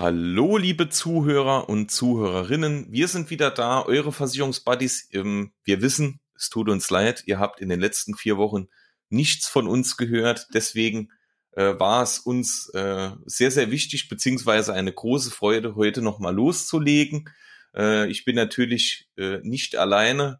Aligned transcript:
Hallo, 0.00 0.58
liebe 0.58 0.88
Zuhörer 0.90 1.68
und 1.68 1.90
Zuhörerinnen. 1.90 2.86
Wir 2.88 3.08
sind 3.08 3.30
wieder 3.30 3.50
da, 3.50 3.84
eure 3.84 4.12
Versicherungsbuddies. 4.12 5.08
Wir 5.10 5.82
wissen, 5.82 6.20
es 6.36 6.50
tut 6.50 6.68
uns 6.68 6.88
leid, 6.88 7.24
ihr 7.26 7.40
habt 7.40 7.60
in 7.60 7.68
den 7.68 7.80
letzten 7.80 8.14
vier 8.14 8.36
Wochen 8.36 8.68
nichts 9.08 9.48
von 9.48 9.66
uns 9.66 9.96
gehört. 9.96 10.46
Deswegen 10.54 11.10
äh, 11.50 11.74
war 11.80 12.04
es 12.04 12.20
uns 12.20 12.68
äh, 12.74 13.10
sehr, 13.26 13.50
sehr 13.50 13.72
wichtig, 13.72 14.08
beziehungsweise 14.08 14.72
eine 14.72 14.92
große 14.92 15.32
Freude, 15.32 15.74
heute 15.74 16.00
nochmal 16.00 16.32
loszulegen. 16.32 17.28
Äh, 17.74 18.08
ich 18.08 18.24
bin 18.24 18.36
natürlich 18.36 19.10
nicht 19.42 19.74
alleine, 19.74 20.38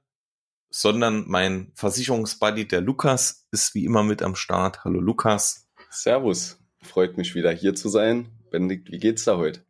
sondern 0.71 1.25
mein 1.27 1.73
Versicherungsbuddy, 1.75 2.69
der 2.69 2.81
Lukas, 2.81 3.49
ist 3.51 3.75
wie 3.75 3.87
immer 3.87 4.05
mit 4.05 4.23
am 4.23 4.37
Start. 4.37 4.85
Hallo 4.85 5.01
Lukas. 5.01 5.69
Servus, 5.91 6.61
freut 6.81 7.17
mich 7.17 7.35
wieder 7.35 7.51
hier 7.51 7.75
zu 7.75 7.89
sein. 7.89 8.38
Benedikt, 8.51 8.91
wie 8.91 8.99
geht's 8.99 9.25
da 9.25 9.37
heute? 9.37 9.65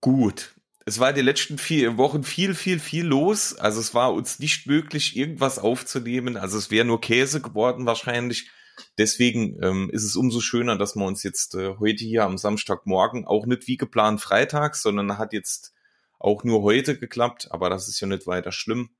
Gut. 0.00 0.54
Es 0.86 0.98
war 0.98 1.14
die 1.14 1.22
letzten 1.22 1.56
vier 1.56 1.96
Wochen 1.96 2.24
viel, 2.24 2.54
viel, 2.54 2.78
viel 2.78 3.06
los. 3.06 3.54
Also 3.54 3.80
es 3.80 3.94
war 3.94 4.12
uns 4.12 4.38
nicht 4.38 4.66
möglich, 4.66 5.16
irgendwas 5.16 5.58
aufzunehmen. 5.58 6.36
Also 6.36 6.58
es 6.58 6.70
wäre 6.70 6.84
nur 6.84 7.00
Käse 7.00 7.40
geworden 7.40 7.86
wahrscheinlich. 7.86 8.50
Deswegen 8.98 9.62
ähm, 9.62 9.88
ist 9.90 10.04
es 10.04 10.16
umso 10.16 10.40
schöner, 10.40 10.76
dass 10.76 10.94
wir 10.94 11.06
uns 11.06 11.22
jetzt 11.22 11.54
äh, 11.54 11.76
heute 11.78 12.04
hier 12.04 12.24
am 12.24 12.36
Samstagmorgen 12.36 13.24
auch 13.24 13.46
nicht 13.46 13.66
wie 13.66 13.78
geplant 13.78 14.20
freitags, 14.20 14.82
sondern 14.82 15.16
hat 15.16 15.32
jetzt 15.32 15.72
auch 16.18 16.44
nur 16.44 16.62
heute 16.62 16.98
geklappt. 16.98 17.48
Aber 17.50 17.70
das 17.70 17.88
ist 17.88 18.00
ja 18.00 18.06
nicht 18.06 18.26
weiter 18.26 18.52
schlimm. 18.52 18.90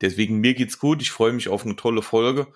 Deswegen 0.00 0.38
mir 0.38 0.54
geht's 0.54 0.78
gut. 0.78 1.02
Ich 1.02 1.10
freue 1.10 1.32
mich 1.32 1.48
auf 1.48 1.64
eine 1.64 1.74
tolle 1.74 2.02
Folge 2.02 2.46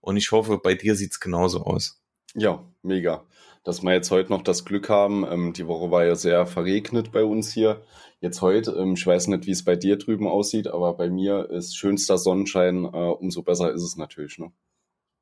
und 0.00 0.16
ich 0.16 0.30
hoffe, 0.30 0.58
bei 0.58 0.74
dir 0.74 0.94
sieht's 0.94 1.18
genauso 1.18 1.64
aus. 1.64 2.00
Ja, 2.34 2.64
mega 2.82 3.26
dass 3.66 3.82
wir 3.82 3.92
jetzt 3.92 4.12
heute 4.12 4.30
noch 4.30 4.42
das 4.42 4.64
Glück 4.64 4.88
haben. 4.88 5.26
Ähm, 5.28 5.52
die 5.52 5.66
Woche 5.66 5.90
war 5.90 6.04
ja 6.04 6.14
sehr 6.14 6.46
verregnet 6.46 7.10
bei 7.10 7.24
uns 7.24 7.52
hier. 7.52 7.82
Jetzt 8.20 8.40
heute, 8.40 8.70
ähm, 8.70 8.94
ich 8.94 9.04
weiß 9.04 9.26
nicht, 9.26 9.46
wie 9.46 9.50
es 9.50 9.64
bei 9.64 9.74
dir 9.74 9.98
drüben 9.98 10.28
aussieht, 10.28 10.68
aber 10.68 10.96
bei 10.96 11.10
mir 11.10 11.50
ist 11.50 11.76
schönster 11.76 12.16
Sonnenschein, 12.16 12.84
äh, 12.84 12.88
umso 12.88 13.42
besser 13.42 13.72
ist 13.72 13.82
es 13.82 13.96
natürlich. 13.96 14.38
Ne? 14.38 14.52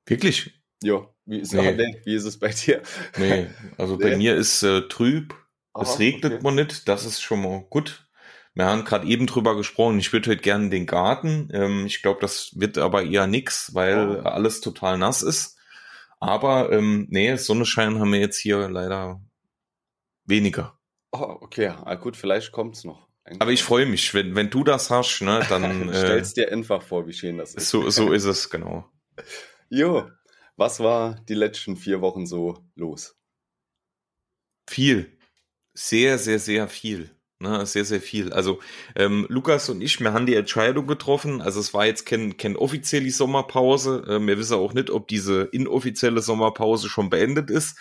Wirklich? 0.05 0.61
Ja, 0.83 1.09
wie 1.25 1.39
ist, 1.39 1.55
nee. 1.55 1.73
nee, 1.73 2.03
wie 2.05 2.15
ist 2.15 2.27
es 2.27 2.39
bei 2.39 2.51
dir? 2.51 2.83
Nee, 3.17 3.47
also 3.79 3.97
nee. 3.97 4.11
bei 4.11 4.17
mir 4.19 4.37
ist 4.37 4.63
äh, 4.63 4.83
trüb. 4.89 5.35
Aha, 5.73 5.83
es 5.83 5.99
regnet 5.99 6.35
okay. 6.35 6.43
man 6.43 6.57
nicht, 6.57 6.87
das 6.87 7.07
ist 7.07 7.23
schon 7.23 7.41
mal 7.41 7.65
gut. 7.71 8.07
Wir 8.53 8.67
haben 8.67 8.85
gerade 8.85 9.07
eben 9.07 9.27
drüber 9.27 9.57
gesprochen, 9.57 9.99
ich 9.99 10.13
würde 10.13 10.31
heute 10.31 10.43
gerne 10.43 10.69
den 10.69 10.85
Garten. 10.85 11.49
Ähm, 11.51 11.87
ich 11.87 12.03
glaube, 12.03 12.21
das 12.21 12.51
wird 12.57 12.77
aber 12.77 13.05
eher 13.05 13.27
nix, 13.27 13.75
weil 13.75 14.19
oh. 14.19 14.29
alles 14.29 14.61
total 14.61 14.99
nass 14.99 15.23
ist. 15.23 15.57
Aber 16.25 16.73
ähm, 16.73 17.07
nee, 17.11 17.37
Sonnenschein 17.37 17.99
haben 17.99 18.13
wir 18.13 18.21
jetzt 18.21 18.39
hier 18.39 18.69
leider 18.69 19.21
weniger. 20.25 20.79
Oh, 21.13 21.39
okay, 21.41 21.69
ah, 21.69 21.95
gut, 21.95 22.17
vielleicht 22.17 22.53
kommt's 22.53 22.85
noch. 22.85 23.09
Aber 23.39 23.53
ich 23.53 23.63
freue 23.63 23.87
mich, 23.87 24.13
wenn, 24.15 24.35
wenn 24.35 24.51
du 24.51 24.65
das 24.65 24.91
hast, 24.91 25.21
ne, 25.23 25.45
dann. 25.49 25.89
äh, 25.89 25.95
Stellst 25.95 26.37
dir 26.37 26.53
einfach 26.53 26.83
vor, 26.83 27.07
wie 27.07 27.13
schön 27.13 27.39
das 27.39 27.55
ist. 27.55 27.71
So, 27.71 27.89
so 27.91 28.13
ist 28.13 28.25
es, 28.25 28.51
genau. 28.51 28.89
Jo, 29.71 30.11
was 30.57 30.79
war 30.79 31.15
die 31.29 31.35
letzten 31.35 31.77
vier 31.77 32.01
Wochen 32.01 32.27
so 32.27 32.65
los? 32.77 33.17
Viel. 34.69 35.19
Sehr, 35.73 36.19
sehr, 36.19 36.39
sehr 36.39 36.69
viel. 36.69 37.11
Ne, 37.45 37.67
sehr, 37.67 37.85
sehr 37.85 38.01
viel. 38.01 38.33
Also 38.33 38.61
ähm, 38.97 39.27
Lukas 39.29 39.69
und 39.69 39.83
ich, 39.83 40.01
wir 40.01 40.15
haben 40.15 40.25
die 40.25 40.35
Entscheidung 40.35 40.87
getroffen. 40.87 41.43
Also 41.43 41.61
es 41.61 41.75
war 41.75 41.85
jetzt 41.85 42.07
kein, 42.07 42.39
kein 42.39 42.57
offizielle 42.57 43.11
Sommerpause. 43.11 44.03
Äh, 44.09 44.27
wir 44.27 44.39
wissen 44.39 44.55
auch 44.55 44.73
nicht, 44.73 44.89
ob 44.89 45.09
diese 45.09 45.43
inoffizielle 45.53 46.23
Sommerpause 46.23 46.89
schon 46.89 47.11
beendet 47.11 47.51
ist. 47.51 47.77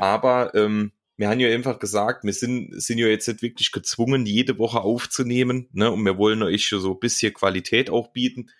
Aber 0.00 0.52
ähm, 0.56 0.90
wir 1.16 1.28
haben 1.28 1.38
ja 1.38 1.48
einfach 1.48 1.78
gesagt, 1.78 2.24
wir 2.24 2.32
sind, 2.32 2.82
sind 2.82 2.98
ja 2.98 3.06
jetzt 3.06 3.28
nicht 3.28 3.40
wirklich 3.40 3.70
gezwungen, 3.70 4.26
jede 4.26 4.58
Woche 4.58 4.80
aufzunehmen. 4.80 5.68
Ne? 5.72 5.92
Und 5.92 6.04
wir 6.04 6.18
wollen 6.18 6.42
euch 6.42 6.68
so 6.68 6.94
ein 6.94 6.98
bisschen 6.98 7.32
Qualität 7.32 7.90
auch 7.90 8.08
bieten. 8.08 8.50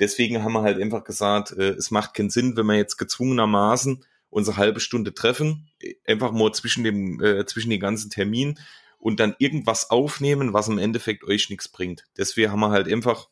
Deswegen 0.00 0.42
haben 0.42 0.54
wir 0.54 0.62
halt 0.62 0.80
einfach 0.82 1.04
gesagt, 1.04 1.52
äh, 1.52 1.70
es 1.70 1.92
macht 1.92 2.14
keinen 2.14 2.30
Sinn, 2.30 2.56
wenn 2.56 2.66
wir 2.66 2.74
jetzt 2.74 2.96
gezwungenermaßen 2.96 4.04
unsere 4.28 4.56
halbe 4.56 4.80
Stunde 4.80 5.14
treffen, 5.14 5.70
einfach 6.04 6.32
mal 6.32 6.52
zwischen 6.52 6.82
dem, 6.82 7.22
äh, 7.22 7.46
zwischen 7.46 7.70
den 7.70 7.78
ganzen 7.78 8.10
Terminen 8.10 8.58
und 9.04 9.20
dann 9.20 9.36
irgendwas 9.38 9.90
aufnehmen, 9.90 10.54
was 10.54 10.68
im 10.68 10.78
Endeffekt 10.78 11.24
euch 11.24 11.50
nichts 11.50 11.68
bringt. 11.68 12.06
Deswegen 12.16 12.50
haben 12.50 12.60
wir 12.60 12.70
halt 12.70 12.90
einfach, 12.90 13.28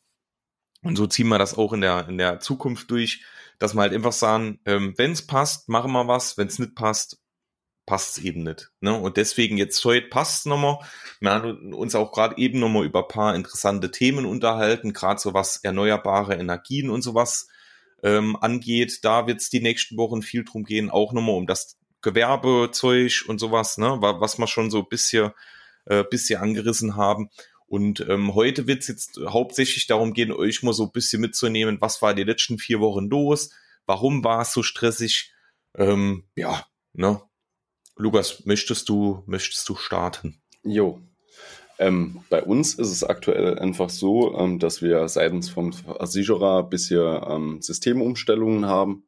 und 0.83 0.97
so 0.97 1.06
ziehen 1.06 1.28
wir 1.28 1.38
das 1.38 1.56
auch 1.56 1.72
in 1.72 1.81
der, 1.81 2.06
in 2.10 2.19
der 2.19 2.41
Zukunft 2.41 2.91
durch, 2.91 3.25
dass 3.59 3.72
wir 3.72 3.81
halt 3.81 3.94
einfach 3.94 4.12
sagen, 4.12 4.61
ähm, 4.66 4.93
wenn 4.99 5.12
es 5.12 5.27
passt, 5.27 5.71
machen 5.71 5.93
wir 5.93 6.06
was, 6.06 6.37
wenn 6.37 6.47
es 6.47 6.59
nicht 6.59 6.75
passt, 6.75 7.22
passt 7.87 8.19
es 8.19 8.25
eben 8.25 8.43
nicht. 8.43 8.71
Ne? 8.82 8.94
Und 8.94 9.16
deswegen 9.16 9.56
jetzt 9.56 9.82
heute 9.87 10.09
passt 10.09 10.41
es 10.41 10.44
nochmal. 10.44 10.78
Wir 11.21 11.31
haben 11.31 11.72
uns 11.72 11.94
auch 11.94 12.12
gerade 12.12 12.37
eben 12.37 12.61
nochmal 12.61 12.84
über 12.84 13.09
paar 13.09 13.34
interessante 13.34 13.91
Themen 13.91 14.27
unterhalten, 14.27 14.93
gerade 14.93 15.21
so 15.21 15.32
was 15.32 15.56
erneuerbare 15.56 16.34
Energien 16.34 16.91
und 16.91 17.00
sowas 17.00 17.49
ähm, 18.03 18.37
angeht. 18.37 19.06
Da 19.06 19.27
wird 19.27 19.41
es 19.41 19.49
die 19.49 19.62
nächsten 19.62 19.97
Wochen 19.97 20.21
viel 20.21 20.44
drum 20.44 20.65
gehen, 20.65 20.91
auch 20.91 21.15
nochmal 21.15 21.37
um 21.37 21.47
das 21.47 21.78
Gewerbezeug 22.03 23.25
und 23.27 23.38
sowas, 23.38 23.78
ne, 23.78 23.97
was 24.03 24.37
man 24.37 24.49
schon 24.49 24.71
so 24.71 24.81
ein 24.81 24.88
bisschen 24.91 25.31
äh, 25.87 26.04
bisschen 26.04 26.41
angerissen 26.41 26.97
haben. 26.97 27.31
Und 27.66 28.00
ähm, 28.09 28.34
heute 28.34 28.66
wird 28.66 28.82
es 28.82 28.88
jetzt 28.88 29.19
hauptsächlich 29.26 29.87
darum 29.87 30.12
gehen, 30.12 30.31
euch 30.31 30.62
mal 30.62 30.75
so 30.75 30.84
ein 30.84 30.93
bisschen 30.93 31.22
mitzunehmen, 31.22 31.81
was 31.81 32.03
war 32.03 32.12
die 32.15 32.25
letzten 32.25 32.59
vier 32.59 32.81
Wochen 32.81 33.09
los, 33.09 33.50
warum 33.87 34.22
war 34.25 34.43
es 34.43 34.53
so 34.53 34.62
stressig. 34.62 35.32
Ähm, 35.76 36.25
ja, 36.37 36.66
ne? 36.93 37.22
Lukas, 37.97 38.44
möchtest 38.44 38.88
du, 38.88 39.22
möchtest 39.26 39.69
du 39.69 39.76
starten? 39.76 40.43
Jo. 40.62 41.00
Ähm, 41.78 42.22
bei 42.28 42.43
uns 42.43 42.75
ist 42.75 42.91
es 42.91 43.03
aktuell 43.03 43.59
einfach 43.59 43.91
so, 43.91 44.37
ähm, 44.38 44.59
dass 44.59 44.82
wir 44.82 45.09
seitens 45.09 45.49
vom 45.49 45.72
Versicherer 45.72 46.64
bisher 46.64 47.26
ähm, 47.28 47.60
Systemumstellungen 47.60 48.66
haben. 48.66 49.04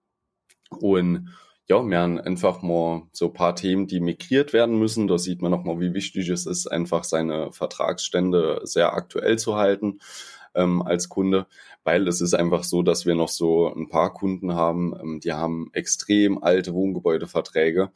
Und 0.71 1.29
ja, 1.67 1.83
wir 1.83 1.99
haben 1.99 2.21
einfach 2.21 2.63
mal 2.63 3.03
so 3.13 3.27
ein 3.27 3.33
paar 3.33 3.57
Themen, 3.57 3.87
die 3.87 4.01
migriert 4.01 4.53
werden 4.53 4.79
müssen. 4.79 5.07
Da 5.07 5.19
sieht 5.19 5.41
man 5.41 5.51
nochmal, 5.51 5.81
wie 5.81 5.95
wichtig 5.95 6.29
es 6.29 6.47
ist, 6.47 6.67
einfach 6.67 7.05
seine 7.05 7.53
Vertragsstände 7.53 8.61
sehr 8.65 8.93
aktuell 8.95 9.39
zu 9.39 9.57
halten 9.57 10.01
ähm, 10.55 10.83
als 10.83 11.09
Kunde, 11.09 11.47
weil 11.83 12.07
es 12.09 12.21
ist 12.21 12.35
einfach 12.35 12.65
so, 12.65 12.83
dass 12.83 13.07
wir 13.07 13.15
noch 13.15 13.29
so 13.29 13.73
ein 13.75 13.89
paar 13.89 14.13
Kunden 14.13 14.55
haben, 14.55 14.95
ähm, 15.01 15.21
die 15.21 15.33
haben 15.33 15.71
extrem 15.73 16.43
alte 16.43 16.75
Wohngebäudeverträge 16.75 17.91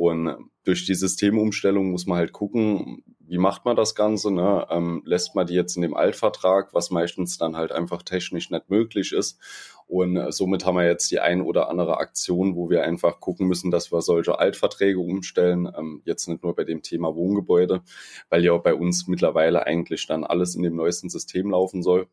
und 0.00 0.34
durch 0.64 0.86
die 0.86 0.94
Systemumstellung 0.94 1.90
muss 1.90 2.06
man 2.06 2.16
halt 2.16 2.32
gucken, 2.32 3.04
wie 3.18 3.36
macht 3.36 3.66
man 3.66 3.76
das 3.76 3.94
Ganze? 3.94 4.30
Ne? 4.30 4.66
Ähm, 4.70 5.02
lässt 5.04 5.34
man 5.34 5.46
die 5.46 5.52
jetzt 5.52 5.76
in 5.76 5.82
dem 5.82 5.92
Altvertrag, 5.92 6.72
was 6.72 6.90
meistens 6.90 7.36
dann 7.36 7.54
halt 7.54 7.70
einfach 7.70 8.02
technisch 8.02 8.50
nicht 8.50 8.70
möglich 8.70 9.12
ist. 9.12 9.38
Und 9.86 10.16
äh, 10.16 10.32
somit 10.32 10.64
haben 10.64 10.76
wir 10.76 10.86
jetzt 10.86 11.10
die 11.10 11.20
ein 11.20 11.42
oder 11.42 11.68
andere 11.68 11.98
Aktion, 11.98 12.56
wo 12.56 12.70
wir 12.70 12.82
einfach 12.84 13.20
gucken 13.20 13.46
müssen, 13.46 13.70
dass 13.70 13.92
wir 13.92 14.00
solche 14.00 14.38
Altverträge 14.38 14.98
umstellen. 14.98 15.70
Ähm, 15.76 16.00
jetzt 16.06 16.28
nicht 16.28 16.42
nur 16.42 16.54
bei 16.56 16.64
dem 16.64 16.80
Thema 16.80 17.14
Wohngebäude, 17.14 17.82
weil 18.30 18.42
ja 18.42 18.56
bei 18.56 18.72
uns 18.72 19.06
mittlerweile 19.06 19.66
eigentlich 19.66 20.06
dann 20.06 20.24
alles 20.24 20.54
in 20.54 20.62
dem 20.62 20.76
neuesten 20.76 21.10
System 21.10 21.50
laufen 21.50 21.82
soll. 21.82 22.08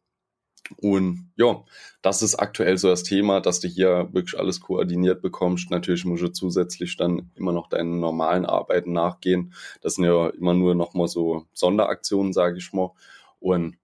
Und 0.77 1.31
ja, 1.37 1.63
das 2.01 2.21
ist 2.21 2.35
aktuell 2.35 2.77
so 2.77 2.89
das 2.89 3.03
Thema, 3.03 3.41
dass 3.41 3.59
du 3.59 3.67
hier 3.67 4.09
wirklich 4.11 4.39
alles 4.39 4.59
koordiniert 4.59 5.21
bekommst. 5.21 5.71
Natürlich 5.71 6.05
musst 6.05 6.23
du 6.23 6.29
zusätzlich 6.29 6.97
dann 6.97 7.31
immer 7.35 7.53
noch 7.53 7.69
deinen 7.69 7.99
normalen 7.99 8.45
Arbeiten 8.45 8.93
nachgehen. 8.93 9.53
Das 9.81 9.95
sind 9.95 10.05
ja 10.05 10.29
immer 10.29 10.53
nur 10.53 10.75
noch 10.75 10.93
mal 10.93 11.07
so 11.07 11.45
Sonderaktionen, 11.53 12.33
sage 12.33 12.57
ich 12.57 12.73
mal. 12.73 12.91
Und 13.39 13.77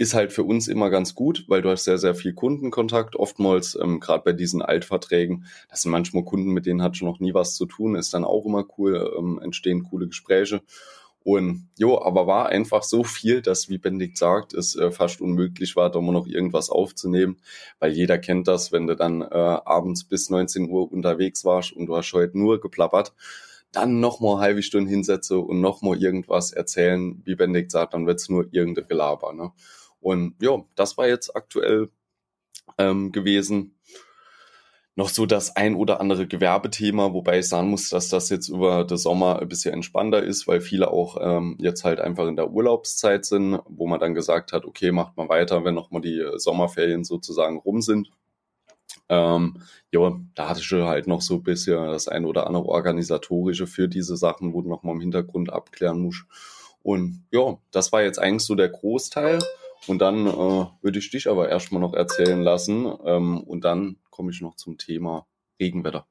ist 0.00 0.14
halt 0.14 0.32
für 0.32 0.44
uns 0.44 0.66
immer 0.66 0.88
ganz 0.88 1.14
gut, 1.14 1.44
weil 1.48 1.60
du 1.60 1.68
hast 1.68 1.84
sehr, 1.84 1.98
sehr 1.98 2.14
viel 2.14 2.32
Kundenkontakt. 2.32 3.16
Oftmals, 3.16 3.78
ähm, 3.80 4.00
gerade 4.00 4.24
bei 4.24 4.32
diesen 4.32 4.62
Altverträgen, 4.62 5.44
das 5.68 5.82
sind 5.82 5.90
manchmal 5.90 6.24
Kunden, 6.24 6.52
mit 6.52 6.64
denen 6.64 6.82
hat 6.82 6.96
schon 6.96 7.06
noch 7.06 7.20
nie 7.20 7.34
was 7.34 7.54
zu 7.54 7.66
tun, 7.66 7.96
ist 7.96 8.14
dann 8.14 8.24
auch 8.24 8.46
immer 8.46 8.64
cool, 8.78 9.14
ähm, 9.18 9.38
entstehen 9.42 9.82
coole 9.82 10.08
Gespräche. 10.08 10.62
Und 11.22 11.68
jo, 11.76 12.00
aber 12.00 12.26
war 12.26 12.48
einfach 12.48 12.82
so 12.82 13.04
viel, 13.04 13.42
dass, 13.42 13.68
wie 13.68 13.76
Benedikt 13.76 14.16
sagt, 14.16 14.54
es 14.54 14.74
äh, 14.74 14.90
fast 14.90 15.20
unmöglich 15.20 15.76
war, 15.76 15.90
da 15.90 16.00
mal 16.00 16.12
noch 16.12 16.26
irgendwas 16.26 16.70
aufzunehmen, 16.70 17.36
weil 17.78 17.92
jeder 17.92 18.18
kennt 18.18 18.48
das, 18.48 18.72
wenn 18.72 18.86
du 18.86 18.96
dann 18.96 19.20
äh, 19.20 19.26
abends 19.26 20.04
bis 20.04 20.30
19 20.30 20.70
Uhr 20.70 20.90
unterwegs 20.90 21.44
warst 21.44 21.72
und 21.72 21.86
du 21.86 21.96
hast 21.96 22.12
heute 22.14 22.38
nur 22.38 22.60
geplappert, 22.60 23.12
dann 23.70 24.00
noch 24.00 24.20
mal 24.20 24.32
eine 24.34 24.40
halbe 24.40 24.62
Stunde 24.62 24.90
hinsetze 24.90 25.38
und 25.38 25.60
noch 25.60 25.82
mal 25.82 26.00
irgendwas 26.02 26.52
erzählen, 26.52 27.20
wie 27.24 27.34
Benedikt 27.34 27.70
sagt, 27.70 27.92
dann 27.92 28.06
wird's 28.06 28.30
nur 28.30 28.48
irgendein 28.50 28.88
Gelaber. 28.88 29.34
Ne? 29.34 29.52
Und 30.00 30.34
ja, 30.40 30.64
das 30.74 30.96
war 30.96 31.06
jetzt 31.06 31.36
aktuell 31.36 31.90
ähm, 32.78 33.12
gewesen 33.12 33.76
noch 34.96 35.08
so 35.08 35.24
das 35.24 35.56
ein 35.56 35.76
oder 35.76 36.00
andere 36.00 36.26
Gewerbethema, 36.26 37.12
wobei 37.12 37.38
ich 37.38 37.48
sagen 37.48 37.70
muss, 37.70 37.88
dass 37.88 38.08
das 38.08 38.28
jetzt 38.28 38.48
über 38.48 38.84
den 38.84 38.98
Sommer 38.98 39.38
ein 39.38 39.48
bisschen 39.48 39.72
entspannter 39.72 40.22
ist, 40.22 40.46
weil 40.48 40.60
viele 40.60 40.90
auch 40.90 41.16
ähm, 41.20 41.56
jetzt 41.60 41.84
halt 41.84 42.00
einfach 42.00 42.26
in 42.26 42.36
der 42.36 42.50
Urlaubszeit 42.50 43.24
sind, 43.24 43.60
wo 43.68 43.86
man 43.86 44.00
dann 44.00 44.14
gesagt 44.14 44.52
hat, 44.52 44.64
okay, 44.64 44.90
macht 44.90 45.16
mal 45.16 45.28
weiter, 45.28 45.64
wenn 45.64 45.74
nochmal 45.74 46.02
die 46.02 46.22
Sommerferien 46.36 47.04
sozusagen 47.04 47.58
rum 47.58 47.80
sind. 47.80 48.10
Ähm, 49.08 49.62
ja, 49.92 50.18
da 50.34 50.48
hatte 50.48 50.60
ich 50.60 50.70
halt 50.72 51.06
noch 51.06 51.20
so 51.20 51.34
ein 51.34 51.42
bisschen 51.42 51.76
das 51.86 52.08
ein 52.08 52.24
oder 52.24 52.46
andere 52.46 52.66
organisatorische 52.66 53.66
für 53.66 53.88
diese 53.88 54.16
Sachen, 54.16 54.52
wo 54.52 54.62
du 54.62 54.68
nochmal 54.68 54.94
im 54.94 55.00
Hintergrund 55.00 55.52
abklären 55.52 56.00
musst. 56.00 56.24
Und 56.82 57.24
ja, 57.30 57.58
das 57.70 57.92
war 57.92 58.02
jetzt 58.02 58.18
eigentlich 58.18 58.44
so 58.44 58.54
der 58.54 58.68
Großteil. 58.68 59.38
Und 59.86 60.00
dann 60.00 60.26
äh, 60.26 60.66
würde 60.82 60.98
ich 60.98 61.10
dich 61.10 61.28
aber 61.28 61.48
erstmal 61.48 61.80
noch 61.80 61.94
erzählen 61.94 62.40
lassen. 62.40 62.92
Ähm, 63.04 63.40
und 63.40 63.64
dann 63.64 63.96
komme 64.20 64.32
ich 64.32 64.42
noch 64.42 64.54
zum 64.56 64.76
Thema 64.76 65.26
Regenwetter. 65.58 66.06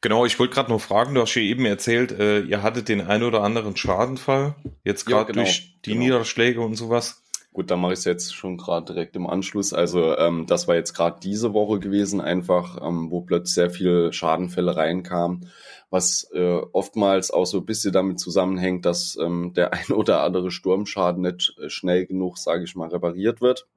Genau, 0.00 0.26
ich 0.26 0.40
wollte 0.40 0.52
gerade 0.52 0.72
noch 0.72 0.80
fragen, 0.80 1.14
du 1.14 1.20
hast 1.20 1.32
ja 1.36 1.42
eben 1.42 1.64
erzählt, 1.64 2.10
äh, 2.10 2.40
ihr 2.40 2.64
hattet 2.64 2.88
den 2.88 3.00
ein 3.00 3.22
oder 3.22 3.44
anderen 3.44 3.76
Schadenfall, 3.76 4.56
jetzt 4.82 5.04
gerade 5.04 5.28
ja, 5.28 5.32
genau, 5.32 5.42
durch 5.42 5.78
die 5.84 5.90
genau. 5.90 6.02
Niederschläge 6.02 6.60
und 6.60 6.74
sowas. 6.74 7.22
Gut, 7.52 7.70
dann 7.70 7.80
mache 7.80 7.92
ich 7.92 8.00
es 8.00 8.04
jetzt 8.04 8.34
schon 8.34 8.56
gerade 8.56 8.94
direkt 8.94 9.14
im 9.14 9.28
Anschluss. 9.28 9.72
Also 9.72 10.16
ähm, 10.16 10.46
das 10.48 10.66
war 10.66 10.74
jetzt 10.74 10.92
gerade 10.92 11.20
diese 11.22 11.54
Woche 11.54 11.78
gewesen, 11.78 12.20
einfach, 12.20 12.84
ähm, 12.84 13.12
wo 13.12 13.20
plötzlich 13.20 13.54
sehr 13.54 13.70
viele 13.70 14.12
Schadenfälle 14.12 14.74
reinkamen, 14.74 15.50
was 15.88 16.28
äh, 16.34 16.62
oftmals 16.72 17.30
auch 17.30 17.46
so 17.46 17.58
ein 17.58 17.64
bisschen 17.64 17.92
damit 17.92 18.18
zusammenhängt, 18.18 18.86
dass 18.86 19.16
ähm, 19.22 19.52
der 19.54 19.72
ein 19.72 19.92
oder 19.92 20.24
andere 20.24 20.50
Sturmschaden 20.50 21.22
nicht 21.22 21.54
äh, 21.62 21.70
schnell 21.70 22.06
genug, 22.06 22.38
sage 22.38 22.64
ich 22.64 22.74
mal, 22.74 22.88
repariert 22.88 23.40
wird. 23.40 23.68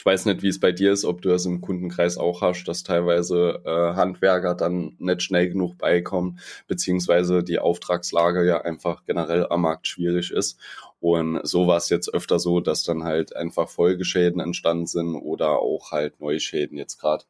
Ich 0.00 0.06
weiß 0.06 0.24
nicht, 0.24 0.42
wie 0.42 0.48
es 0.48 0.58
bei 0.58 0.72
dir 0.72 0.92
ist, 0.92 1.04
ob 1.04 1.20
du 1.20 1.28
das 1.28 1.44
im 1.44 1.60
Kundenkreis 1.60 2.16
auch 2.16 2.40
hast, 2.40 2.64
dass 2.64 2.84
teilweise 2.84 3.60
äh, 3.66 3.96
Handwerker 3.96 4.54
dann 4.54 4.96
nicht 4.98 5.20
schnell 5.20 5.50
genug 5.50 5.76
beikommen, 5.76 6.38
beziehungsweise 6.66 7.44
die 7.44 7.58
Auftragslage 7.58 8.46
ja 8.46 8.62
einfach 8.62 9.04
generell 9.04 9.46
am 9.50 9.60
Markt 9.60 9.86
schwierig 9.86 10.30
ist. 10.30 10.58
Und 11.00 11.46
so 11.46 11.66
war 11.66 11.76
es 11.76 11.90
jetzt 11.90 12.14
öfter 12.14 12.38
so, 12.38 12.60
dass 12.60 12.82
dann 12.82 13.04
halt 13.04 13.36
einfach 13.36 13.68
Folgeschäden 13.68 14.40
entstanden 14.40 14.86
sind 14.86 15.16
oder 15.16 15.58
auch 15.58 15.90
halt 15.90 16.18
neue 16.18 16.40
Schäden 16.40 16.78
jetzt 16.78 16.98
gerade 16.98 17.24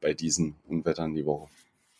bei 0.00 0.12
diesen 0.12 0.56
Unwettern 0.66 1.14
die 1.14 1.24
Woche. 1.24 1.46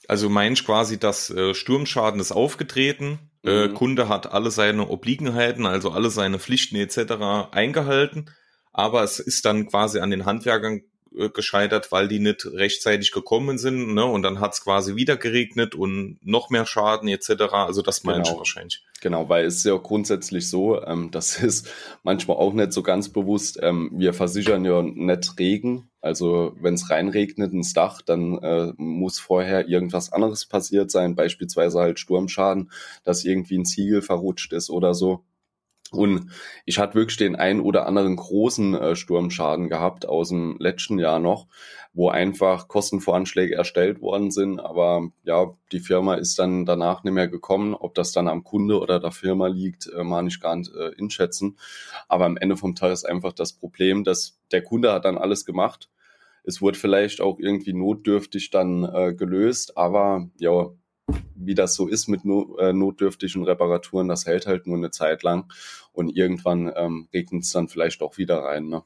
Also 0.09 0.29
meinst 0.29 0.67
quasi, 0.67 0.99
dass 0.99 1.31
äh, 1.31 1.55
Sturmschaden 1.55 2.21
ist 2.21 2.33
aufgetreten, 2.33 3.21
äh, 3.45 3.69
mhm. 3.69 3.71
äh, 3.71 3.73
Kunde 3.73 4.09
hat 4.09 4.33
alle 4.33 4.51
seine 4.51 4.89
Obliegenheiten, 4.89 5.65
also 5.65 5.93
alle 5.93 6.11
seine 6.11 6.41
Pflichten 6.41 6.75
etc. 6.75 7.53
eingehalten 7.53 8.29
aber 8.79 9.03
es 9.03 9.19
ist 9.19 9.45
dann 9.45 9.67
quasi 9.67 9.99
an 9.99 10.13
den 10.13 10.25
Handwerkern 10.25 10.83
äh, 11.17 11.31
gescheitert, 11.31 11.91
weil 11.91 12.07
die 12.07 12.21
nicht 12.21 12.47
rechtzeitig 12.47 13.11
gekommen 13.11 13.59
sind, 13.59 13.93
ne? 13.93 14.05
Und 14.05 14.23
dann 14.23 14.39
hat 14.39 14.53
es 14.53 14.63
quasi 14.63 14.95
wieder 14.95 15.17
geregnet 15.17 15.75
und 15.75 16.21
noch 16.23 16.49
mehr 16.51 16.65
Schaden 16.65 17.09
etc. 17.09 17.31
Also 17.51 17.83
das 17.83 18.05
meinst 18.05 18.27
genau. 18.27 18.35
du 18.35 18.39
wahrscheinlich. 18.39 18.85
Genau, 19.01 19.29
weil 19.29 19.47
es 19.47 19.57
ist 19.57 19.65
ja 19.65 19.77
grundsätzlich 19.77 20.49
so, 20.49 20.81
ähm, 20.85 21.11
das 21.11 21.39
ist 21.43 21.69
manchmal 22.05 22.37
auch 22.37 22.53
nicht 22.53 22.73
so 22.73 22.85
ganz 22.85 23.09
bewusst. 23.09 23.59
Ähm, 23.61 23.91
wir 23.95 24.15
versichern 24.15 24.65
ja 24.65 24.81
nicht 24.81 25.37
Regen. 25.41 25.91
Also 26.01 26.55
wenn 26.61 26.75
es 26.75 26.89
reinregnet 26.89 27.53
ins 27.53 27.73
Dach, 27.73 28.01
dann 28.01 28.39
äh, 28.39 28.73
muss 28.77 29.19
vorher 29.19 29.67
irgendwas 29.69 30.13
anderes 30.13 30.47
passiert 30.47 30.93
sein, 30.93 31.17
beispielsweise 31.17 31.81
halt 31.81 31.99
Sturmschaden, 31.99 32.71
dass 33.03 33.25
irgendwie 33.25 33.59
ein 33.59 33.65
Ziegel 33.65 34.03
verrutscht 34.03 34.53
ist 34.53 34.71
oder 34.71 34.95
so. 34.95 35.25
Und 35.91 36.31
ich 36.67 36.79
hatte 36.79 36.97
wirklich 36.97 37.17
den 37.17 37.35
einen 37.35 37.61
oder 37.61 37.87
anderen 37.87 38.17
großen 38.17 38.75
äh, 38.75 38.97
Sturmschaden 38.97 39.69
gehabt 39.69 40.07
aus 40.07 40.29
dem 40.29 40.57
letzten 40.59 40.99
Jahr 40.99 41.19
noch, 41.19 41.47
wo 41.95 42.11
einfach 42.11 42.69
Kostenvoranschläge 42.69 43.55
erstellt 43.55 44.03
worden 44.03 44.31
sind, 44.31 44.61
aber 44.61 45.09
ja, 45.25 45.55
die 45.73 45.81
Firma 45.81 46.15
ist 46.15 46.39
dann 46.39 46.67
danach 46.67 47.05
nicht 47.05 47.15
mehr 47.15 47.29
gekommen. 47.29 47.75
Ob 47.75 47.95
das 47.95 48.13
dann 48.13 48.29
am 48.29 48.45
Kunde 48.45 48.79
oder 48.81 49.01
der 49.01 49.13
Firma 49.13 49.47
liegt, 49.47 49.87
äh, 49.87 50.05
mag 50.05 50.27
ich 50.27 50.41
gar 50.41 50.57
nicht 50.57 50.73
äh, 50.75 50.91
inschätzen. 50.99 51.59
Aber 52.07 52.27
am 52.27 52.37
Ende 52.37 52.57
vom 52.57 52.75
Tag 52.75 52.93
ist 52.93 53.05
einfach 53.05 53.33
das 53.33 53.55
Problem, 53.55 54.05
dass 54.05 54.39
der 54.53 54.63
Kunde 54.63 54.93
hat 54.93 55.07
dann 55.07 55.17
alles 55.17 55.47
gemacht. 55.47 55.89
Es 56.45 56.61
wurde 56.61 56.79
vielleicht 56.79 57.21
auch 57.21 57.39
irgendwie 57.39 57.73
notdürftig 57.73 58.51
dann 58.51 58.85
äh, 58.85 59.15
gelöst, 59.15 59.77
aber 59.77 60.29
ja, 60.39 60.69
wie 61.35 61.55
das 61.55 61.75
so 61.75 61.89
ist 61.89 62.09
mit 62.09 62.25
äh, 62.25 62.73
notdürftigen 62.73 63.45
Reparaturen, 63.45 64.09
das 64.09 64.27
hält 64.27 64.47
halt 64.47 64.67
nur 64.67 64.77
eine 64.77 64.91
Zeit 64.91 65.23
lang 65.23 65.51
und 65.93 66.15
irgendwann 66.17 66.73
ähm, 66.77 67.09
regnet 67.13 67.45
es 67.45 67.51
dann 67.51 67.69
vielleicht 67.69 68.03
auch 68.03 68.19
wieder 68.19 68.39
rein. 68.41 68.69
Ne? 68.69 68.83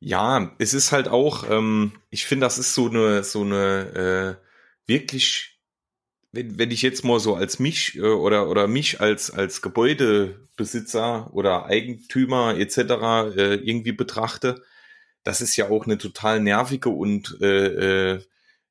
Ja, 0.00 0.52
es 0.58 0.74
ist 0.74 0.92
halt 0.92 1.08
auch, 1.08 1.48
ähm, 1.50 1.92
ich 2.10 2.26
finde, 2.26 2.46
das 2.46 2.58
ist 2.58 2.74
so 2.74 2.88
eine, 2.88 3.24
so 3.24 3.42
eine 3.42 4.38
äh, 4.38 4.46
wirklich, 4.86 5.58
wenn, 6.30 6.58
wenn 6.58 6.70
ich 6.70 6.82
jetzt 6.82 7.04
mal 7.04 7.18
so 7.18 7.34
als 7.34 7.58
mich 7.58 7.96
äh, 7.96 8.02
oder, 8.02 8.48
oder 8.48 8.68
mich 8.68 9.00
als, 9.00 9.30
als 9.30 9.60
Gebäudebesitzer 9.62 11.32
oder 11.34 11.66
Eigentümer 11.66 12.56
etc. 12.56 12.78
Äh, 13.36 13.54
irgendwie 13.56 13.92
betrachte, 13.92 14.62
das 15.24 15.40
ist 15.40 15.56
ja 15.56 15.68
auch 15.68 15.86
eine 15.86 15.98
total 15.98 16.40
nervige 16.40 16.90
und 16.90 17.36
äh, 17.40 18.14
äh, 18.14 18.20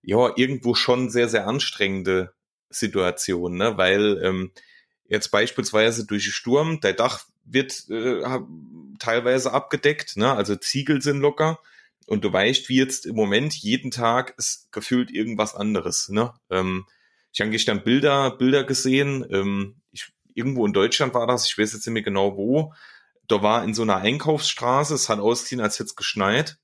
ja, 0.02 0.32
irgendwo 0.36 0.76
schon 0.76 1.10
sehr, 1.10 1.30
sehr 1.30 1.48
anstrengende 1.48 2.34
Situation, 2.70 3.58
ne? 3.58 3.78
weil 3.78 4.22
ähm, 4.24 4.52
jetzt 5.08 5.30
beispielsweise 5.30 6.06
durch 6.06 6.34
Sturm, 6.34 6.82
der 6.82 6.94
Dach 6.94 7.26
wird 7.46 7.90
äh, 7.90 8.24
teilweise 9.00 9.54
abgedeckt, 9.54 10.18
ne? 10.18 10.34
also 10.34 10.56
Ziegel 10.56 11.02
sind 11.02 11.20
locker 11.20 11.60
und 12.06 12.24
du 12.24 12.32
weißt, 12.32 12.70
wie 12.70 12.78
jetzt 12.78 13.06
im 13.06 13.16
Moment 13.16 13.54
jeden 13.56 13.92
Tag 13.92 14.34
ist 14.38 14.72
gefühlt 14.72 15.12
irgendwas 15.12 15.56
anderes. 15.56 16.10
Ne? 16.10 16.34
Ähm, 16.50 16.86
ich 17.34 17.42
habe 17.42 17.52
gestern 17.52 17.84
Bilder, 17.84 18.32
Bilder 18.32 18.64
gesehen, 18.64 19.26
ähm, 19.30 19.82
ich, 19.92 20.12
irgendwo 20.34 20.66
in 20.66 20.74
Deutschland 20.74 21.14
war 21.14 21.28
das, 21.28 21.48
ich 21.48 21.58
weiß 21.58 21.74
jetzt 21.74 21.86
nicht 21.86 21.94
mehr 21.94 22.04
genau 22.04 22.38
wo, 22.38 22.74
da 23.28 23.42
war 23.42 23.64
in 23.64 23.74
so 23.74 23.82
einer 23.82 23.98
Einkaufsstraße, 23.98 24.94
es 24.94 25.10
hat 25.10 25.20
ausgesehen, 25.20 25.62
als 25.62 25.76
hätte 25.76 25.88
es 25.88 25.96
geschneit 25.96 26.58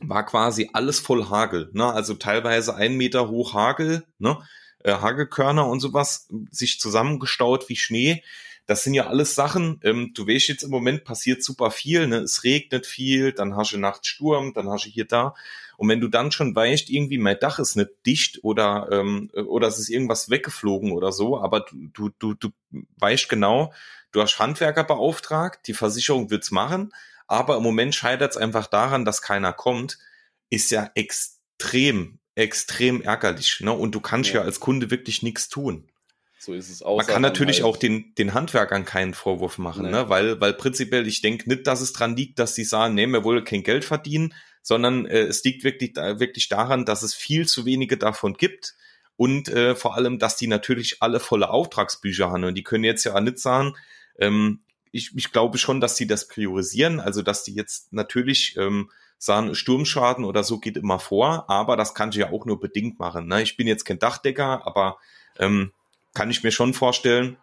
war 0.00 0.24
quasi 0.24 0.70
alles 0.72 1.00
voll 1.00 1.28
Hagel, 1.28 1.70
ne? 1.72 1.92
Also 1.92 2.14
teilweise 2.14 2.74
ein 2.74 2.96
Meter 2.96 3.28
hoch 3.28 3.54
Hagel, 3.54 4.04
ne? 4.18 4.38
Äh, 4.82 4.92
Hagelkörner 4.92 5.66
und 5.66 5.80
sowas, 5.80 6.28
sich 6.50 6.80
zusammengestaut 6.80 7.68
wie 7.68 7.76
Schnee. 7.76 8.22
Das 8.66 8.82
sind 8.82 8.94
ja 8.94 9.06
alles 9.06 9.34
Sachen, 9.34 9.80
ähm, 9.84 10.12
du 10.14 10.26
weißt 10.26 10.48
jetzt 10.48 10.64
im 10.64 10.70
Moment 10.70 11.04
passiert 11.04 11.42
super 11.42 11.70
viel, 11.70 12.06
ne? 12.08 12.18
Es 12.18 12.44
regnet 12.44 12.86
viel, 12.86 13.32
dann 13.32 13.56
hast 13.56 13.72
du 13.72 13.78
nachts 13.78 14.08
Sturm, 14.08 14.52
dann 14.54 14.68
hast 14.68 14.86
du 14.86 14.90
hier 14.90 15.06
da. 15.06 15.34
Und 15.76 15.88
wenn 15.88 16.00
du 16.00 16.08
dann 16.08 16.32
schon 16.32 16.54
weißt, 16.54 16.90
irgendwie 16.90 17.18
mein 17.18 17.38
Dach 17.38 17.58
ist 17.58 17.76
nicht 17.76 17.90
dicht 18.06 18.42
oder, 18.42 18.88
ähm, 18.90 19.30
oder 19.34 19.68
es 19.68 19.78
ist 19.78 19.88
irgendwas 19.88 20.30
weggeflogen 20.30 20.92
oder 20.92 21.12
so, 21.12 21.38
aber 21.40 21.66
du, 21.70 22.10
du, 22.18 22.34
du, 22.34 22.50
weißt 22.98 23.28
genau, 23.28 23.72
du 24.12 24.22
hast 24.22 24.38
Handwerker 24.38 24.84
beauftragt, 24.84 25.66
die 25.66 25.74
Versicherung 25.74 26.30
wird's 26.30 26.50
machen, 26.50 26.92
aber 27.26 27.56
im 27.56 27.62
Moment 27.62 27.94
scheitert 27.94 28.32
es 28.32 28.36
einfach 28.36 28.66
daran, 28.66 29.04
dass 29.04 29.22
keiner 29.22 29.52
kommt, 29.52 29.98
ist 30.50 30.70
ja 30.70 30.90
extrem, 30.94 32.18
extrem 32.34 33.02
ärgerlich. 33.02 33.60
Ne? 33.60 33.72
Und 33.72 33.94
du 33.94 34.00
kannst 34.00 34.30
ja, 34.30 34.36
ja 34.36 34.42
als 34.42 34.60
Kunde 34.60 34.90
wirklich 34.90 35.22
nichts 35.22 35.48
tun. 35.48 35.88
So 36.38 36.54
ist 36.54 36.70
es 36.70 36.82
auch. 36.82 36.98
Man 36.98 37.06
kann 37.06 37.22
natürlich 37.22 37.62
halt 37.62 37.64
auch 37.64 37.76
den, 37.76 38.14
den 38.14 38.34
Handwerkern 38.34 38.84
keinen 38.84 39.14
Vorwurf 39.14 39.58
machen, 39.58 39.86
nee. 39.86 39.90
ne? 39.90 40.08
weil, 40.08 40.40
weil 40.40 40.52
prinzipiell, 40.52 41.06
ich 41.08 41.20
denke 41.20 41.48
nicht, 41.48 41.66
dass 41.66 41.80
es 41.80 41.92
dran 41.92 42.14
liegt, 42.14 42.38
dass 42.38 42.54
sie 42.54 42.64
sagen, 42.64 42.94
nee, 42.94 43.06
wir 43.06 43.24
wollen 43.24 43.44
kein 43.44 43.64
Geld 43.64 43.84
verdienen, 43.84 44.32
sondern 44.62 45.06
äh, 45.06 45.22
es 45.22 45.42
liegt 45.42 45.64
wirklich, 45.64 45.94
da, 45.94 46.20
wirklich 46.20 46.48
daran, 46.48 46.84
dass 46.84 47.02
es 47.02 47.14
viel 47.14 47.48
zu 47.48 47.64
wenige 47.64 47.96
davon 47.96 48.34
gibt 48.34 48.74
und 49.16 49.48
äh, 49.48 49.74
vor 49.74 49.96
allem, 49.96 50.18
dass 50.18 50.36
die 50.36 50.46
natürlich 50.46 51.02
alle 51.02 51.20
volle 51.20 51.50
Auftragsbücher 51.50 52.30
haben 52.30 52.44
und 52.44 52.54
die 52.54 52.64
können 52.64 52.84
jetzt 52.84 53.04
ja 53.04 53.14
auch 53.14 53.20
nicht 53.20 53.38
sagen, 53.38 53.74
ähm, 54.18 54.60
ich, 54.92 55.12
ich 55.14 55.32
glaube 55.32 55.58
schon, 55.58 55.80
dass 55.80 55.96
sie 55.96 56.06
das 56.06 56.28
priorisieren, 56.28 57.00
also 57.00 57.22
dass 57.22 57.44
die 57.44 57.54
jetzt 57.54 57.92
natürlich 57.92 58.56
ähm, 58.56 58.90
sagen, 59.18 59.54
Sturmschaden 59.54 60.24
oder 60.24 60.44
so 60.44 60.58
geht 60.58 60.76
immer 60.76 60.98
vor, 60.98 61.48
aber 61.48 61.76
das 61.76 61.94
kann 61.94 62.10
ich 62.10 62.16
ja 62.16 62.30
auch 62.30 62.44
nur 62.44 62.60
bedingt 62.60 62.98
machen. 62.98 63.26
Ne? 63.26 63.42
Ich 63.42 63.56
bin 63.56 63.66
jetzt 63.66 63.84
kein 63.84 63.98
Dachdecker, 63.98 64.66
aber 64.66 64.98
ähm, 65.38 65.72
kann 66.14 66.30
ich 66.30 66.42
mir 66.42 66.50
schon 66.50 66.74
vorstellen, 66.74 67.36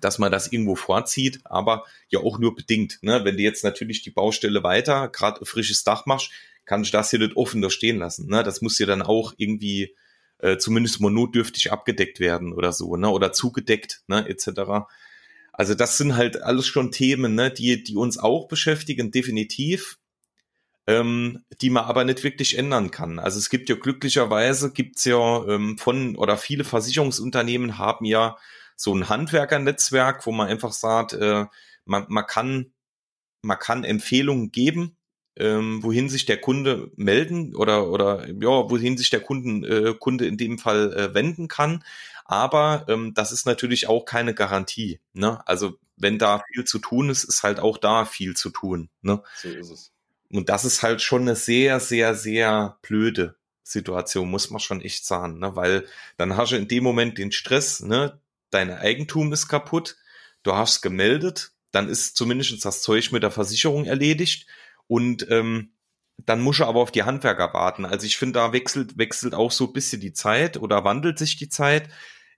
dass 0.00 0.18
man 0.18 0.32
das 0.32 0.52
irgendwo 0.52 0.74
vorzieht, 0.74 1.40
aber 1.44 1.84
ja 2.08 2.20
auch 2.20 2.38
nur 2.38 2.54
bedingt. 2.54 2.98
Ne? 3.02 3.24
Wenn 3.24 3.36
du 3.36 3.42
jetzt 3.42 3.64
natürlich 3.64 4.02
die 4.02 4.10
Baustelle 4.10 4.62
weiter, 4.62 5.08
gerade 5.08 5.44
frisches 5.44 5.84
Dach 5.84 6.06
machst, 6.06 6.30
kann 6.64 6.82
ich 6.82 6.90
das 6.90 7.10
hier 7.10 7.20
nicht 7.20 7.36
offen 7.36 7.62
da 7.62 7.70
stehen 7.70 7.98
lassen. 7.98 8.28
Ne? 8.28 8.42
Das 8.42 8.60
muss 8.60 8.78
ja 8.78 8.86
dann 8.86 9.02
auch 9.02 9.34
irgendwie 9.36 9.94
äh, 10.38 10.58
zumindest 10.58 11.00
mal 11.00 11.10
notdürftig 11.10 11.72
abgedeckt 11.72 12.20
werden 12.20 12.52
oder 12.52 12.72
so, 12.72 12.96
ne? 12.96 13.08
Oder 13.08 13.32
zugedeckt, 13.32 14.02
ne, 14.06 14.28
etc. 14.28 14.86
Also 15.56 15.74
das 15.74 15.98
sind 15.98 16.16
halt 16.16 16.42
alles 16.42 16.66
schon 16.66 16.92
Themen, 16.92 17.34
ne, 17.34 17.50
die, 17.50 17.82
die 17.82 17.96
uns 17.96 18.18
auch 18.18 18.48
beschäftigen, 18.48 19.10
definitiv, 19.10 19.98
ähm, 20.86 21.44
die 21.60 21.70
man 21.70 21.84
aber 21.84 22.04
nicht 22.04 22.22
wirklich 22.24 22.58
ändern 22.58 22.90
kann. 22.90 23.18
Also 23.18 23.38
es 23.38 23.50
gibt 23.50 23.68
ja 23.68 23.76
glücklicherweise, 23.76 24.72
gibt's 24.72 25.04
ja 25.04 25.44
ähm, 25.46 25.78
von, 25.78 26.16
oder 26.16 26.36
viele 26.36 26.64
Versicherungsunternehmen 26.64 27.78
haben 27.78 28.04
ja 28.04 28.36
so 28.76 28.94
ein 28.94 29.08
Handwerkernetzwerk, 29.08 30.26
wo 30.26 30.32
man 30.32 30.48
einfach 30.48 30.72
sagt, 30.72 31.14
äh, 31.14 31.46
man, 31.86 32.06
man 32.08 32.26
kann 32.26 32.72
man 33.46 33.58
kann 33.58 33.84
Empfehlungen 33.84 34.50
geben, 34.52 34.96
ähm, 35.36 35.82
wohin 35.82 36.08
sich 36.08 36.26
der 36.26 36.40
Kunde 36.40 36.90
melden 36.96 37.54
oder 37.54 37.90
oder 37.90 38.26
ja, 38.28 38.70
wohin 38.70 38.96
sich 38.96 39.10
der 39.10 39.20
Kunden 39.20 39.64
äh, 39.64 39.94
Kunde 39.98 40.26
in 40.26 40.36
dem 40.36 40.58
Fall 40.58 40.92
äh, 40.92 41.14
wenden 41.14 41.48
kann. 41.48 41.84
Aber 42.28 42.86
ähm, 42.88 43.14
das 43.14 43.32
ist 43.32 43.46
natürlich 43.46 43.88
auch 43.88 44.04
keine 44.04 44.34
Garantie. 44.34 45.00
Ne? 45.12 45.46
Also 45.46 45.78
wenn 45.96 46.18
da 46.18 46.42
viel 46.52 46.64
zu 46.64 46.78
tun 46.78 47.08
ist, 47.08 47.24
ist 47.24 47.42
halt 47.42 47.60
auch 47.60 47.78
da 47.78 48.04
viel 48.04 48.36
zu 48.36 48.50
tun. 48.50 48.90
Ne? 49.02 49.22
So 49.36 49.48
ist 49.48 49.70
es. 49.70 49.92
Und 50.30 50.48
das 50.48 50.64
ist 50.64 50.82
halt 50.82 51.02
schon 51.02 51.22
eine 51.22 51.36
sehr, 51.36 51.78
sehr, 51.80 52.14
sehr 52.14 52.78
blöde 52.82 53.36
Situation, 53.62 54.30
muss 54.30 54.50
man 54.50 54.60
schon 54.60 54.80
echt 54.80 55.06
sagen, 55.06 55.38
ne? 55.38 55.56
weil 55.56 55.86
dann 56.16 56.36
hast 56.36 56.52
du 56.52 56.56
in 56.56 56.68
dem 56.68 56.84
Moment 56.84 57.18
den 57.18 57.32
Stress, 57.32 57.80
ne? 57.80 58.20
dein 58.50 58.70
Eigentum 58.70 59.32
ist 59.32 59.48
kaputt, 59.48 59.96
du 60.42 60.54
hast 60.54 60.82
gemeldet, 60.82 61.52
dann 61.72 61.88
ist 61.88 62.16
zumindest 62.16 62.64
das 62.64 62.82
Zeug 62.82 63.12
mit 63.12 63.22
der 63.22 63.30
Versicherung 63.30 63.84
erledigt 63.84 64.46
und 64.86 65.28
ähm, 65.30 65.72
dann 66.24 66.40
muss 66.40 66.60
er 66.60 66.68
aber 66.68 66.80
auf 66.80 66.92
die 66.92 67.02
Handwerker 67.02 67.52
warten. 67.52 67.84
Also 67.84 68.06
ich 68.06 68.16
finde, 68.16 68.38
da 68.38 68.52
wechselt, 68.52 68.96
wechselt 68.96 69.34
auch 69.34 69.50
so 69.52 69.66
ein 69.66 69.72
bisschen 69.72 70.00
die 70.00 70.12
Zeit 70.12 70.56
oder 70.56 70.84
wandelt 70.84 71.18
sich 71.18 71.36
die 71.36 71.48
Zeit. 71.48 71.90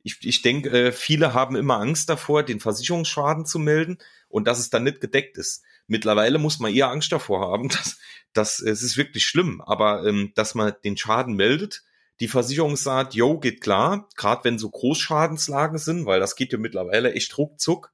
Ich, 0.03 0.19
ich 0.23 0.43
denke, 0.43 0.71
äh, 0.71 0.93
viele 0.93 1.35
haben 1.35 1.57
immer 1.57 1.79
Angst 1.79 2.09
davor, 2.09 2.43
den 2.43 2.61
Versicherungsschaden 2.61 3.47
zu 3.47 3.59
melden 3.59 3.99
und 4.29 4.47
dass 4.47 4.59
es 4.59 4.71
dann 4.71 4.85
nicht 4.85 5.01
gedeckt 5.01 5.37
ist. 5.39 5.63
Mittlerweile 5.87 6.39
muss 6.39 6.59
man 6.59 6.75
eher 6.75 6.91
Angst 6.91 7.13
davor 7.13 7.41
haben, 7.41 7.69
dass, 7.69 7.99
dass 8.33 8.61
es 8.61 8.83
ist 8.83 8.97
wirklich 8.97 9.25
schlimm, 9.25 9.61
aber 9.61 10.07
ähm, 10.07 10.33
dass 10.35 10.55
man 10.55 10.75
den 10.85 10.97
Schaden 10.97 11.35
meldet, 11.35 11.83
die 12.21 12.29
Versicherung 12.29 12.77
sagt, 12.77 13.15
yo, 13.15 13.39
geht 13.39 13.61
klar, 13.61 14.09
gerade 14.17 14.45
wenn 14.45 14.59
so 14.59 14.71
Großschadenslagen 14.71 15.79
sind, 15.79 16.05
weil 16.07 16.21
das 16.21 16.35
geht 16.35 16.53
ja 16.53 16.59
mittlerweile 16.59 17.13
echt 17.13 17.39
ruckzuck, 17.39 17.93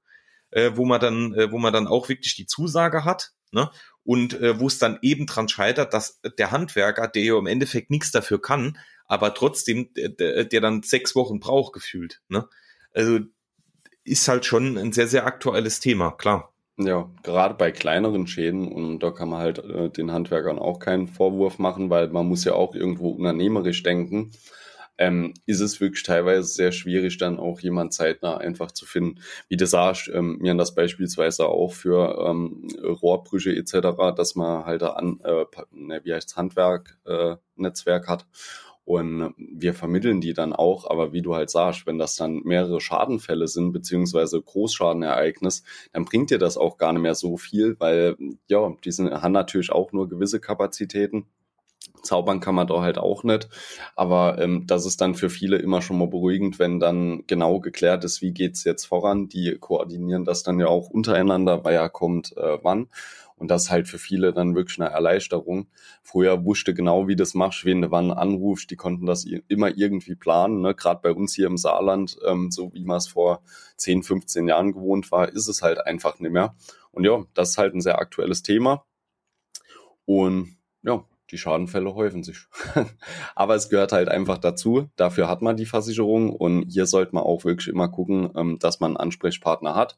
äh, 0.51 0.73
wo 0.75 0.87
man 0.87 1.01
dann, 1.01 1.35
äh, 1.35 1.53
wo 1.53 1.59
man 1.59 1.73
dann 1.73 1.87
auch 1.87 2.09
wirklich 2.09 2.35
die 2.35 2.47
Zusage 2.47 3.05
hat, 3.05 3.33
ne? 3.51 3.71
Und 4.05 4.39
äh, 4.41 4.61
wo 4.61 4.67
es 4.67 4.79
dann 4.79 4.99
eben 5.03 5.27
dran 5.27 5.49
scheitert, 5.49 5.95
dass 5.95 6.21
der 6.39 6.51
Handwerker, 6.51 7.09
der 7.09 7.23
ja 7.23 7.39
im 7.39 7.47
Endeffekt 7.47 7.91
nichts 7.91 8.11
dafür 8.11 8.41
kann, 8.41 8.79
aber 9.07 9.35
trotzdem, 9.35 9.89
der, 9.95 10.45
der 10.45 10.61
dann 10.61 10.83
sechs 10.83 11.15
Wochen 11.15 11.41
braucht, 11.41 11.73
gefühlt. 11.73 12.21
Ne? 12.29 12.49
Also 12.93 13.21
ist 14.05 14.29
halt 14.29 14.45
schon 14.45 14.77
ein 14.77 14.93
sehr, 14.93 15.09
sehr 15.09 15.27
aktuelles 15.27 15.81
Thema, 15.81 16.11
klar. 16.13 16.55
Ja, 16.77 17.09
gerade 17.23 17.55
bei 17.55 17.71
kleineren 17.71 18.27
Schäden 18.27 18.67
und 18.67 18.99
da 18.99 19.13
kann 19.13 19.29
man 19.29 19.41
halt 19.41 19.59
äh, 19.59 19.91
den 19.91 20.11
Handwerkern 20.11 20.59
auch 20.59 20.81
keinen 20.81 21.07
Vorwurf 21.07 21.59
machen, 21.59 21.89
weil 21.89 22.09
man 22.09 22.27
muss 22.27 22.45
ja 22.45 22.55
auch 22.55 22.75
irgendwo 22.75 23.11
unternehmerisch 23.11 23.83
denken. 23.85 24.33
Ähm, 24.97 25.35
ist 25.47 25.61
es 25.61 25.81
wirklich 25.81 26.05
teilweise 26.05 26.47
sehr 26.47 26.73
schwierig, 26.73 27.19
dann 27.19 27.39
auch 27.39 27.61
jemand 27.61 27.93
zeitnah 27.93 28.37
einfach 28.37 28.71
zu 28.71 28.87
finden. 28.87 29.21
Wie 29.49 29.57
du 29.57 29.67
sagst, 29.67 30.09
ähm, 30.13 30.39
mir 30.41 30.55
das 30.55 30.75
beispielsweise 30.75 31.47
auch 31.47 31.73
für 31.73 32.27
ähm, 32.29 32.69
Rohrbrüche 32.83 33.55
etc., 33.55 34.15
dass 34.17 34.35
man 34.35 34.65
halt 34.67 34.83
ein, 34.83 35.21
äh, 35.25 35.45
ne, 35.73 36.01
wie 36.05 36.15
heißt 36.15 36.37
Handwerk, 36.37 36.97
äh, 37.07 37.37
Netzwerk 37.57 38.09
hat 38.09 38.27
und 38.85 39.35
wir 39.39 39.73
vermitteln 39.73 40.21
die 40.21 40.35
dann 40.35 40.53
auch, 40.53 40.89
aber 40.91 41.13
wie 41.13 41.23
du 41.23 41.35
halt 41.35 41.49
sagst, 41.49 41.87
wenn 41.87 41.99
das 41.99 42.17
dann 42.17 42.43
mehrere 42.45 42.81
Schadenfälle 42.81 43.49
sind, 43.49 43.73
beziehungsweise 43.73 44.41
Großschadenereignis, 44.43 45.63
dann 45.93 46.05
bringt 46.05 46.31
dir 46.31 46.39
das 46.39 46.59
auch 46.59 46.77
gar 46.77 46.93
nicht 46.93 47.03
mehr 47.03 47.15
so 47.15 47.39
viel, 47.39 47.77
weil 47.81 48.17
ja, 48.47 48.75
die 48.85 48.93
sind, 48.93 49.11
haben 49.11 49.33
natürlich 49.33 49.73
auch 49.73 49.93
nur 49.93 50.09
gewisse 50.09 50.39
Kapazitäten. 50.39 51.27
Zaubern 52.05 52.41
kann 52.41 52.55
man 52.55 52.67
da 52.67 52.81
halt 52.81 52.99
auch 52.99 53.25
nicht. 53.25 53.49
Aber 53.97 54.39
ähm, 54.39 54.67
das 54.67 54.87
ist 54.87 55.01
dann 55.01 55.15
für 55.15 55.31
viele 55.31 55.57
immer 55.57 55.83
schon 55.83 55.99
mal 55.99 56.09
beruhigend, 56.09 56.59
wenn 56.59 56.81
dann 56.81 57.25
genau 57.27 57.61
geklärt 57.61 58.05
ist, 58.05 58.23
wie 58.23 58.33
geht's 58.33 58.65
jetzt 58.65 58.85
voran. 58.85 59.29
Die 59.29 59.57
koordinieren 59.59 60.25
das 60.25 60.43
dann 60.43 60.61
ja 60.61 60.69
auch 60.69 60.91
untereinander, 60.91 61.65
weil 61.65 61.75
ja 61.75 61.89
kommt 61.89 62.37
äh, 62.37 62.59
wann. 62.63 62.89
Und 63.37 63.51
das 63.51 63.65
ist 63.65 63.71
halt 63.71 63.89
für 63.89 63.99
viele 63.99 64.33
dann 64.33 64.55
wirklich 64.55 64.81
eine 64.81 64.91
Erleichterung. 64.91 65.67
Früher 66.03 66.45
wusste 66.45 66.73
genau, 66.73 67.09
wie 67.09 67.17
das 67.17 67.35
machst, 67.35 67.65
wen 67.65 67.83
du 67.83 67.91
wann 67.91 68.13
anrufst. 68.13 68.71
Die 68.71 68.77
konnten 68.77 69.07
das 69.07 69.25
immer 69.49 69.77
irgendwie 69.77 70.15
planen. 70.15 70.61
Ne? 70.61 70.75
Gerade 70.75 71.01
bei 71.03 71.13
uns 71.13 71.35
hier 71.35 71.49
im 71.49 71.57
Saarland, 71.57 72.17
ähm, 72.27 72.51
so 72.51 72.73
wie 72.75 72.85
man 72.85 72.99
es 72.99 73.09
vor 73.09 73.43
10, 73.77 74.05
15 74.05 74.49
Jahren 74.49 74.73
gewohnt 74.73 75.11
war, 75.11 75.29
ist 75.29 75.49
es 75.49 75.63
halt 75.63 75.85
einfach 75.85 76.21
nicht 76.21 76.31
mehr. 76.31 76.55
Und 76.93 77.05
ja, 77.05 77.25
das 77.35 77.51
ist 77.51 77.59
halt 77.59 77.75
ein 77.75 77.81
sehr 77.81 77.99
aktuelles 77.99 78.43
Thema. 78.43 78.85
Und 80.05 80.57
ja, 80.83 81.05
die 81.31 81.38
Schadenfälle 81.38 81.95
häufen 81.95 82.23
sich. 82.23 82.47
Aber 83.35 83.54
es 83.54 83.69
gehört 83.69 83.93
halt 83.93 84.09
einfach 84.09 84.38
dazu. 84.38 84.88
Dafür 84.97 85.28
hat 85.28 85.43
man 85.43 85.57
die 85.57 85.66
Versicherung 85.66 86.31
und 86.31 86.69
hier 86.71 86.87
sollte 86.87 87.14
man 87.14 87.25
auch 87.25 87.45
wirklich 87.45 87.69
immer 87.69 87.88
gucken, 87.88 88.31
ähm, 88.37 88.59
dass 88.59 88.81
man 88.81 88.93
einen 88.93 88.97
Ansprechpartner 88.99 89.75
hat 89.75 89.97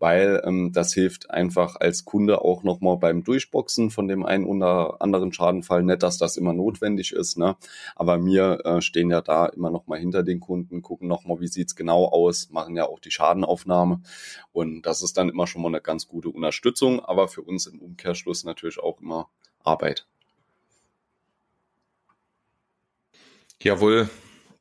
weil 0.00 0.42
ähm, 0.44 0.72
das 0.72 0.92
hilft 0.94 1.30
einfach 1.30 1.76
als 1.76 2.04
Kunde 2.04 2.42
auch 2.42 2.62
nochmal 2.64 2.96
beim 2.96 3.22
Durchboxen 3.22 3.90
von 3.90 4.08
dem 4.08 4.24
einen 4.24 4.46
oder 4.46 5.00
anderen 5.00 5.32
Schadenfall. 5.32 5.82
Nicht, 5.82 6.02
dass 6.02 6.18
das 6.18 6.36
immer 6.36 6.52
notwendig 6.52 7.12
ist, 7.12 7.38
ne? 7.38 7.56
aber 7.94 8.24
wir 8.24 8.64
äh, 8.64 8.80
stehen 8.80 9.10
ja 9.10 9.20
da 9.20 9.46
immer 9.46 9.70
nochmal 9.70 9.98
hinter 9.98 10.22
den 10.22 10.40
Kunden, 10.40 10.82
gucken 10.82 11.06
nochmal, 11.06 11.40
wie 11.40 11.48
sieht's 11.48 11.76
genau 11.76 12.06
aus, 12.06 12.48
machen 12.50 12.76
ja 12.76 12.86
auch 12.86 12.98
die 12.98 13.10
Schadenaufnahme 13.10 14.00
und 14.52 14.82
das 14.82 15.02
ist 15.02 15.18
dann 15.18 15.28
immer 15.28 15.46
schon 15.46 15.62
mal 15.62 15.68
eine 15.68 15.82
ganz 15.82 16.08
gute 16.08 16.30
Unterstützung, 16.30 17.00
aber 17.00 17.28
für 17.28 17.42
uns 17.42 17.66
im 17.66 17.78
Umkehrschluss 17.78 18.44
natürlich 18.44 18.80
auch 18.80 19.00
immer 19.00 19.28
Arbeit. 19.62 20.06
Jawohl, 23.62 24.08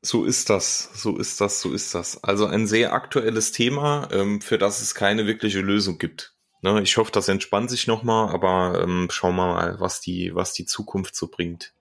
so 0.02 0.26
ist 0.26 0.50
das, 0.50 0.90
so 0.94 1.18
ist 1.18 1.40
das, 1.40 1.62
so 1.62 1.74
ist 1.74 1.96
das. 1.96 2.24
Also 2.24 2.46
ein 2.46 2.68
sehr 2.68 2.94
aktuelles 2.94 3.54
Thema, 3.54 4.10
ähm, 4.12 4.42
für 4.42 4.58
das 4.58 4.82
es 4.82 4.94
keine 4.94 5.26
wirkliche 5.26 5.62
Lösung 5.62 5.98
gibt. 5.98 6.36
Ne, 6.62 6.82
ich 6.82 6.98
hoffe, 6.98 7.12
das 7.12 7.30
entspannt 7.30 7.70
sich 7.70 7.88
nochmal, 7.88 8.34
aber 8.34 8.82
ähm, 8.84 9.08
schauen 9.10 9.38
wir 9.38 9.48
mal, 9.48 9.80
was 9.80 10.02
die, 10.02 10.36
was 10.36 10.52
die 10.52 10.66
Zukunft 10.66 11.16
so 11.16 11.30
bringt. 11.30 11.74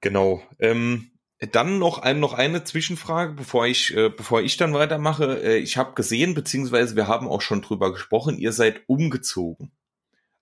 Genau. 0.00 0.42
Ähm, 0.58 1.12
dann 1.52 1.78
noch, 1.78 1.98
ein, 1.98 2.18
noch 2.18 2.34
eine 2.34 2.64
Zwischenfrage, 2.64 3.34
bevor 3.34 3.66
ich, 3.66 3.96
äh, 3.96 4.10
bevor 4.10 4.42
ich 4.42 4.56
dann 4.56 4.74
weitermache. 4.74 5.40
Äh, 5.42 5.58
ich 5.58 5.76
habe 5.76 5.94
gesehen, 5.94 6.34
beziehungsweise 6.34 6.96
wir 6.96 7.06
haben 7.06 7.28
auch 7.28 7.42
schon 7.42 7.62
drüber 7.62 7.92
gesprochen, 7.92 8.38
ihr 8.38 8.52
seid 8.52 8.82
umgezogen. 8.88 9.70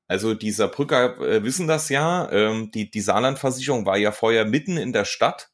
Also 0.08 0.34
dieser 0.34 0.68
Brücker 0.68 1.20
äh, 1.20 1.44
wissen 1.44 1.68
das 1.68 1.88
ja. 1.88 2.28
Ähm, 2.32 2.70
die, 2.72 2.90
die 2.90 3.00
Saarlandversicherung 3.00 3.86
war 3.86 3.98
ja 3.98 4.10
vorher 4.10 4.44
mitten 4.44 4.76
in 4.76 4.92
der 4.92 5.04
Stadt 5.04 5.50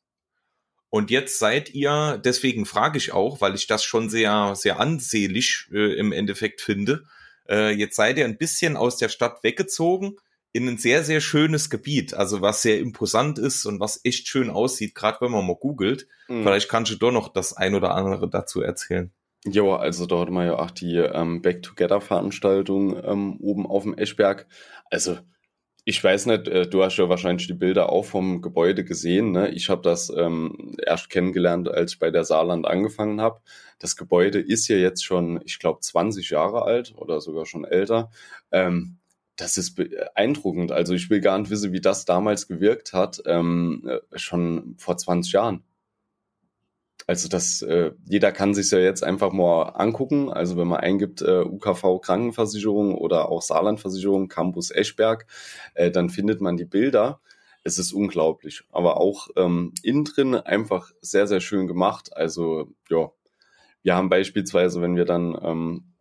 und 0.95 1.11
jetzt 1.11 1.41
seid 1.41 1.75
ihr, 1.75 2.23
deswegen 2.25 2.67
frage 2.67 2.99
ich 2.99 3.13
auch, 3.13 3.41
weil 3.41 3.57
ich 3.57 3.67
das 3.67 3.83
schon 3.83 4.09
sehr, 4.09 4.55
sehr 4.55 4.79
ansehlich 4.79 5.67
äh, 5.73 5.99
im 5.99 6.13
Endeffekt 6.13 6.61
finde, 6.61 7.03
äh, 7.49 7.75
jetzt 7.75 7.97
seid 7.97 8.17
ihr 8.17 8.25
ein 8.25 8.39
bisschen 8.39 8.77
aus 8.77 8.97
der 8.97 9.09
Stadt 9.09 9.43
weggezogen 9.43 10.19
in 10.53 10.69
ein 10.69 10.79
sehr, 10.79 11.03
sehr 11.03 11.21
schönes 11.21 11.69
Gebiet, 11.69 12.15
also 12.15 12.43
was 12.43 12.63
sehr 12.63 12.79
imposant 12.79 13.41
ist 13.41 13.67
und 13.67 13.81
was 13.81 14.03
echt 14.05 14.29
schön 14.29 14.51
aussieht, 14.51 14.95
gerade 14.95 15.21
wenn 15.21 15.33
man 15.33 15.45
mal 15.45 15.57
googelt. 15.57 16.07
Mhm. 16.29 16.45
Vielleicht 16.45 16.69
kannst 16.69 16.93
du 16.93 16.97
doch 16.97 17.11
noch 17.11 17.33
das 17.33 17.57
ein 17.57 17.75
oder 17.75 17.97
andere 17.97 18.31
dazu 18.31 18.63
erzählen. 18.63 19.13
Ja, 19.47 19.77
also 19.77 20.07
dort 20.07 20.29
haben 20.29 20.35
wir 20.35 20.45
ja 20.47 20.59
auch 20.59 20.71
die 20.71 20.97
ähm, 20.97 21.43
Back-Together-Veranstaltung 21.43 22.97
ähm, 23.05 23.37
oben 23.41 23.67
auf 23.67 23.83
dem 23.83 23.93
Eschberg. 23.95 24.47
Also 24.91 25.19
ich 25.85 26.03
weiß 26.03 26.27
nicht, 26.27 26.49
äh, 26.49 26.67
du 26.67 26.83
hast 26.83 26.97
ja 26.97 27.11
wahrscheinlich 27.11 27.47
die 27.47 27.53
Bilder 27.55 27.91
auch 27.91 28.07
vom 28.07 28.41
Gebäude 28.41 28.85
gesehen. 28.85 29.33
Ne? 29.33 29.51
Ich 29.51 29.69
habe 29.69 29.83
das 29.83 30.11
ähm, 30.17 30.77
erst 30.83 31.11
kennengelernt, 31.11 31.69
als 31.69 31.93
ich 31.93 31.99
bei 31.99 32.11
der 32.11 32.25
Saarland 32.25 32.67
angefangen 32.67 33.21
habe. 33.21 33.43
Das 33.79 33.97
Gebäude 33.97 34.41
ist 34.41 34.67
ja 34.69 34.77
jetzt 34.77 35.05
schon, 35.05 35.41
ich 35.45 35.59
glaube, 35.59 35.81
20 35.81 36.31
Jahre 36.31 36.63
alt 36.63 36.95
oder 36.97 37.21
sogar 37.21 37.45
schon 37.45 37.65
älter. 37.65 38.11
Ähm, 38.51 38.99
das 39.37 39.59
ist 39.59 39.75
beeindruckend. 39.75 40.73
Also 40.73 40.95
ich 40.95 41.11
will 41.11 41.21
gar 41.21 41.39
nicht 41.39 41.51
wissen, 41.51 41.73
wie 41.73 41.81
das 41.83 42.07
damals 42.07 42.49
gewirkt 42.49 42.95
hat, 42.95 43.23
ähm, 43.27 43.83
äh, 43.87 44.19
schon 44.19 44.77
vor 44.79 44.97
20 44.97 45.33
Jahren 45.33 45.65
also 47.07 47.29
das, 47.29 47.61
äh, 47.63 47.93
jeder 48.09 48.33
kann 48.33 48.55
sich 48.55 48.71
ja 48.71 48.79
jetzt 48.79 49.05
einfach 49.05 49.33
mal 49.33 49.65
angucken. 49.71 50.33
Also 50.33 50.57
wenn 50.57 50.69
man 50.69 50.81
eingibt 50.81 51.21
äh, 51.23 51.43
UKV 51.43 52.01
Krankenversicherung 52.01 52.95
oder 52.95 53.29
auch 53.29 53.43
Saarlandversicherung 53.43 54.29
Campus 54.29 54.71
Eschberg, 54.71 55.27
äh, 55.75 55.91
dann 55.91 56.09
findet 56.09 56.41
man 56.41 56.57
die 56.57 56.65
Bilder. 56.65 57.21
Es 57.63 57.79
ist 57.79 57.93
unglaublich, 57.93 58.63
aber 58.73 58.99
auch 58.99 59.29
ähm, 59.37 59.73
innen 59.83 60.05
drin 60.05 60.35
einfach 60.35 60.93
sehr, 61.01 61.27
sehr 61.27 61.41
schön 61.41 61.67
gemacht. 61.67 62.15
Also 62.15 62.69
ja, 62.91 63.11
wir 63.83 63.95
haben 63.95 64.09
beispielsweise, 64.09 64.83
wenn 64.83 64.97
wir 64.97 65.05
dann 65.05 65.39
ähm, 65.43 65.94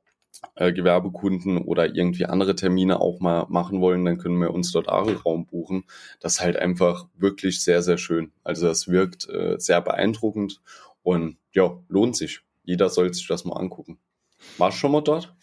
äh, 0.55 0.73
Gewerbekunden 0.73 1.57
oder 1.57 1.95
irgendwie 1.95 2.25
andere 2.25 2.55
Termine 2.55 2.99
auch 2.99 3.19
mal 3.19 3.45
machen 3.49 3.81
wollen, 3.81 4.05
dann 4.05 4.17
können 4.17 4.39
wir 4.39 4.53
uns 4.53 4.71
dort 4.71 4.89
Ari-Raum 4.89 5.45
buchen. 5.45 5.85
Das 6.19 6.33
ist 6.33 6.41
halt 6.41 6.57
einfach 6.57 7.07
wirklich 7.15 7.63
sehr, 7.63 7.81
sehr 7.81 7.97
schön. 7.97 8.31
Also 8.43 8.67
das 8.67 8.87
wirkt 8.87 9.29
äh, 9.29 9.55
sehr 9.59 9.81
beeindruckend 9.81 10.61
und 11.01 11.37
ja, 11.53 11.77
lohnt 11.87 12.15
sich. 12.15 12.41
Jeder 12.63 12.89
soll 12.89 13.13
sich 13.13 13.27
das 13.27 13.45
mal 13.45 13.57
angucken. 13.57 13.99
Warst 14.57 14.77
du 14.77 14.81
schon 14.81 14.91
mal 14.91 15.01
dort? 15.01 15.33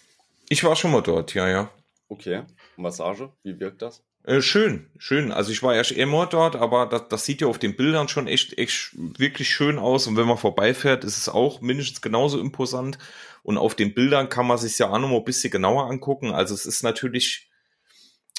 Ich 0.49 0.65
war 0.65 0.75
schon 0.77 0.93
mal 0.93 1.03
dort, 1.03 1.35
ja, 1.35 1.49
ja. 1.49 1.71
Okay. 2.09 2.43
Massage, 2.77 3.33
wie 3.43 3.59
wirkt 3.61 3.83
das? 3.83 4.03
Äh, 4.25 4.43
schön, 4.43 4.87
schön. 4.99 5.33
Also 5.33 5.51
ich 5.51 5.63
war 5.63 5.75
erst 5.75 5.93
immer 5.93 6.27
dort, 6.27 6.55
aber 6.55 6.87
das, 6.87 7.09
das 7.09 7.25
sieht 7.25 7.41
ja 7.41 7.47
auf 7.47 7.59
den 7.59 7.75
Bildern 7.77 8.09
schon 8.09 8.27
echt, 8.27 8.59
echt 8.59 8.91
wirklich 8.95 9.49
schön 9.49 9.79
aus. 9.79 10.07
Und 10.07 10.17
wenn 10.17 10.27
man 10.27 10.37
vorbeifährt, 10.37 11.05
ist 11.05 11.17
es 11.17 11.29
auch 11.29 11.61
mindestens 11.63 12.03
genauso 12.03 12.39
imposant. 12.39 12.99
Und 13.43 13.57
auf 13.57 13.75
den 13.75 13.95
Bildern 13.95 14.29
kann 14.29 14.47
man 14.47 14.59
sich 14.59 14.79
ja 14.79 14.91
auch 14.91 14.99
noch 14.99 15.09
mal 15.09 15.17
ein 15.17 15.25
bisschen 15.25 15.51
genauer 15.51 15.89
angucken. 15.91 16.33
Also 16.33 16.55
es 16.55 16.67
ist 16.67 16.83
natürlich, 16.83 17.49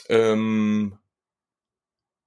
ähm, 0.07 0.99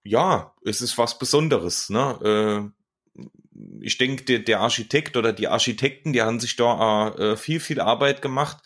ja, 0.02 0.54
es 0.64 0.80
ist 0.80 0.98
was 0.98 1.18
Besonderes. 1.18 1.90
Ne? 1.90 2.72
Äh, 3.16 3.20
ich 3.80 3.98
denke, 3.98 4.24
der, 4.24 4.40
der 4.40 4.60
Architekt 4.60 5.16
oder 5.16 5.32
die 5.32 5.46
Architekten, 5.46 6.12
die 6.12 6.22
haben 6.22 6.40
sich 6.40 6.56
da 6.56 7.10
äh, 7.10 7.36
viel, 7.36 7.60
viel 7.60 7.80
Arbeit 7.80 8.20
gemacht, 8.20 8.58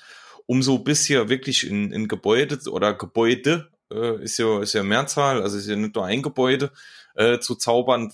um 0.47 0.62
so 0.62 0.78
bisher 0.78 1.28
wirklich 1.28 1.66
in, 1.68 1.92
in 1.92 2.09
Gebäude 2.09 2.59
oder 2.71 2.95
Gebäude 2.95 3.71
äh, 3.92 4.23
ist 4.23 4.38
ja, 4.38 4.61
ist 4.61 4.75
ja 4.75 4.83
Mehrzahl, 4.83 5.42
also 5.42 5.57
ist 5.57 5.68
ja 5.68 5.76
nicht 5.76 5.95
nur 5.95 6.04
ein 6.04 6.23
Gebäude 6.23 6.73
äh, 7.14 7.38
zu 7.38 7.54
zaubern, 7.54 8.12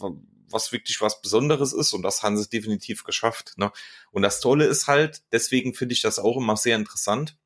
was 0.50 0.72
wirklich 0.72 1.00
was 1.00 1.20
Besonderes 1.20 1.72
ist 1.72 1.92
und 1.92 2.02
das 2.02 2.22
haben 2.22 2.36
sie 2.36 2.48
definitiv 2.48 3.04
geschafft. 3.04 3.54
Ne? 3.56 3.72
Und 4.12 4.22
das 4.22 4.40
Tolle 4.40 4.66
ist 4.66 4.86
halt, 4.86 5.22
deswegen 5.32 5.74
finde 5.74 5.94
ich 5.94 6.02
das 6.02 6.18
auch 6.18 6.36
immer 6.36 6.56
sehr 6.56 6.76
interessant. 6.76 7.36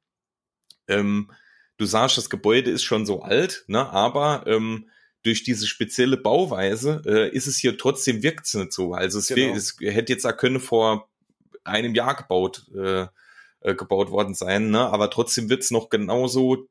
Ähm, 0.86 1.32
du 1.78 1.86
sagst, 1.86 2.18
das 2.18 2.30
Gebäude 2.30 2.70
ist 2.70 2.82
schon 2.82 3.06
so 3.06 3.22
alt, 3.22 3.64
ne? 3.66 3.88
aber 3.90 4.44
ähm, 4.46 4.90
durch 5.22 5.42
diese 5.42 5.66
spezielle 5.66 6.16
Bauweise 6.16 7.02
äh, 7.06 7.34
ist 7.34 7.46
es 7.46 7.58
hier 7.58 7.76
trotzdem 7.76 8.22
wirkt 8.22 8.46
es 8.46 8.54
nicht 8.54 8.72
so. 8.72 8.92
Also 8.92 9.18
es, 9.18 9.28
genau. 9.28 9.54
es 9.54 9.76
hätte 9.80 10.12
jetzt 10.12 10.24
da 10.24 10.32
können 10.32 10.60
vor 10.60 11.08
einem 11.64 11.94
Jahr 11.94 12.14
gebaut 12.14 12.66
äh, 12.74 13.06
äh, 13.60 13.74
gebaut 13.74 14.10
worden 14.10 14.34
sein, 14.34 14.70
ne? 14.70 14.80
aber 14.80 15.10
trotzdem 15.10 15.50
wird 15.50 15.62
es 15.62 15.70
noch 15.70 15.88
genauso 15.88 16.68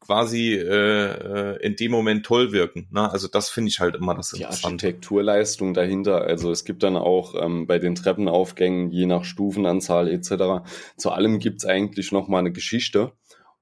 quasi 0.00 0.54
äh, 0.54 1.54
äh, 1.54 1.56
in 1.64 1.76
dem 1.76 1.92
Moment 1.92 2.24
toll 2.26 2.52
wirken. 2.52 2.88
Ne? 2.90 3.10
Also 3.10 3.28
das 3.28 3.50
finde 3.50 3.68
ich 3.68 3.80
halt 3.80 3.94
immer 3.94 4.14
das 4.14 4.30
Die 4.30 4.46
Architekturleistung 4.46 5.74
dahinter, 5.74 6.22
also 6.22 6.50
es 6.50 6.64
gibt 6.64 6.82
dann 6.82 6.96
auch 6.96 7.34
ähm, 7.40 7.66
bei 7.66 7.78
den 7.78 7.94
Treppenaufgängen, 7.94 8.90
je 8.90 9.06
nach 9.06 9.24
Stufenanzahl 9.24 10.08
etc., 10.08 10.64
zu 10.96 11.10
allem 11.10 11.38
gibt's 11.38 11.66
eigentlich 11.66 12.12
noch 12.12 12.28
mal 12.28 12.38
eine 12.38 12.52
Geschichte 12.52 13.12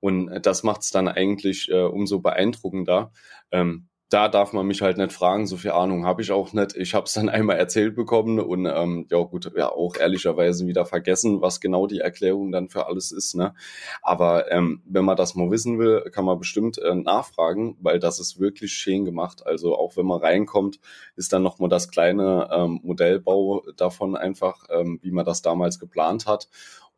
und 0.00 0.30
das 0.42 0.62
macht's 0.62 0.90
dann 0.90 1.09
eigentlich 1.09 1.68
äh, 1.71 1.83
umso 1.83 2.21
beeindruckender. 2.21 3.12
Ähm, 3.50 3.88
da 4.10 4.28
darf 4.28 4.54
man 4.54 4.66
mich 4.66 4.80
halt 4.80 4.96
nicht 4.96 5.12
fragen, 5.12 5.46
so 5.46 5.58
viel 5.58 5.72
Ahnung 5.72 6.06
habe 6.06 6.22
ich 6.22 6.32
auch 6.32 6.52
nicht. 6.54 6.74
Ich 6.76 6.94
habe 6.94 7.04
es 7.04 7.12
dann 7.12 7.28
einmal 7.28 7.56
erzählt 7.56 7.94
bekommen 7.94 8.40
und 8.40 8.66
ähm, 8.66 9.06
ja 9.10 9.18
gut, 9.18 9.50
ja 9.56 9.70
auch 9.70 9.96
ehrlicherweise 9.96 10.66
wieder 10.66 10.86
vergessen, 10.86 11.40
was 11.42 11.60
genau 11.60 11.86
die 11.86 12.00
Erklärung 12.00 12.50
dann 12.50 12.68
für 12.68 12.86
alles 12.86 13.12
ist. 13.12 13.34
Ne? 13.34 13.54
Aber 14.02 14.50
ähm, 14.50 14.82
wenn 14.86 15.04
man 15.04 15.16
das 15.16 15.34
mal 15.34 15.50
wissen 15.50 15.78
will, 15.78 16.10
kann 16.10 16.24
man 16.24 16.38
bestimmt 16.38 16.78
äh, 16.78 16.94
nachfragen, 16.94 17.76
weil 17.80 17.98
das 17.98 18.18
ist 18.18 18.40
wirklich 18.40 18.72
schön 18.72 19.04
gemacht. 19.04 19.46
Also 19.46 19.76
auch 19.76 19.96
wenn 19.96 20.06
man 20.06 20.20
reinkommt, 20.20 20.80
ist 21.16 21.32
dann 21.32 21.42
nochmal 21.42 21.68
das 21.68 21.90
kleine 21.90 22.48
ähm, 22.50 22.80
Modellbau 22.82 23.62
davon 23.76 24.16
einfach, 24.16 24.64
ähm, 24.70 24.98
wie 25.02 25.10
man 25.10 25.26
das 25.26 25.42
damals 25.42 25.78
geplant 25.78 26.26
hat. 26.26 26.48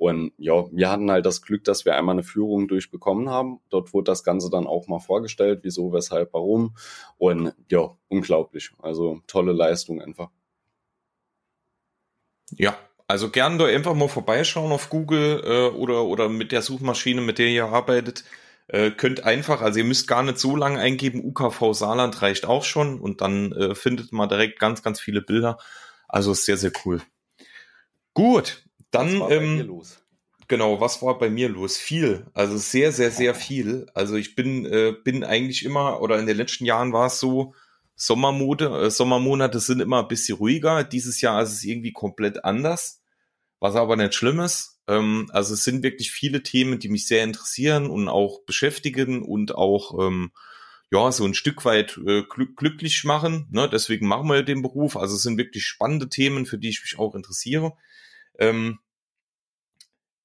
Und 0.01 0.33
ja, 0.39 0.65
wir 0.73 0.91
hatten 0.91 1.11
halt 1.11 1.27
das 1.27 1.43
Glück, 1.43 1.63
dass 1.65 1.85
wir 1.85 1.95
einmal 1.95 2.15
eine 2.15 2.23
Führung 2.23 2.69
durchbekommen 2.69 3.29
haben. 3.29 3.61
Dort 3.69 3.93
wurde 3.93 4.11
das 4.11 4.25
Ganze 4.25 4.49
dann 4.49 4.67
auch 4.67 4.89
mal 4.89 4.99
vorgestellt, 4.99 5.61
wieso, 5.63 5.93
weshalb, 5.93 6.33
warum. 6.33 6.75
Und 7.19 7.53
ja, 7.71 7.91
unglaublich. 8.09 8.71
Also 8.79 9.21
tolle 9.27 9.53
Leistung 9.53 10.01
einfach. 10.01 10.31
Ja, 12.53 12.79
also 13.09 13.29
gern 13.29 13.59
da 13.59 13.67
einfach 13.67 13.93
mal 13.93 14.09
vorbeischauen 14.09 14.73
auf 14.73 14.89
Google 14.89 15.43
äh, 15.45 15.77
oder, 15.77 16.05
oder 16.07 16.31
mit 16.31 16.51
der 16.51 16.63
Suchmaschine, 16.63 17.21
mit 17.21 17.39
der 17.39 17.49
ihr 17.49 17.67
arbeitet. 17.67 18.25
Äh, 18.69 18.93
könnt 18.93 19.25
einfach, 19.25 19.61
also 19.61 19.81
ihr 19.81 19.85
müsst 19.85 20.09
gar 20.09 20.23
nicht 20.23 20.39
so 20.39 20.57
lange 20.57 20.79
eingeben, 20.79 21.23
UKV 21.23 21.75
Saarland 21.75 22.23
reicht 22.23 22.47
auch 22.47 22.65
schon 22.65 22.99
und 22.99 23.21
dann 23.21 23.53
äh, 23.53 23.75
findet 23.75 24.13
man 24.13 24.31
direkt 24.31 24.59
ganz, 24.61 24.83
ganz 24.83 24.99
viele 24.99 25.21
Bilder. 25.21 25.59
Also 26.09 26.33
sehr, 26.33 26.57
sehr 26.57 26.73
cool. 26.87 27.03
Gut, 28.15 28.65
dann, 28.91 29.23
ähm, 29.31 29.83
genau, 30.49 30.81
was 30.81 31.03
war 31.03 31.19
bei 31.19 31.31
mir 31.31 31.49
los? 31.49 31.77
Viel, 31.77 32.27
also 32.35 32.57
sehr, 32.57 32.93
sehr, 32.93 33.11
sehr 33.11 33.35
viel. 33.35 33.87
Also 33.95 34.17
ich 34.17 34.35
bin, 34.35 34.67
äh, 34.67 34.95
bin 35.05 35.25
eigentlich 35.25 35.65
immer, 35.65 36.01
oder 36.01 36.19
in 36.19 36.27
den 36.27 36.37
letzten 36.37 36.65
Jahren 36.65 36.93
war 36.93 37.07
es 37.07 37.21
so, 37.21 37.55
Sommermode, 38.01 38.87
äh, 38.87 38.91
Sommermonate 38.91 39.61
sind 39.61 39.81
immer 39.81 40.03
ein 40.03 40.09
bisschen 40.09 40.39
ruhiger. 40.39 40.85
Dieses 40.85 41.21
Jahr 41.21 41.43
ist 41.43 41.53
es 41.53 41.65
irgendwie 41.65 41.93
komplett 41.93 42.45
anders, 42.47 43.03
was 43.61 43.77
aber 43.77 43.95
nicht 43.97 44.15
schlimm 44.15 44.41
ist. 44.41 44.81
Ähm, 44.89 45.29
also 45.35 45.53
es 45.53 45.65
sind 45.65 45.83
wirklich 45.83 46.11
viele 46.11 46.43
Themen, 46.43 46.79
die 46.79 46.89
mich 46.89 47.07
sehr 47.07 47.23
interessieren 47.23 47.91
und 47.91 48.09
auch 48.09 48.41
beschäftigen 48.47 49.23
und 49.23 49.55
auch 49.55 49.99
ähm, 50.01 50.33
ja 50.91 51.13
so 51.13 51.27
ein 51.27 51.35
Stück 51.35 51.67
weit 51.67 51.99
äh, 51.99 52.23
glück 52.23 52.57
glücklich 52.57 53.05
machen. 53.05 53.47
Ne? 53.51 53.69
Deswegen 53.71 54.09
machen 54.09 54.31
wir 54.31 54.43
den 54.43 54.63
Beruf. 54.63 54.97
Also 54.97 55.17
es 55.17 55.23
sind 55.23 55.37
wirklich 55.37 55.67
spannende 55.67 56.09
Themen, 56.09 56.47
für 56.47 56.57
die 56.57 56.71
ich 56.71 56.81
mich 56.83 56.99
auch 56.99 57.15
interessiere. 57.15 57.75
Ähm, 58.41 58.81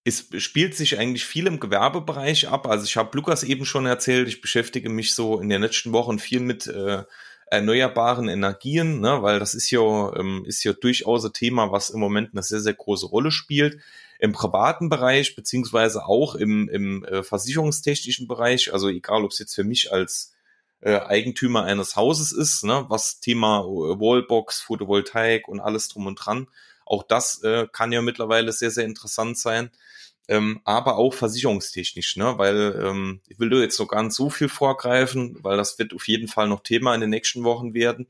es 0.05 0.27
spielt 0.37 0.75
sich 0.75 0.99
eigentlich 0.99 1.25
viel 1.25 1.47
im 1.47 1.59
Gewerbebereich 1.59 2.47
ab. 2.47 2.67
Also 2.67 2.85
ich 2.85 2.95
habe 2.95 3.15
Lukas 3.17 3.43
eben 3.43 3.65
schon 3.65 3.87
erzählt, 3.87 4.27
ich 4.27 4.39
beschäftige 4.39 4.89
mich 4.89 5.15
so 5.15 5.39
in 5.39 5.49
den 5.49 5.61
letzten 5.61 5.93
Wochen 5.93 6.19
viel 6.19 6.41
mit 6.41 6.67
äh, 6.67 7.03
erneuerbaren 7.47 8.27
Energien, 8.27 9.01
ne, 9.01 9.23
weil 9.23 9.39
das 9.39 9.55
ist 9.55 9.71
ja, 9.71 10.15
ähm, 10.15 10.43
ist 10.45 10.63
ja 10.63 10.73
durchaus 10.73 11.25
ein 11.25 11.33
Thema, 11.33 11.71
was 11.71 11.89
im 11.89 11.99
Moment 11.99 12.29
eine 12.33 12.43
sehr, 12.43 12.59
sehr 12.59 12.73
große 12.75 13.07
Rolle 13.07 13.31
spielt. 13.31 13.79
Im 14.19 14.31
privaten 14.31 14.89
Bereich, 14.89 15.35
beziehungsweise 15.35 16.05
auch 16.05 16.35
im, 16.35 16.69
im 16.69 17.03
äh, 17.05 17.23
versicherungstechnischen 17.23 18.27
Bereich, 18.27 18.73
also 18.73 18.89
egal 18.89 19.23
ob 19.23 19.31
es 19.31 19.39
jetzt 19.39 19.55
für 19.55 19.63
mich 19.63 19.91
als 19.91 20.33
äh, 20.81 20.99
Eigentümer 20.99 21.63
eines 21.63 21.95
Hauses 21.95 22.31
ist, 22.31 22.63
ne, 22.63 22.85
was 22.89 23.19
Thema 23.19 23.61
äh, 23.61 23.99
Wallbox, 23.99 24.61
Photovoltaik 24.61 25.47
und 25.47 25.59
alles 25.59 25.87
drum 25.87 26.05
und 26.05 26.15
dran 26.15 26.47
auch 26.85 27.03
das 27.03 27.43
äh, 27.43 27.67
kann 27.71 27.91
ja 27.91 28.01
mittlerweile 28.01 28.51
sehr, 28.51 28.71
sehr 28.71 28.85
interessant 28.85 29.37
sein. 29.37 29.71
Ähm, 30.27 30.61
aber 30.63 30.97
auch 30.97 31.13
versicherungstechnisch, 31.13 32.15
ne? 32.15 32.37
weil 32.37 32.81
ähm, 32.83 33.21
ich 33.27 33.39
will 33.39 33.49
da 33.49 33.57
jetzt 33.57 33.79
noch 33.79 33.87
gar 33.87 34.01
nicht 34.01 34.15
so 34.15 34.31
viel 34.31 34.49
vorgreifen, 34.49 35.37
weil 35.43 35.55
das 35.55 35.77
wird 35.77 35.93
auf 35.93 36.07
jeden 36.07 36.27
Fall 36.27 36.47
noch 36.47 36.63
Thema 36.63 36.95
in 36.95 37.01
den 37.01 37.11
nächsten 37.11 37.43
Wochen 37.43 37.75
werden. 37.75 38.07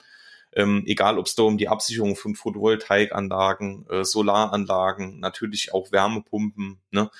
Ähm, 0.54 0.84
egal, 0.88 1.20
ob 1.20 1.26
es 1.26 1.36
da 1.36 1.44
um 1.44 1.58
die 1.58 1.68
Absicherung 1.68 2.16
von 2.16 2.36
Photovoltaikanlagen, 2.36 3.86
äh, 3.90 4.06
Solaranlagen, 4.06 5.20
natürlich 5.20 5.74
auch 5.74 5.92
Wärmepumpen, 5.92 6.80
ne? 6.92 7.12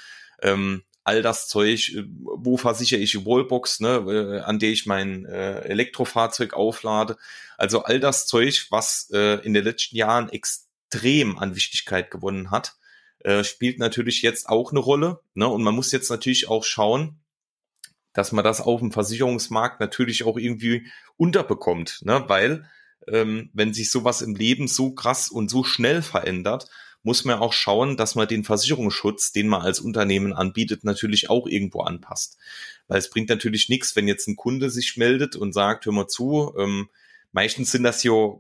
ähm, 0.42 0.84
all 1.04 1.22
das 1.22 1.48
Zeug, 1.48 1.94
äh, 1.96 2.04
wo 2.08 2.58
versichere 2.58 3.00
ich 3.00 3.26
Wallbox, 3.26 3.80
ne, 3.80 3.98
äh, 4.08 4.40
an 4.42 4.60
der 4.60 4.72
ich 4.72 4.86
mein 4.86 5.26
äh, 5.26 5.60
Elektrofahrzeug 5.62 6.54
auflade. 6.54 7.16
Also 7.58 7.84
all 7.84 8.00
das 8.00 8.28
Zeug, 8.28 8.68
was 8.72 9.10
äh, 9.14 9.40
in 9.46 9.54
den 9.54 9.64
letzten 9.64 9.96
Jahren 9.96 10.30
extrem 10.30 10.65
extrem 10.96 11.38
an 11.38 11.56
Wichtigkeit 11.56 12.12
gewonnen 12.12 12.52
hat, 12.52 12.76
äh, 13.20 13.44
spielt 13.44 13.80
natürlich 13.80 14.22
jetzt 14.22 14.48
auch 14.48 14.72
eine 14.72 14.80
Rolle. 14.80 15.20
Ne? 15.34 15.48
Und 15.48 15.64
man 15.64 15.76
muss 15.76 15.92
jetzt 15.92 16.10
natürlich 16.10 16.48
auch 16.48 16.64
schauen, 16.64 17.20
dass 18.14 18.32
man 18.32 18.46
das 18.46 18.62
auf 18.62 18.80
dem 18.80 18.92
Versicherungsmarkt 18.92 19.80
natürlich 19.80 20.24
auch 20.24 20.38
irgendwie 20.38 20.88
unterbekommt, 21.18 22.02
ne? 22.04 22.24
weil 22.28 22.70
ähm, 23.08 23.50
wenn 23.54 23.74
sich 23.74 23.92
sowas 23.92 24.22
im 24.22 24.36
Leben 24.36 24.68
so 24.68 24.92
krass 24.92 25.30
und 25.30 25.50
so 25.50 25.64
schnell 25.64 26.02
verändert, 26.02 26.70
muss 27.04 27.24
man 27.24 27.38
auch 27.38 27.54
schauen, 27.54 27.98
dass 27.98 28.16
man 28.16 28.28
den 28.28 28.44
Versicherungsschutz, 28.44 29.32
den 29.32 29.48
man 29.48 29.62
als 29.62 29.80
Unternehmen 29.80 30.34
anbietet, 30.34 30.84
natürlich 30.84 31.30
auch 31.30 31.46
irgendwo 31.46 31.82
anpasst. 31.82 32.38
Weil 32.88 32.98
es 32.98 33.12
bringt 33.12 33.30
natürlich 33.30 33.70
nichts, 33.70 33.96
wenn 33.96 34.08
jetzt 34.08 34.28
ein 34.28 34.36
Kunde 34.36 34.72
sich 34.72 34.98
meldet 34.98 35.36
und 35.36 35.54
sagt, 35.54 35.86
hör 35.86 35.94
mal 35.94 36.08
zu, 36.08 36.56
ähm, 36.58 36.90
meistens 37.32 37.72
sind 37.72 37.84
das 37.84 38.02
ja 38.02 38.40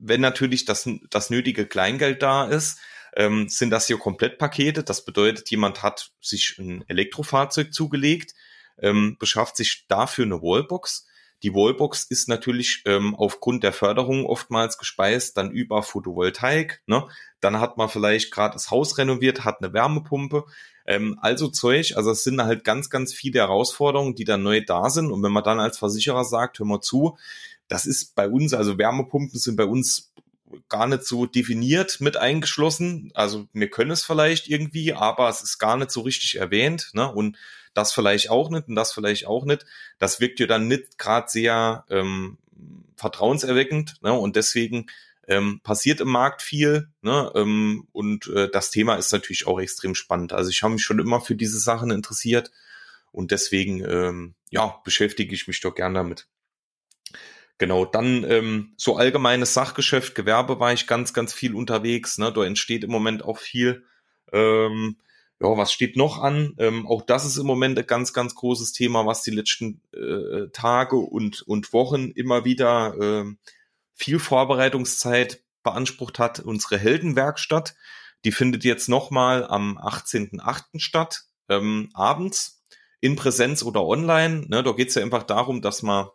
wenn 0.00 0.20
natürlich 0.20 0.64
das, 0.64 0.88
das 1.10 1.30
nötige 1.30 1.66
Kleingeld 1.66 2.22
da 2.22 2.46
ist, 2.46 2.80
ähm, 3.16 3.48
sind 3.48 3.70
das 3.70 3.86
hier 3.86 3.98
Komplettpakete. 3.98 4.82
Das 4.82 5.04
bedeutet, 5.04 5.50
jemand 5.50 5.82
hat 5.82 6.10
sich 6.20 6.56
ein 6.58 6.84
Elektrofahrzeug 6.88 7.72
zugelegt, 7.72 8.32
ähm, 8.78 9.16
beschafft 9.18 9.56
sich 9.56 9.86
dafür 9.88 10.24
eine 10.24 10.42
Wallbox. 10.42 11.06
Die 11.42 11.54
Wallbox 11.54 12.04
ist 12.04 12.28
natürlich 12.28 12.82
ähm, 12.84 13.14
aufgrund 13.14 13.62
der 13.62 13.72
Förderung 13.72 14.26
oftmals 14.26 14.76
gespeist 14.76 15.36
dann 15.36 15.50
über 15.50 15.82
Photovoltaik. 15.82 16.82
Ne? 16.86 17.06
Dann 17.40 17.60
hat 17.60 17.78
man 17.78 17.88
vielleicht 17.88 18.30
gerade 18.30 18.54
das 18.54 18.70
Haus 18.70 18.98
renoviert, 18.98 19.44
hat 19.44 19.62
eine 19.62 19.72
Wärmepumpe. 19.72 20.44
Ähm, 20.86 21.18
also 21.22 21.48
Zeug, 21.48 21.96
also 21.96 22.10
es 22.10 22.24
sind 22.24 22.42
halt 22.42 22.64
ganz, 22.64 22.90
ganz 22.90 23.14
viele 23.14 23.40
Herausforderungen, 23.40 24.14
die 24.14 24.24
dann 24.24 24.42
neu 24.42 24.62
da 24.64 24.90
sind. 24.90 25.10
Und 25.10 25.22
wenn 25.22 25.32
man 25.32 25.44
dann 25.44 25.60
als 25.60 25.78
Versicherer 25.78 26.24
sagt, 26.24 26.58
hör 26.58 26.66
mal 26.66 26.80
zu, 26.80 27.16
das 27.68 27.86
ist 27.86 28.14
bei 28.14 28.28
uns, 28.28 28.52
also 28.52 28.76
Wärmepumpen 28.76 29.38
sind 29.38 29.56
bei 29.56 29.64
uns 29.64 30.12
gar 30.68 30.86
nicht 30.88 31.04
so 31.04 31.26
definiert 31.26 32.00
mit 32.00 32.16
eingeschlossen. 32.16 33.12
Also 33.14 33.46
wir 33.52 33.70
können 33.70 33.92
es 33.92 34.04
vielleicht 34.04 34.48
irgendwie, 34.48 34.92
aber 34.92 35.28
es 35.28 35.42
ist 35.42 35.58
gar 35.58 35.76
nicht 35.76 35.90
so 35.90 36.00
richtig 36.00 36.36
erwähnt. 36.36 36.90
Ne? 36.92 37.10
Und 37.10 37.36
das 37.74 37.92
vielleicht 37.92 38.30
auch 38.30 38.50
nicht 38.50 38.68
und 38.68 38.74
das 38.74 38.92
vielleicht 38.92 39.26
auch 39.26 39.44
nicht. 39.44 39.64
Das 39.98 40.20
wirkt 40.20 40.40
ja 40.40 40.46
dann 40.46 40.68
nicht 40.68 40.98
gerade 40.98 41.28
sehr 41.28 41.84
ähm, 41.88 42.38
vertrauenserweckend. 42.96 44.02
Ne? 44.02 44.12
Und 44.12 44.36
deswegen 44.36 44.86
ähm, 45.28 45.60
passiert 45.62 46.00
im 46.00 46.08
Markt 46.08 46.42
viel. 46.42 46.88
Ne? 47.02 47.30
Ähm, 47.34 47.86
und 47.92 48.26
äh, 48.28 48.50
das 48.50 48.70
Thema 48.70 48.96
ist 48.96 49.12
natürlich 49.12 49.46
auch 49.46 49.60
extrem 49.60 49.94
spannend. 49.94 50.32
Also 50.32 50.50
ich 50.50 50.62
habe 50.62 50.74
mich 50.74 50.82
schon 50.82 50.98
immer 50.98 51.20
für 51.20 51.34
diese 51.34 51.58
Sachen 51.58 51.90
interessiert 51.90 52.50
und 53.12 53.30
deswegen 53.30 53.84
ähm, 53.84 54.34
ja 54.50 54.80
beschäftige 54.84 55.34
ich 55.34 55.46
mich 55.46 55.60
doch 55.60 55.74
gern 55.74 55.94
damit. 55.94 56.26
Genau, 57.58 57.84
dann 57.84 58.24
ähm, 58.24 58.72
so 58.78 58.96
allgemeines 58.96 59.52
Sachgeschäft, 59.52 60.14
Gewerbe 60.14 60.60
war 60.60 60.72
ich 60.72 60.86
ganz, 60.86 61.12
ganz 61.12 61.34
viel 61.34 61.54
unterwegs. 61.54 62.16
Ne? 62.16 62.32
Da 62.32 62.44
entsteht 62.44 62.84
im 62.84 62.90
Moment 62.90 63.22
auch 63.22 63.38
viel. 63.38 63.84
Ähm, 64.32 64.96
ja, 65.42 65.56
was 65.56 65.72
steht 65.72 65.96
noch 65.96 66.22
an? 66.22 66.54
Ähm, 66.58 66.86
auch 66.86 67.02
das 67.02 67.24
ist 67.24 67.38
im 67.38 67.46
Moment 67.46 67.78
ein 67.78 67.86
ganz, 67.86 68.12
ganz 68.12 68.34
großes 68.34 68.72
Thema, 68.72 69.06
was 69.06 69.22
die 69.22 69.30
letzten 69.30 69.80
äh, 69.92 70.48
Tage 70.52 70.96
und, 70.96 71.42
und 71.42 71.72
Wochen 71.72 72.10
immer 72.10 72.44
wieder 72.44 72.94
äh, 73.00 73.24
viel 73.94 74.18
Vorbereitungszeit 74.18 75.42
beansprucht 75.62 76.18
hat. 76.18 76.40
Unsere 76.40 76.78
Heldenwerkstatt, 76.78 77.74
die 78.24 78.32
findet 78.32 78.64
jetzt 78.64 78.88
nochmal 78.88 79.46
am 79.46 79.78
18.8. 79.78 80.78
statt, 80.78 81.24
ähm, 81.48 81.88
abends 81.94 82.62
in 83.00 83.16
Präsenz 83.16 83.62
oder 83.62 83.84
online. 83.84 84.46
Ne, 84.46 84.62
da 84.62 84.72
geht 84.72 84.90
es 84.90 84.94
ja 84.94 85.02
einfach 85.02 85.22
darum, 85.22 85.62
dass 85.62 85.82
man, 85.82 86.08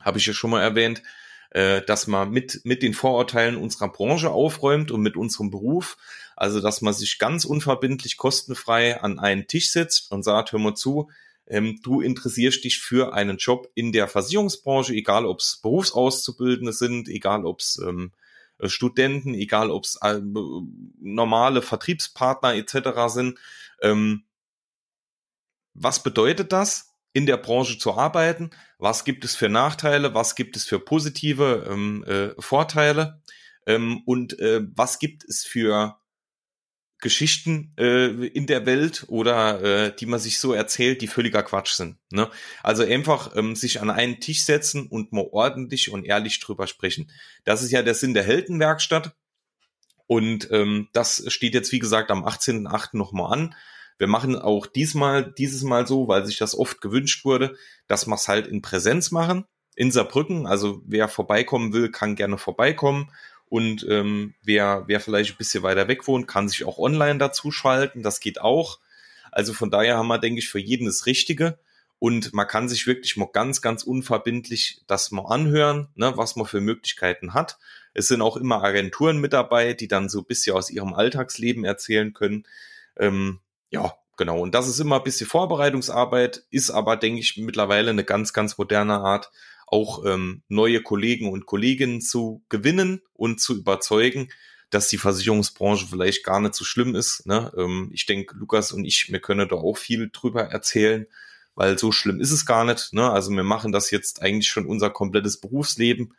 habe 0.00 0.16
ich 0.16 0.24
ja 0.24 0.32
schon 0.32 0.50
mal 0.50 0.62
erwähnt, 0.62 1.02
äh, 1.50 1.82
dass 1.82 2.06
man 2.06 2.30
mit, 2.30 2.60
mit 2.64 2.82
den 2.82 2.94
Vorurteilen 2.94 3.56
unserer 3.56 3.88
Branche 3.88 4.30
aufräumt 4.30 4.90
und 4.90 5.02
mit 5.02 5.16
unserem 5.16 5.50
Beruf. 5.50 5.96
Also, 6.36 6.60
dass 6.60 6.80
man 6.80 6.94
sich 6.94 7.18
ganz 7.18 7.44
unverbindlich, 7.44 8.16
kostenfrei 8.16 9.00
an 9.00 9.18
einen 9.18 9.46
Tisch 9.46 9.70
setzt 9.70 10.10
und 10.10 10.22
sagt, 10.22 10.52
hör 10.52 10.58
mal 10.58 10.74
zu, 10.74 11.10
ähm, 11.46 11.80
du 11.82 12.00
interessierst 12.00 12.64
dich 12.64 12.78
für 12.78 13.12
einen 13.12 13.36
Job 13.36 13.68
in 13.74 13.92
der 13.92 14.08
Versicherungsbranche, 14.08 14.94
egal 14.94 15.26
ob 15.26 15.40
es 15.40 15.58
Berufsauszubildende 15.60 16.72
sind, 16.72 17.08
egal 17.08 17.44
ob 17.44 17.60
es 17.60 17.80
ähm, 17.84 18.12
Studenten, 18.64 19.34
egal 19.34 19.70
ob 19.70 19.84
es 19.84 19.98
äh, 20.02 20.20
normale 21.00 21.62
Vertriebspartner 21.62 22.54
etc. 22.54 23.12
sind. 23.12 23.38
Ähm, 23.82 24.24
was 25.74 26.02
bedeutet 26.02 26.52
das? 26.52 26.89
In 27.12 27.26
der 27.26 27.36
Branche 27.36 27.78
zu 27.78 27.94
arbeiten. 27.96 28.50
Was 28.78 29.04
gibt 29.04 29.24
es 29.24 29.34
für 29.34 29.48
Nachteile? 29.48 30.14
Was 30.14 30.34
gibt 30.34 30.56
es 30.56 30.64
für 30.64 30.78
positive 30.78 31.66
ähm, 31.70 32.04
äh, 32.04 32.30
Vorteile? 32.40 33.20
Ähm, 33.66 34.02
und 34.06 34.38
äh, 34.38 34.62
was 34.74 34.98
gibt 34.98 35.24
es 35.24 35.44
für 35.44 36.00
Geschichten 37.00 37.72
äh, 37.78 38.08
in 38.26 38.46
der 38.46 38.66
Welt 38.66 39.04
oder 39.08 39.62
äh, 39.62 39.96
die 39.96 40.06
man 40.06 40.20
sich 40.20 40.38
so 40.38 40.52
erzählt, 40.52 41.00
die 41.00 41.06
völliger 41.06 41.42
Quatsch 41.42 41.72
sind. 41.72 41.96
Ne? 42.10 42.30
Also 42.62 42.84
einfach 42.84 43.34
ähm, 43.36 43.56
sich 43.56 43.80
an 43.80 43.90
einen 43.90 44.20
Tisch 44.20 44.44
setzen 44.44 44.86
und 44.86 45.12
mal 45.12 45.26
ordentlich 45.32 45.90
und 45.90 46.04
ehrlich 46.04 46.40
drüber 46.40 46.66
sprechen. 46.66 47.10
Das 47.44 47.62
ist 47.62 47.70
ja 47.70 47.82
der 47.82 47.94
Sinn 47.94 48.14
der 48.14 48.24
Heldenwerkstatt. 48.24 49.14
Und 50.06 50.50
ähm, 50.50 50.88
das 50.92 51.24
steht 51.28 51.54
jetzt, 51.54 51.72
wie 51.72 51.78
gesagt, 51.78 52.10
am 52.10 52.24
18.8. 52.24 52.96
nochmal 52.96 53.32
an. 53.32 53.54
Wir 54.00 54.06
machen 54.06 54.34
auch 54.34 54.66
diesmal, 54.66 55.30
dieses 55.30 55.62
Mal 55.62 55.86
so, 55.86 56.08
weil 56.08 56.24
sich 56.24 56.38
das 56.38 56.56
oft 56.58 56.80
gewünscht 56.80 57.26
wurde, 57.26 57.54
dass 57.86 58.06
wir 58.06 58.14
es 58.14 58.28
halt 58.28 58.46
in 58.46 58.62
Präsenz 58.62 59.10
machen, 59.10 59.44
in 59.76 59.90
Saarbrücken. 59.90 60.46
Also 60.46 60.80
wer 60.86 61.06
vorbeikommen 61.06 61.74
will, 61.74 61.90
kann 61.90 62.16
gerne 62.16 62.38
vorbeikommen. 62.38 63.12
Und 63.50 63.86
ähm, 63.90 64.32
wer, 64.42 64.84
wer 64.86 65.00
vielleicht 65.00 65.32
ein 65.32 65.36
bisschen 65.36 65.62
weiter 65.62 65.86
weg 65.86 66.08
wohnt, 66.08 66.26
kann 66.26 66.48
sich 66.48 66.64
auch 66.64 66.78
online 66.78 67.18
dazu 67.18 67.50
schalten. 67.50 68.02
Das 68.02 68.20
geht 68.20 68.40
auch. 68.40 68.78
Also 69.32 69.52
von 69.52 69.70
daher 69.70 69.98
haben 69.98 70.08
wir, 70.08 70.16
denke 70.16 70.38
ich, 70.38 70.48
für 70.48 70.58
jeden 70.58 70.86
das 70.86 71.04
Richtige. 71.04 71.58
Und 71.98 72.32
man 72.32 72.46
kann 72.46 72.70
sich 72.70 72.86
wirklich 72.86 73.18
mal 73.18 73.28
ganz, 73.30 73.60
ganz 73.60 73.82
unverbindlich 73.82 74.80
das 74.86 75.10
mal 75.10 75.26
anhören, 75.26 75.88
ne, 75.94 76.14
was 76.16 76.36
man 76.36 76.46
für 76.46 76.62
Möglichkeiten 76.62 77.34
hat. 77.34 77.58
Es 77.92 78.08
sind 78.08 78.22
auch 78.22 78.38
immer 78.38 78.64
Agenturen 78.64 79.18
mit 79.18 79.34
dabei, 79.34 79.74
die 79.74 79.88
dann 79.88 80.08
so 80.08 80.20
ein 80.20 80.24
bisschen 80.26 80.56
aus 80.56 80.70
ihrem 80.70 80.94
Alltagsleben 80.94 81.64
erzählen 81.64 82.14
können. 82.14 82.46
Ähm, 82.96 83.40
ja, 83.70 83.94
genau. 84.16 84.40
Und 84.40 84.54
das 84.54 84.68
ist 84.68 84.80
immer 84.80 84.96
ein 84.96 85.04
bisschen 85.04 85.26
Vorbereitungsarbeit, 85.26 86.44
ist 86.50 86.70
aber, 86.70 86.96
denke 86.96 87.20
ich, 87.20 87.36
mittlerweile 87.36 87.90
eine 87.90 88.04
ganz, 88.04 88.32
ganz 88.32 88.58
moderne 88.58 88.98
Art, 88.98 89.30
auch 89.66 90.04
ähm, 90.04 90.42
neue 90.48 90.82
Kollegen 90.82 91.30
und 91.30 91.46
Kolleginnen 91.46 92.00
zu 92.00 92.42
gewinnen 92.48 93.02
und 93.14 93.40
zu 93.40 93.56
überzeugen, 93.56 94.28
dass 94.68 94.88
die 94.88 94.98
Versicherungsbranche 94.98 95.86
vielleicht 95.88 96.24
gar 96.24 96.40
nicht 96.40 96.54
so 96.54 96.64
schlimm 96.64 96.94
ist. 96.94 97.26
Ne? 97.26 97.52
Ähm, 97.56 97.90
ich 97.92 98.06
denke, 98.06 98.36
Lukas 98.36 98.72
und 98.72 98.84
ich, 98.84 99.10
wir 99.10 99.20
können 99.20 99.48
da 99.48 99.56
auch 99.56 99.76
viel 99.76 100.10
drüber 100.12 100.42
erzählen, 100.42 101.06
weil 101.54 101.78
so 101.78 101.92
schlimm 101.92 102.20
ist 102.20 102.30
es 102.30 102.46
gar 102.46 102.64
nicht. 102.64 102.92
Ne? 102.92 103.10
Also 103.10 103.30
wir 103.30 103.42
machen 103.42 103.72
das 103.72 103.90
jetzt 103.90 104.22
eigentlich 104.22 104.48
schon 104.48 104.66
unser 104.66 104.90
komplettes 104.90 105.40
Berufsleben 105.40 106.14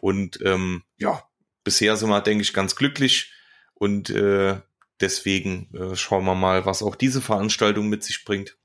und 0.00 0.40
ähm, 0.44 0.82
ja, 0.98 1.22
bisher 1.64 1.96
sind 1.96 2.08
wir, 2.08 2.20
denke 2.20 2.42
ich, 2.42 2.52
ganz 2.52 2.76
glücklich 2.76 3.32
und 3.74 4.10
äh, 4.10 4.60
Deswegen 5.00 5.68
äh, 5.74 5.96
schauen 5.96 6.24
wir 6.24 6.34
mal, 6.34 6.66
was 6.66 6.82
auch 6.82 6.96
diese 6.96 7.20
Veranstaltung 7.20 7.88
mit 7.88 8.02
sich 8.02 8.24
bringt. 8.24 8.56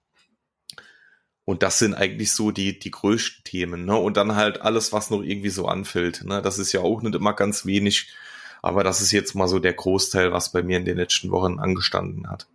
Und 1.44 1.64
das 1.64 1.80
sind 1.80 1.96
eigentlich 1.96 2.32
so 2.32 2.52
die, 2.52 2.80
die 2.80 2.92
größten 2.92 3.44
Themen. 3.44 3.86
Ne? 3.86 3.98
Und 3.98 4.16
dann 4.16 4.36
halt 4.36 4.62
alles, 4.62 4.94
was 4.94 5.10
noch 5.10 5.22
irgendwie 5.22 5.50
so 5.50 5.68
anfällt. 5.68 6.24
Ne? 6.24 6.42
Das 6.42 6.60
ist 6.60 6.72
ja 6.72 6.82
auch 6.82 7.02
nicht 7.02 7.16
immer 7.16 7.34
ganz 7.34 7.66
wenig. 7.66 8.14
Aber 8.62 8.84
das 8.84 9.02
ist 9.02 9.12
jetzt 9.12 9.34
mal 9.34 9.48
so 9.48 9.60
der 9.60 9.74
Großteil, 9.74 10.32
was 10.32 10.52
bei 10.52 10.62
mir 10.62 10.78
in 10.78 10.86
den 10.86 10.98
letzten 10.98 11.32
Wochen 11.32 11.60
angestanden 11.60 12.30
hat. 12.30 12.48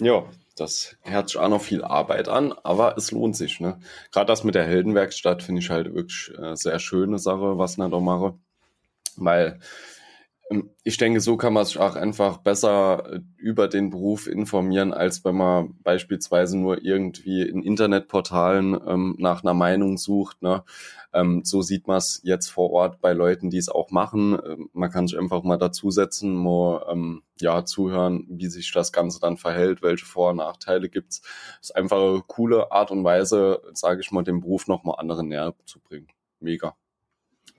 Ja, 0.00 0.24
das 0.56 0.96
hört 1.02 1.28
sich 1.28 1.38
auch 1.38 1.48
noch 1.48 1.62
viel 1.62 1.84
Arbeit 1.84 2.28
an, 2.28 2.52
aber 2.64 2.96
es 2.96 3.10
lohnt 3.10 3.36
sich. 3.36 3.60
Ne? 3.60 3.78
Gerade 4.10 4.26
das 4.26 4.44
mit 4.44 4.54
der 4.54 4.64
Heldenwerkstatt 4.64 5.42
finde 5.42 5.60
ich 5.60 5.70
halt 5.70 5.94
wirklich 5.94 6.32
äh, 6.38 6.56
sehr 6.56 6.78
schöne 6.78 7.18
Sache, 7.18 7.58
was 7.58 7.72
ich 7.72 7.90
da 7.90 8.00
mache. 8.00 8.34
Weil 9.16 9.60
ich 10.84 10.96
denke, 10.96 11.20
so 11.20 11.36
kann 11.36 11.52
man 11.52 11.64
sich 11.64 11.78
auch 11.78 11.94
einfach 11.94 12.38
besser 12.38 13.12
äh, 13.12 13.20
über 13.36 13.68
den 13.68 13.90
Beruf 13.90 14.26
informieren, 14.26 14.92
als 14.92 15.24
wenn 15.24 15.36
man 15.36 15.74
beispielsweise 15.82 16.58
nur 16.58 16.82
irgendwie 16.82 17.42
in 17.42 17.62
Internetportalen 17.62 18.80
ähm, 18.86 19.16
nach 19.18 19.42
einer 19.42 19.54
Meinung 19.54 19.98
sucht. 19.98 20.42
Ne? 20.42 20.64
Ähm, 21.12 21.42
so 21.44 21.62
sieht 21.62 21.86
man 21.86 21.98
es 21.98 22.20
jetzt 22.24 22.48
vor 22.48 22.70
Ort 22.70 23.00
bei 23.00 23.12
Leuten, 23.12 23.50
die 23.50 23.58
es 23.58 23.68
auch 23.68 23.90
machen. 23.90 24.38
Ähm, 24.44 24.70
man 24.72 24.90
kann 24.90 25.06
sich 25.06 25.18
einfach 25.18 25.42
mal 25.42 25.58
dazusetzen, 25.58 26.34
mal 26.34 26.86
ähm, 26.90 27.22
ja, 27.40 27.64
zuhören, 27.64 28.26
wie 28.28 28.46
sich 28.46 28.72
das 28.72 28.92
Ganze 28.92 29.20
dann 29.20 29.36
verhält, 29.36 29.82
welche 29.82 30.06
Vor- 30.06 30.30
und 30.30 30.36
Nachteile 30.36 30.88
gibt's. 30.88 31.20
Das 31.60 31.70
ist 31.70 31.76
einfach 31.76 31.98
eine 31.98 32.22
coole 32.26 32.72
Art 32.72 32.90
und 32.90 33.04
Weise, 33.04 33.62
sage 33.72 34.00
ich 34.00 34.10
mal, 34.10 34.22
den 34.24 34.40
Beruf 34.40 34.66
nochmal 34.66 34.96
anderen 34.98 35.28
näher 35.28 35.54
zu 35.64 35.80
bringen. 35.80 36.08
Mega. 36.40 36.74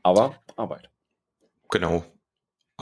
Aber 0.02 0.36
Arbeit. 0.56 0.90
Genau. 1.70 2.04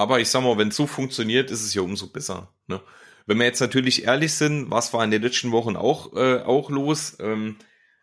Aber 0.01 0.19
ich 0.19 0.29
sag 0.29 0.41
mal, 0.41 0.57
wenn 0.57 0.69
es 0.69 0.75
so 0.75 0.87
funktioniert, 0.87 1.51
ist 1.51 1.63
es 1.63 1.75
ja 1.75 1.83
umso 1.83 2.07
besser. 2.07 2.51
Ne? 2.65 2.81
Wenn 3.27 3.37
wir 3.37 3.45
jetzt 3.45 3.59
natürlich 3.59 4.05
ehrlich 4.05 4.33
sind, 4.33 4.71
was 4.71 4.93
war 4.93 5.03
in 5.03 5.11
den 5.11 5.21
letzten 5.21 5.51
Wochen 5.51 5.75
auch, 5.75 6.13
äh, 6.15 6.39
auch 6.39 6.71
los? 6.71 7.17
Ähm, 7.19 7.57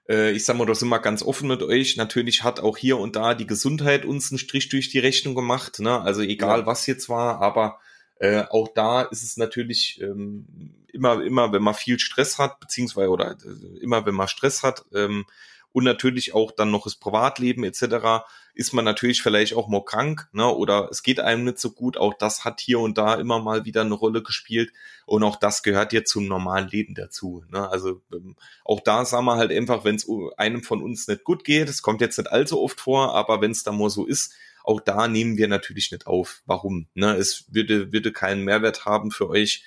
äh, 0.09 0.31
ich 0.31 0.45
sag 0.45 0.57
mal, 0.57 0.65
da 0.65 0.77
sind 0.77 0.91
wir 0.91 1.01
ganz 1.01 1.25
offen 1.25 1.49
mit 1.49 1.61
euch. 1.61 1.97
Natürlich 1.97 2.45
hat 2.45 2.61
auch 2.61 2.77
hier 2.77 2.99
und 2.99 3.17
da 3.17 3.35
die 3.35 3.49
Gesundheit 3.49 4.05
uns 4.05 4.31
einen 4.31 4.39
Strich 4.39 4.69
durch 4.69 4.91
die 4.91 5.01
Rechnung 5.01 5.35
gemacht. 5.35 5.81
Ne? 5.81 6.01
Also 6.01 6.23
egal, 6.23 6.61
ja. 6.61 6.67
was 6.67 6.87
jetzt 6.87 7.09
war, 7.09 7.41
aber 7.43 7.81
äh, 8.21 8.45
auch 8.49 8.69
da 8.73 9.03
ist 9.03 9.25
es 9.25 9.37
natürlich 9.37 10.01
ähm, 10.01 10.47
immer, 10.93 11.21
immer, 11.25 11.53
wenn 11.53 11.65
man 11.65 11.75
viel 11.75 11.99
Stress 11.99 12.39
hat, 12.39 12.61
beziehungsweise 12.61 13.11
oder 13.11 13.33
äh, 13.33 13.79
immer, 13.81 14.07
wenn 14.07 14.15
man 14.15 14.29
Stress 14.29 14.63
hat, 14.63 14.85
ähm, 14.95 15.27
und 15.73 15.85
natürlich 15.85 16.35
auch 16.35 16.51
dann 16.53 16.71
noch 16.71 16.85
das 16.85 16.97
Privatleben 16.97 17.63
etc. 17.63 18.25
ist 18.55 18.73
man 18.73 18.85
natürlich 18.85 19.23
vielleicht 19.23 19.55
auch 19.55 19.69
mal 19.69 19.85
krank, 19.85 20.29
ne? 20.33 20.47
Oder 20.47 20.89
es 20.91 21.03
geht 21.03 21.21
einem 21.21 21.45
nicht 21.45 21.59
so 21.59 21.73
gut. 21.73 21.97
Auch 21.97 22.15
das 22.15 22.45
hat 22.45 22.61
hier 22.61 22.81
und 22.81 22.99
da 22.99 23.15
immer 23.15 23.41
mal 23.41 23.65
wieder 23.65 23.83
eine 23.83 23.95
Rolle 23.95 24.23
gespielt 24.23 24.73
und 25.07 25.23
auch 25.23 25.37
das 25.37 25.63
gehört 25.63 25.93
jetzt 25.93 26.11
zum 26.11 26.27
normalen 26.27 26.69
Leben 26.69 26.95
dazu. 26.95 27.45
Ne? 27.51 27.69
Also 27.69 28.03
ähm, 28.13 28.37
auch 28.65 28.81
da 28.81 29.05
sagen 29.05 29.27
wir 29.27 29.37
halt 29.37 29.53
einfach, 29.53 29.85
wenn 29.85 29.97
es 29.97 30.07
einem 30.37 30.63
von 30.63 30.83
uns 30.83 31.07
nicht 31.07 31.25
gut 31.25 31.45
geht, 31.45 31.69
es 31.69 31.83
kommt 31.83 32.01
jetzt 32.01 32.19
nicht 32.19 32.33
allzu 32.33 32.61
oft 32.61 32.81
vor, 32.81 33.15
aber 33.15 33.41
wenn 33.41 33.51
es 33.51 33.63
da 33.63 33.73
mal 33.73 33.91
so 33.91 34.07
ist, 34.07 34.35
auch 34.65 34.81
da 34.81 35.09
nehmen 35.09 35.39
wir 35.39 35.49
natürlich 35.49 35.93
nicht 35.93 36.07
auf. 36.07 36.43
Warum? 36.45 36.89
Ne? 36.95 37.15
Es 37.15 37.47
würde, 37.49 37.93
würde 37.93 38.13
keinen 38.13 38.45
Mehrwert 38.45 38.85
haben 38.85 39.11
für 39.11 39.29
euch. 39.31 39.65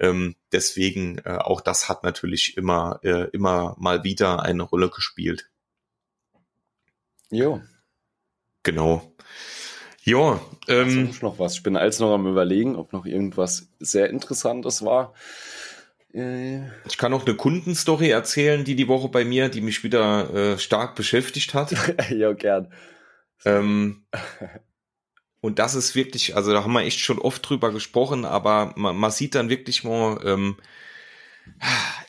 Ähm, 0.00 0.34
deswegen 0.50 1.18
äh, 1.18 1.36
auch 1.36 1.60
das 1.60 1.88
hat 1.88 2.02
natürlich 2.02 2.56
immer, 2.56 2.98
äh, 3.02 3.28
immer 3.32 3.76
mal 3.78 4.02
wieder 4.02 4.42
eine 4.42 4.62
Rolle 4.62 4.88
gespielt. 4.88 5.50
Jo. 7.30 7.60
Genau. 8.62 9.14
Ja, 10.02 10.40
ähm, 10.68 11.06
also 11.08 11.26
noch 11.26 11.38
was. 11.38 11.54
Ich 11.54 11.62
bin 11.62 11.76
als 11.76 12.00
noch 12.00 12.14
am 12.14 12.26
überlegen, 12.26 12.76
ob 12.76 12.92
noch 12.92 13.04
irgendwas 13.04 13.68
sehr 13.78 14.08
Interessantes 14.08 14.82
war. 14.82 15.14
Äh, 16.14 16.66
ich 16.86 16.96
kann 16.96 17.12
noch 17.12 17.26
eine 17.26 17.36
Kundenstory 17.36 18.08
erzählen, 18.08 18.64
die 18.64 18.76
die 18.76 18.88
Woche 18.88 19.08
bei 19.10 19.24
mir, 19.24 19.50
die 19.50 19.60
mich 19.60 19.84
wieder 19.84 20.34
äh, 20.34 20.58
stark 20.58 20.96
beschäftigt 20.96 21.52
hat. 21.54 21.74
ja, 22.10 22.32
gern. 22.32 22.72
Ähm, 23.44 24.04
und 25.40 25.58
das 25.58 25.74
ist 25.74 25.94
wirklich, 25.94 26.36
also 26.36 26.52
da 26.52 26.62
haben 26.64 26.72
wir 26.72 26.82
echt 26.82 27.00
schon 27.00 27.18
oft 27.18 27.48
drüber 27.48 27.72
gesprochen, 27.72 28.24
aber 28.24 28.74
man, 28.76 28.96
man 28.96 29.10
sieht 29.10 29.34
dann 29.34 29.48
wirklich 29.48 29.84
mal, 29.84 30.20
ähm, 30.24 30.56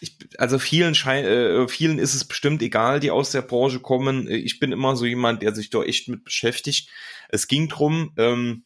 ich, 0.02 0.18
also 0.38 0.60
vielen 0.60 0.96
schein, 0.96 1.24
äh, 1.26 1.68
vielen 1.68 1.98
ist 1.98 2.14
es 2.14 2.26
bestimmt 2.26 2.62
egal, 2.62 3.00
die 3.00 3.12
aus 3.12 3.32
der 3.32 3.42
Branche 3.42 3.80
kommen. 3.80 4.30
Ich 4.30 4.60
bin 4.60 4.72
immer 4.72 4.96
so 4.96 5.06
jemand, 5.06 5.42
der 5.42 5.56
sich 5.56 5.70
da 5.70 5.82
echt 5.84 6.10
mit 6.10 6.24
beschäftigt. 6.24 6.90
Es 7.30 7.48
ging 7.48 7.70
drum, 7.70 8.14
ähm, 8.18 8.66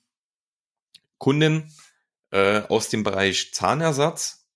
Kundin 1.17 1.71
äh, 2.31 2.61
aus 2.61 2.89
dem 2.89 3.03
Bereich 3.03 3.53
Zahnersatz 3.53 4.47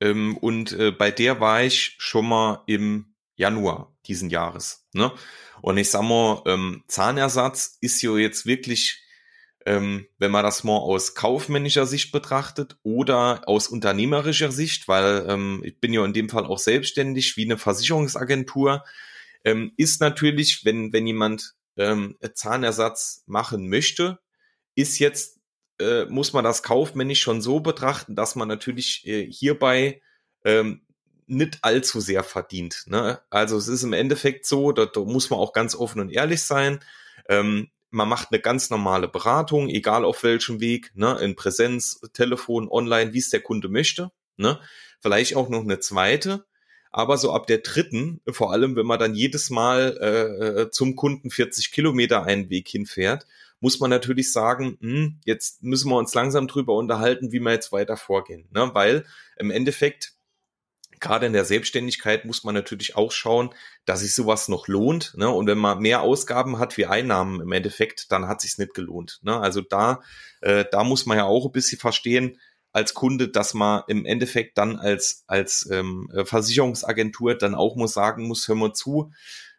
ähm, 0.00 0.36
und 0.38 0.72
äh, 0.72 0.90
bei 0.90 1.10
der 1.10 1.40
war 1.40 1.62
ich 1.62 1.94
schon 1.98 2.26
mal 2.26 2.62
im 2.66 3.14
Januar 3.36 3.94
diesen 4.06 4.30
Jahres. 4.30 4.86
Ne? 4.92 5.12
Und 5.60 5.76
ich 5.76 5.90
sag 5.90 6.02
mal, 6.02 6.42
ähm, 6.46 6.82
Zahnersatz 6.88 7.76
ist 7.80 8.02
ja 8.02 8.16
jetzt 8.16 8.46
wirklich 8.46 9.02
ähm, 9.66 10.06
wenn 10.18 10.30
man 10.30 10.44
das 10.44 10.64
mal 10.64 10.76
aus 10.76 11.14
kaufmännischer 11.14 11.86
Sicht 11.86 12.12
betrachtet 12.12 12.76
oder 12.82 13.42
aus 13.46 13.68
unternehmerischer 13.68 14.50
Sicht, 14.50 14.88
weil 14.88 15.26
ähm, 15.28 15.62
ich 15.64 15.78
bin 15.80 15.92
ja 15.92 16.04
in 16.04 16.12
dem 16.12 16.28
Fall 16.28 16.46
auch 16.46 16.58
selbstständig 16.58 17.36
wie 17.36 17.44
eine 17.44 17.58
Versicherungsagentur, 17.58 18.84
ähm, 19.44 19.72
ist 19.76 20.00
natürlich, 20.00 20.64
wenn, 20.64 20.92
wenn 20.92 21.06
jemand 21.06 21.54
ähm, 21.76 22.16
Zahnersatz 22.34 23.24
machen 23.26 23.68
möchte, 23.68 24.18
ist 24.74 24.98
jetzt, 24.98 25.40
äh, 25.80 26.04
muss 26.06 26.32
man 26.32 26.44
das 26.44 26.62
kaufmännisch 26.62 27.20
schon 27.20 27.42
so 27.42 27.60
betrachten, 27.60 28.14
dass 28.14 28.36
man 28.36 28.48
natürlich 28.48 29.06
äh, 29.06 29.30
hierbei 29.30 30.00
ähm, 30.44 30.82
nicht 31.26 31.58
allzu 31.62 32.00
sehr 32.00 32.24
verdient. 32.24 32.84
Ne? 32.86 33.20
Also 33.30 33.56
es 33.56 33.68
ist 33.68 33.82
im 33.82 33.92
Endeffekt 33.92 34.46
so, 34.46 34.72
da, 34.72 34.86
da 34.86 35.00
muss 35.00 35.30
man 35.30 35.38
auch 35.38 35.52
ganz 35.52 35.74
offen 35.74 36.00
und 36.00 36.10
ehrlich 36.10 36.42
sein. 36.42 36.80
Ähm, 37.28 37.70
man 37.92 38.08
macht 38.08 38.28
eine 38.30 38.40
ganz 38.40 38.70
normale 38.70 39.06
Beratung, 39.06 39.68
egal 39.68 40.04
auf 40.04 40.22
welchem 40.22 40.60
Weg, 40.60 40.92
ne? 40.94 41.18
in 41.20 41.36
Präsenz, 41.36 42.00
Telefon, 42.12 42.68
online, 42.68 43.12
wie 43.12 43.18
es 43.18 43.30
der 43.30 43.40
Kunde 43.40 43.68
möchte. 43.68 44.10
Ne? 44.36 44.58
Vielleicht 45.00 45.36
auch 45.36 45.48
noch 45.48 45.60
eine 45.60 45.78
zweite. 45.78 46.44
Aber 46.90 47.16
so 47.16 47.32
ab 47.32 47.46
der 47.46 47.58
dritten, 47.58 48.20
vor 48.28 48.52
allem 48.52 48.76
wenn 48.76 48.86
man 48.86 48.98
dann 48.98 49.14
jedes 49.14 49.48
Mal 49.48 49.96
äh, 50.00 50.62
äh 50.62 50.70
zum 50.70 50.94
Kunden 50.94 51.30
40 51.30 51.72
Kilometer 51.72 52.24
einen 52.24 52.50
Weg 52.50 52.68
hinfährt, 52.68 53.26
muss 53.60 53.78
man 53.78 53.90
natürlich 53.90 54.32
sagen, 54.32 54.76
hm, 54.80 55.20
jetzt 55.24 55.62
müssen 55.62 55.88
wir 55.88 55.96
uns 55.96 56.12
langsam 56.12 56.48
drüber 56.48 56.74
unterhalten, 56.74 57.32
wie 57.32 57.40
wir 57.40 57.52
jetzt 57.52 57.72
weiter 57.72 57.96
vorgehen. 57.96 58.48
Ne? 58.52 58.70
Weil 58.74 59.06
im 59.36 59.50
Endeffekt, 59.50 60.14
gerade 61.02 61.26
in 61.26 61.34
der 61.34 61.44
Selbstständigkeit 61.44 62.24
muss 62.24 62.44
man 62.44 62.54
natürlich 62.54 62.96
auch 62.96 63.12
schauen, 63.12 63.50
dass 63.84 64.00
sich 64.00 64.14
sowas 64.14 64.48
noch 64.48 64.68
lohnt. 64.68 65.12
Ne? 65.16 65.28
Und 65.28 65.46
wenn 65.46 65.58
man 65.58 65.80
mehr 65.80 66.00
Ausgaben 66.00 66.58
hat 66.58 66.78
wie 66.78 66.86
Einnahmen 66.86 67.40
im 67.42 67.52
Endeffekt, 67.52 68.10
dann 68.10 68.28
hat 68.28 68.40
sich's 68.40 68.56
nicht 68.56 68.72
gelohnt. 68.72 69.20
Ne? 69.22 69.38
Also 69.38 69.60
da, 69.60 70.00
äh, 70.40 70.64
da 70.70 70.84
muss 70.84 71.04
man 71.04 71.18
ja 71.18 71.24
auch 71.24 71.44
ein 71.44 71.52
bisschen 71.52 71.78
verstehen, 71.78 72.38
als 72.72 72.94
Kunde, 72.94 73.28
dass 73.28 73.52
man 73.52 73.82
im 73.88 74.06
Endeffekt 74.06 74.56
dann 74.56 74.76
als, 74.76 75.24
als 75.26 75.68
ähm, 75.70 76.08
Versicherungsagentur 76.24 77.34
dann 77.34 77.54
auch 77.54 77.76
muss 77.76 77.92
sagen 77.92 78.26
muss, 78.26 78.48
hör 78.48 78.54
mal 78.54 78.72
zu, 78.72 79.12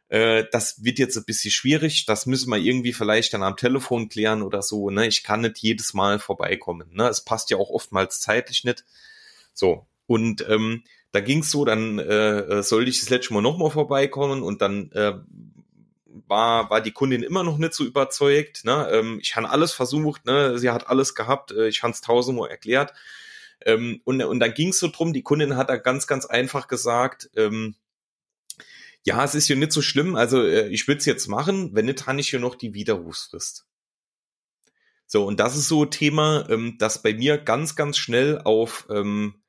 äh, 0.08 0.46
das 0.52 0.84
wird 0.84 1.00
jetzt 1.00 1.18
ein 1.18 1.26
bisschen 1.26 1.52
schwierig, 1.52 2.06
das 2.06 2.26
müssen 2.26 2.50
wir 2.50 2.58
irgendwie 2.58 2.94
vielleicht 2.94 3.34
dann 3.34 3.44
am 3.44 3.56
Telefon 3.56 4.10
klären 4.10 4.42
oder 4.42 4.62
so, 4.62 4.90
ne? 4.90 5.08
Ich 5.08 5.24
kann 5.24 5.42
nicht 5.42 5.60
jedes 5.60 5.94
Mal 5.94 6.20
vorbeikommen, 6.20 6.90
ne? 6.92 7.08
Es 7.08 7.24
passt 7.24 7.52
ja 7.52 7.58
auch 7.58 7.70
oftmals 7.70 8.20
zeitlich 8.20 8.64
nicht. 8.64 8.84
So, 9.54 9.86
und 10.08 10.48
ähm, 10.50 10.84
da 11.14 11.22
ging's 11.22 11.52
so, 11.52 11.64
dann 11.64 12.00
äh, 12.00 12.40
äh 12.40 12.64
sollte 12.64 12.90
ich 12.90 13.00
das 13.00 13.10
letzte 13.10 13.34
Mal 13.34 13.42
nochmal 13.42 13.70
vorbeikommen 13.70 14.44
und 14.44 14.62
dann 14.62 14.92
äh, 14.92 15.14
war, 16.28 16.70
war 16.70 16.82
die 16.82 16.92
Kundin 16.92 17.24
immer 17.24 17.44
noch 17.44 17.58
nicht 17.58 17.74
so 17.74 17.86
überzeugt. 17.86 18.66
Ne? 18.66 18.90
Ähm, 18.92 19.20
ich 19.22 19.36
habe 19.36 19.50
alles 19.50 19.74
versucht, 19.74 20.26
ne? 20.26 20.58
sie 20.58 20.72
hat 20.72 20.88
alles 20.88 21.16
gehabt, 21.16 21.52
äh, 21.52 21.68
ich 21.68 21.84
habe 21.84 21.94
es 21.94 22.02
tausendmal 22.02 22.50
erklärt. 22.50 22.94
Ähm, 23.66 24.02
und, 24.04 24.22
und 24.24 24.40
dann 24.40 24.54
ging 24.54 24.70
es 24.70 24.80
so 24.80 24.88
drum, 24.88 25.14
die 25.14 25.22
Kundin 25.22 25.56
hat 25.56 25.70
da 25.70 25.78
ganz, 25.78 26.08
ganz 26.08 26.26
einfach 26.26 26.68
gesagt, 26.68 27.30
ähm, 27.36 27.76
ja, 29.04 29.24
es 29.24 29.36
ist 29.36 29.48
ja 29.50 29.56
nicht 29.56 29.72
so 29.72 29.82
schlimm, 29.82 30.16
also 30.16 30.42
äh, 30.42 30.68
ich 30.70 30.88
würde 30.88 31.04
jetzt 31.04 31.28
machen, 31.28 31.76
wenn 31.76 31.86
nicht, 31.86 32.08
habe 32.08 32.20
ich 32.20 32.32
ja 32.32 32.40
noch 32.40 32.56
die 32.56 32.74
Widerrufsfrist. 32.74 33.68
So, 35.06 35.26
und 35.26 35.40
das 35.40 35.56
ist 35.56 35.68
so 35.68 35.84
ein 35.84 35.92
Thema, 35.92 36.48
ähm, 36.50 36.78
das 36.80 37.04
bei 37.04 37.14
mir 37.14 37.38
ganz, 37.38 37.76
ganz 37.76 37.98
schnell 37.98 38.42
auf 38.42 38.88
ähm, 38.90 39.43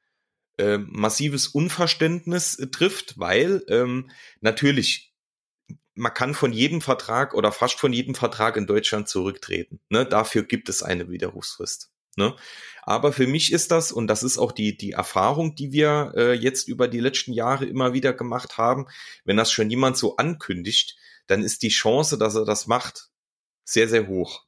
äh, 0.58 0.78
massives 0.78 1.48
Unverständnis 1.48 2.58
äh, 2.58 2.68
trifft, 2.68 3.18
weil 3.18 3.64
ähm, 3.68 4.10
natürlich, 4.40 5.14
man 5.94 6.14
kann 6.14 6.34
von 6.34 6.52
jedem 6.52 6.80
Vertrag 6.80 7.34
oder 7.34 7.52
fast 7.52 7.78
von 7.78 7.92
jedem 7.92 8.14
Vertrag 8.14 8.56
in 8.56 8.66
Deutschland 8.66 9.08
zurücktreten. 9.08 9.80
Ne? 9.88 10.06
Dafür 10.06 10.44
gibt 10.44 10.68
es 10.68 10.82
eine 10.82 11.08
Widerrufsfrist. 11.08 11.90
Ne? 12.16 12.36
Aber 12.82 13.12
für 13.12 13.26
mich 13.26 13.52
ist 13.52 13.70
das, 13.70 13.92
und 13.92 14.06
das 14.06 14.22
ist 14.22 14.38
auch 14.38 14.52
die, 14.52 14.76
die 14.76 14.92
Erfahrung, 14.92 15.54
die 15.54 15.72
wir 15.72 16.12
äh, 16.16 16.32
jetzt 16.32 16.68
über 16.68 16.86
die 16.88 17.00
letzten 17.00 17.32
Jahre 17.32 17.64
immer 17.64 17.92
wieder 17.92 18.12
gemacht 18.12 18.58
haben, 18.58 18.86
wenn 19.24 19.36
das 19.36 19.50
schon 19.50 19.70
jemand 19.70 19.96
so 19.96 20.16
ankündigt, 20.16 20.96
dann 21.26 21.42
ist 21.42 21.62
die 21.62 21.70
Chance, 21.70 22.18
dass 22.18 22.34
er 22.34 22.44
das 22.44 22.66
macht, 22.66 23.10
sehr, 23.64 23.88
sehr 23.88 24.06
hoch. 24.06 24.43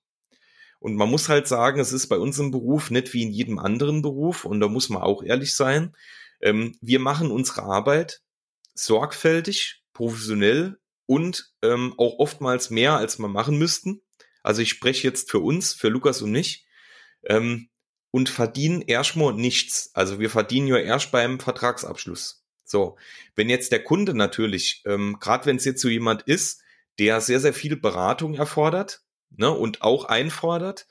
Und 0.79 0.95
man 0.95 1.11
muss 1.11 1.29
halt 1.29 1.49
sagen, 1.49 1.81
es 1.81 1.93
ist 1.93 2.09
bei 2.09 2.19
uns 2.19 2.39
im 2.39 2.51
Beruf 2.51 2.91
nicht 2.91 3.12
wie 3.12 3.23
in 3.23 3.33
jedem 3.33 3.59
anderen 3.59 4.03
Beruf, 4.03 4.45
und 4.45 4.61
da 4.61 4.69
muss 4.69 4.89
man 4.89 5.03
auch 5.03 5.23
ehrlich 5.23 5.55
sein. 5.55 5.97
Ähm, 6.41 6.77
wir 6.81 7.01
machen 7.01 7.31
unsere 7.31 7.62
Arbeit 7.62 8.23
sorgfältig, 8.75 9.83
professionell 9.93 10.79
und 11.07 11.53
ähm, 11.62 11.95
auch 11.97 12.19
oftmals 12.19 12.71
mehr, 12.71 12.97
als 12.97 13.19
wir 13.19 13.29
machen 13.29 13.59
müssten. 13.59 14.03
Also 14.43 14.62
ich 14.62 14.69
spreche 14.69 15.09
jetzt 15.09 15.31
für 15.31 15.41
uns, 15.41 15.73
für 15.73 15.89
Lukas 15.89 16.23
und 16.23 16.31
mich 16.31 16.67
ähm, 17.25 17.69
und 18.11 18.29
verdienen 18.29 18.83
erstmal 18.83 19.33
nichts. 19.33 19.91
Also 19.95 20.21
wir 20.21 20.31
verdienen 20.31 20.69
ja 20.69 20.77
erst 20.77 21.11
beim 21.11 21.41
Vertragsabschluss. 21.41 22.45
So, 22.65 22.97
wenn 23.35 23.49
jetzt 23.49 23.73
der 23.73 23.83
Kunde 23.83 24.15
natürlich, 24.15 24.83
ähm, 24.87 25.19
gerade 25.21 25.47
wenn 25.47 25.57
es 25.57 25.65
jetzt 25.65 25.81
so 25.81 25.89
jemand 25.89 26.23
ist, 26.23 26.62
der 26.99 27.21
sehr, 27.21 27.41
sehr 27.41 27.55
viel 27.55 27.77
Beratung 27.77 28.35
erfordert 28.35 29.03
ne, 29.37 29.51
und 29.51 29.83
auch 29.83 30.05
einfordert, 30.05 30.87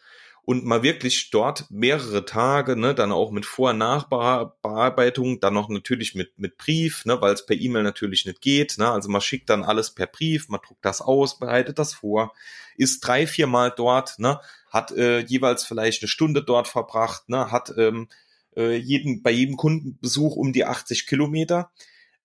und 0.46 0.64
mal 0.64 0.84
wirklich 0.84 1.32
dort 1.32 1.70
mehrere 1.72 2.24
Tage, 2.24 2.76
ne, 2.76 2.94
dann 2.94 3.12
auch 3.12 3.32
mit 3.32 3.46
Vor- 3.46 3.72
und 3.72 3.80
Nachbearbeitung, 3.80 5.40
dann 5.40 5.56
noch 5.56 5.70
natürlich 5.70 6.14
mit, 6.14 6.38
mit 6.38 6.58
Brief, 6.58 7.04
ne, 7.06 7.20
weil 7.20 7.34
es 7.34 7.46
per 7.46 7.56
E-Mail 7.56 7.82
natürlich 7.82 8.26
nicht 8.26 8.42
geht. 8.42 8.78
Ne, 8.78 8.90
also 8.90 9.10
man 9.10 9.22
schickt 9.22 9.50
dann 9.50 9.64
alles 9.64 9.92
per 9.92 10.06
Brief, 10.06 10.48
man 10.50 10.62
druckt 10.66 10.86
das 10.86 11.02
aus, 11.02 11.40
bereitet 11.40 11.80
das 11.80 11.96
vor, 11.96 12.34
ist 12.78 13.00
drei, 13.00 13.26
vier 13.26 13.48
Mal 13.48 13.74
dort, 13.76 14.20
ne, 14.20 14.40
hat 14.70 14.92
äh, 14.92 15.20
jeweils 15.20 15.64
vielleicht 15.64 16.04
eine 16.04 16.10
Stunde 16.10 16.44
dort 16.44 16.68
verbracht, 16.68 17.28
ne, 17.28 17.52
hat 17.52 17.74
ähm, 17.78 18.08
äh, 18.56 18.76
jeden, 18.76 19.24
bei 19.24 19.32
jedem 19.32 19.58
Kundenbesuch 19.58 20.36
um 20.36 20.54
die 20.54 20.66
80 20.66 21.08
Kilometer. 21.08 21.72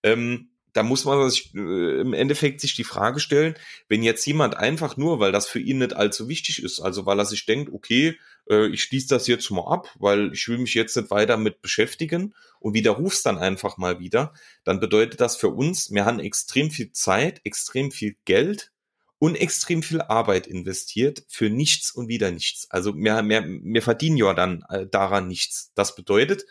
Ähm, 0.03 0.50
da 0.73 0.83
muss 0.83 1.05
man 1.05 1.29
sich 1.29 1.53
äh, 1.53 2.01
im 2.01 2.13
Endeffekt 2.13 2.61
sich 2.61 2.75
die 2.75 2.83
Frage 2.83 3.19
stellen, 3.19 3.55
wenn 3.89 4.03
jetzt 4.03 4.25
jemand 4.25 4.55
einfach 4.55 4.97
nur, 4.97 5.19
weil 5.19 5.31
das 5.31 5.47
für 5.47 5.59
ihn 5.59 5.79
nicht 5.79 5.93
allzu 5.93 6.27
wichtig 6.27 6.63
ist, 6.63 6.79
also 6.79 7.05
weil 7.05 7.19
er 7.19 7.25
sich 7.25 7.45
denkt, 7.45 7.71
okay, 7.73 8.17
äh, 8.49 8.67
ich 8.67 8.83
schließe 8.83 9.07
das 9.09 9.27
jetzt 9.27 9.49
mal 9.51 9.71
ab, 9.71 9.89
weil 9.99 10.31
ich 10.33 10.47
will 10.47 10.57
mich 10.57 10.73
jetzt 10.73 10.95
nicht 10.95 11.11
weiter 11.11 11.37
mit 11.37 11.61
beschäftigen 11.61 12.33
und 12.59 12.73
widerruf's 12.73 13.23
dann 13.23 13.37
einfach 13.37 13.77
mal 13.77 13.99
wieder, 13.99 14.33
dann 14.63 14.79
bedeutet 14.79 15.19
das 15.19 15.35
für 15.35 15.49
uns, 15.49 15.91
wir 15.91 16.05
haben 16.05 16.19
extrem 16.19 16.71
viel 16.71 16.91
Zeit, 16.91 17.41
extrem 17.43 17.91
viel 17.91 18.15
Geld 18.25 18.71
und 19.19 19.35
extrem 19.35 19.83
viel 19.83 20.01
Arbeit 20.01 20.47
investiert 20.47 21.23
für 21.27 21.49
nichts 21.49 21.91
und 21.91 22.07
wieder 22.07 22.31
nichts. 22.31 22.65
Also 22.71 22.95
wir, 22.95 23.21
wir, 23.27 23.45
wir 23.45 23.81
verdienen 23.83 24.17
ja 24.17 24.33
dann 24.33 24.63
äh, 24.69 24.87
daran 24.87 25.27
nichts. 25.27 25.71
Das 25.75 25.95
bedeutet, 25.95 26.45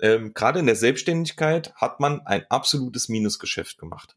ähm, 0.00 0.34
gerade 0.34 0.58
in 0.60 0.66
der 0.66 0.76
Selbstständigkeit 0.76 1.74
hat 1.76 2.00
man 2.00 2.20
ein 2.26 2.44
absolutes 2.48 3.08
Minusgeschäft 3.08 3.78
gemacht. 3.78 4.16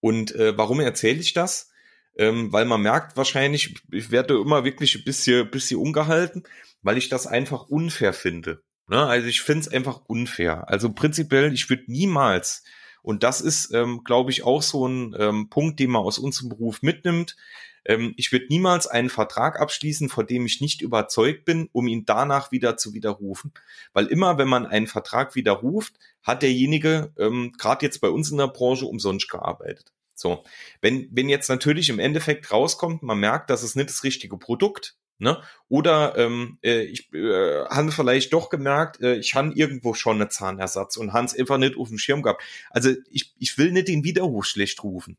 Und 0.00 0.34
äh, 0.34 0.56
warum 0.56 0.80
erzähle 0.80 1.20
ich 1.20 1.32
das? 1.32 1.70
Ähm, 2.16 2.52
weil 2.52 2.64
man 2.64 2.82
merkt 2.82 3.16
wahrscheinlich, 3.16 3.74
ich 3.90 4.10
werde 4.10 4.34
immer 4.34 4.64
wirklich 4.64 4.94
ein 4.94 5.04
bisschen, 5.04 5.50
bisschen 5.50 5.80
ungehalten, 5.80 6.44
weil 6.82 6.98
ich 6.98 7.08
das 7.08 7.26
einfach 7.26 7.68
unfair 7.68 8.12
finde. 8.12 8.62
Ne? 8.86 9.04
Also 9.04 9.26
ich 9.26 9.40
finde 9.40 9.62
es 9.62 9.68
einfach 9.68 10.02
unfair. 10.06 10.68
Also 10.68 10.92
prinzipiell, 10.92 11.52
ich 11.52 11.68
würde 11.70 11.84
niemals, 11.86 12.62
und 13.02 13.22
das 13.22 13.42
ist, 13.42 13.70
ähm, 13.74 14.02
glaube 14.02 14.30
ich, 14.30 14.44
auch 14.44 14.62
so 14.62 14.88
ein 14.88 15.14
ähm, 15.18 15.50
Punkt, 15.50 15.78
den 15.78 15.90
man 15.90 16.02
aus 16.02 16.18
unserem 16.18 16.48
Beruf 16.48 16.80
mitnimmt, 16.80 17.36
ähm, 17.84 18.14
ich 18.16 18.32
würde 18.32 18.46
niemals 18.48 18.86
einen 18.86 19.10
Vertrag 19.10 19.60
abschließen, 19.60 20.08
vor 20.08 20.24
dem 20.24 20.46
ich 20.46 20.60
nicht 20.60 20.82
überzeugt 20.82 21.44
bin, 21.44 21.68
um 21.72 21.86
ihn 21.86 22.04
danach 22.04 22.52
wieder 22.52 22.76
zu 22.76 22.94
widerrufen. 22.94 23.52
Weil 23.92 24.06
immer, 24.06 24.38
wenn 24.38 24.48
man 24.48 24.66
einen 24.66 24.86
Vertrag 24.86 25.34
widerruft, 25.34 25.94
hat 26.22 26.42
derjenige, 26.42 27.12
ähm, 27.18 27.52
gerade 27.58 27.84
jetzt 27.84 28.00
bei 28.00 28.08
uns 28.08 28.30
in 28.30 28.38
der 28.38 28.48
Branche, 28.48 28.86
umsonst 28.86 29.28
gearbeitet. 29.28 29.92
So, 30.14 30.44
wenn, 30.80 31.08
wenn 31.10 31.28
jetzt 31.28 31.48
natürlich 31.48 31.88
im 31.88 31.98
Endeffekt 31.98 32.50
rauskommt, 32.52 33.02
man 33.02 33.18
merkt, 33.18 33.50
dass 33.50 33.62
es 33.62 33.74
nicht 33.74 33.90
das 33.90 34.04
richtige 34.04 34.38
Produkt, 34.38 34.96
Ne? 35.18 35.40
Oder 35.68 36.18
ähm, 36.18 36.58
äh, 36.62 36.82
ich 36.82 37.12
äh, 37.14 37.64
habe 37.66 37.92
vielleicht 37.92 38.32
doch 38.32 38.50
gemerkt, 38.50 39.00
äh, 39.00 39.14
ich 39.14 39.36
habe 39.36 39.52
irgendwo 39.54 39.94
schon 39.94 40.20
einen 40.20 40.28
Zahnersatz 40.28 40.96
und 40.96 41.12
habe 41.12 41.26
es 41.26 41.38
einfach 41.38 41.56
nicht 41.56 41.76
auf 41.76 41.88
dem 41.88 41.98
Schirm 41.98 42.22
gehabt. 42.22 42.42
Also 42.70 42.90
ich, 43.12 43.32
ich 43.38 43.56
will 43.56 43.70
nicht 43.70 43.86
den 43.86 44.02
Widerruf 44.02 44.44
schlecht 44.44 44.82
rufen 44.82 45.16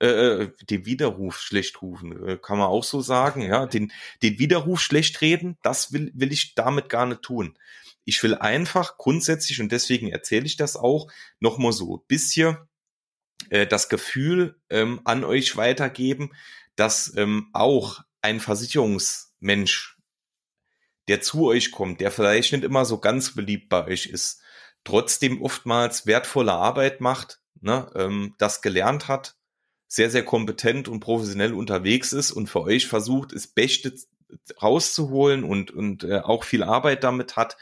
äh, 0.00 0.06
äh, 0.06 0.52
den 0.70 0.86
Widerruf 0.86 1.40
schlecht 1.40 1.82
rufen, 1.82 2.28
äh, 2.28 2.38
kann 2.38 2.58
man 2.58 2.68
auch 2.68 2.84
so 2.84 3.00
sagen, 3.00 3.42
ja, 3.42 3.66
den, 3.66 3.92
den 4.22 4.38
Widerruf 4.38 4.80
schlecht 4.80 5.20
reden, 5.20 5.58
das 5.62 5.92
will, 5.92 6.12
will 6.14 6.32
ich 6.32 6.54
damit 6.54 6.88
gar 6.88 7.06
nicht 7.06 7.22
tun. 7.22 7.58
Ich 8.04 8.22
will 8.22 8.34
einfach 8.36 8.96
grundsätzlich, 8.96 9.60
und 9.60 9.72
deswegen 9.72 10.08
erzähle 10.08 10.46
ich 10.46 10.56
das 10.56 10.76
auch, 10.76 11.10
nochmal 11.40 11.72
so 11.72 11.96
ein 11.96 12.04
bisschen 12.06 12.56
äh, 13.50 13.66
das 13.66 13.88
Gefühl 13.88 14.60
ähm, 14.70 15.00
an 15.04 15.24
euch 15.24 15.56
weitergeben, 15.56 16.30
dass 16.76 17.14
ähm, 17.16 17.50
auch 17.52 18.02
ein 18.22 18.40
Versicherungsmensch, 18.40 19.96
der 21.08 21.20
zu 21.22 21.46
euch 21.46 21.70
kommt, 21.70 22.00
der 22.00 22.10
vielleicht 22.10 22.52
nicht 22.52 22.64
immer 22.64 22.84
so 22.84 22.98
ganz 22.98 23.34
beliebt 23.34 23.68
bei 23.68 23.86
euch 23.86 24.06
ist, 24.06 24.42
trotzdem 24.84 25.42
oftmals 25.42 26.06
wertvolle 26.06 26.52
Arbeit 26.52 27.00
macht, 27.00 27.40
ne, 27.60 27.90
ähm, 27.94 28.34
das 28.38 28.62
gelernt 28.62 29.08
hat, 29.08 29.37
sehr, 29.88 30.10
sehr 30.10 30.24
kompetent 30.24 30.88
und 30.88 31.00
professionell 31.00 31.52
unterwegs 31.52 32.12
ist 32.12 32.30
und 32.30 32.48
für 32.48 32.62
euch 32.62 32.86
versucht, 32.86 33.34
das 33.34 33.46
Beste 33.46 33.94
rauszuholen 34.62 35.42
und, 35.42 35.70
und 35.70 36.04
äh, 36.04 36.18
auch 36.18 36.44
viel 36.44 36.62
Arbeit 36.62 37.02
damit 37.02 37.36
hat, 37.36 37.56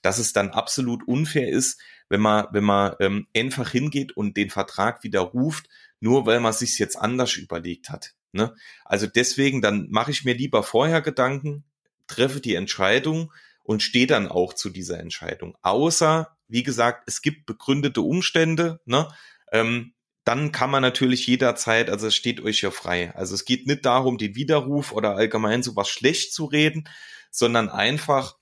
dass 0.00 0.18
es 0.18 0.32
dann 0.32 0.50
absolut 0.50 1.06
unfair 1.06 1.48
ist, 1.48 1.80
wenn 2.08 2.20
man, 2.20 2.46
wenn 2.52 2.64
man 2.64 2.94
ähm, 3.00 3.26
einfach 3.36 3.70
hingeht 3.70 4.16
und 4.16 4.36
den 4.36 4.50
Vertrag 4.50 5.02
widerruft, 5.02 5.68
nur 6.00 6.26
weil 6.26 6.40
man 6.40 6.52
sich 6.52 6.78
jetzt 6.78 6.96
anders 6.96 7.36
überlegt 7.36 7.90
hat. 7.90 8.14
Ne? 8.32 8.54
Also 8.84 9.06
deswegen, 9.06 9.60
dann 9.60 9.88
mache 9.90 10.10
ich 10.12 10.24
mir 10.24 10.34
lieber 10.34 10.62
vorher 10.62 11.02
Gedanken, 11.02 11.64
treffe 12.06 12.40
die 12.40 12.54
Entscheidung 12.54 13.32
und 13.64 13.82
stehe 13.82 14.06
dann 14.06 14.28
auch 14.28 14.54
zu 14.54 14.70
dieser 14.70 15.00
Entscheidung. 15.00 15.56
Außer 15.62 16.36
wie 16.52 16.62
gesagt, 16.62 17.04
es 17.06 17.22
gibt 17.22 17.46
begründete 17.46 18.02
Umstände, 18.02 18.80
ne? 18.84 19.08
Ähm, 19.50 19.94
dann 20.24 20.52
kann 20.52 20.70
man 20.70 20.82
natürlich 20.82 21.26
jederzeit, 21.26 21.90
also 21.90 22.06
es 22.06 22.14
steht 22.14 22.40
euch 22.40 22.60
ja 22.62 22.70
frei. 22.70 23.12
Also 23.16 23.34
es 23.34 23.44
geht 23.44 23.66
nicht 23.66 23.84
darum, 23.84 24.18
den 24.18 24.34
Widerruf 24.34 24.92
oder 24.92 25.16
allgemein 25.16 25.62
sowas 25.62 25.88
schlecht 25.88 26.32
zu 26.32 26.44
reden, 26.44 26.88
sondern 27.30 27.68
einfach, 27.68 28.36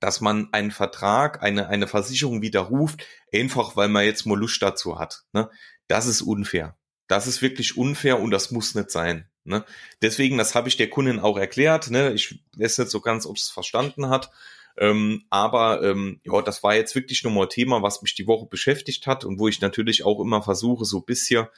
dass 0.00 0.20
man 0.20 0.48
einen 0.52 0.70
Vertrag, 0.70 1.42
eine, 1.42 1.68
eine 1.68 1.86
Versicherung 1.86 2.42
widerruft, 2.42 3.06
einfach 3.32 3.76
weil 3.76 3.88
man 3.88 4.04
jetzt 4.04 4.26
mal 4.26 4.38
Lust 4.38 4.60
dazu 4.60 4.98
hat. 4.98 5.24
Ne? 5.32 5.48
Das 5.86 6.06
ist 6.06 6.22
unfair. 6.22 6.76
Das 7.06 7.26
ist 7.26 7.42
wirklich 7.42 7.76
unfair 7.76 8.20
und 8.20 8.30
das 8.30 8.50
muss 8.50 8.74
nicht 8.74 8.90
sein. 8.90 9.28
Ne? 9.44 9.64
Deswegen, 10.02 10.36
das 10.36 10.54
habe 10.54 10.68
ich 10.68 10.76
der 10.76 10.90
Kundin 10.90 11.20
auch 11.20 11.38
erklärt. 11.38 11.90
Ne? 11.90 12.12
Ich 12.12 12.42
weiß 12.56 12.78
nicht 12.78 12.90
so 12.90 13.00
ganz, 13.00 13.24
ob 13.24 13.36
es 13.36 13.50
verstanden 13.50 14.08
hat. 14.08 14.30
Ähm, 14.78 15.24
aber 15.28 15.82
ähm, 15.82 16.20
ja, 16.24 16.40
das 16.40 16.62
war 16.62 16.76
jetzt 16.76 16.94
wirklich 16.94 17.24
nochmal 17.24 17.44
ein 17.44 17.50
Thema, 17.50 17.82
was 17.82 18.00
mich 18.00 18.14
die 18.14 18.28
Woche 18.28 18.46
beschäftigt 18.46 19.06
hat 19.06 19.24
und 19.24 19.38
wo 19.40 19.48
ich 19.48 19.60
natürlich 19.60 20.04
auch 20.04 20.20
immer 20.20 20.40
versuche, 20.40 20.84
so 20.84 21.00
bisher 21.00 21.50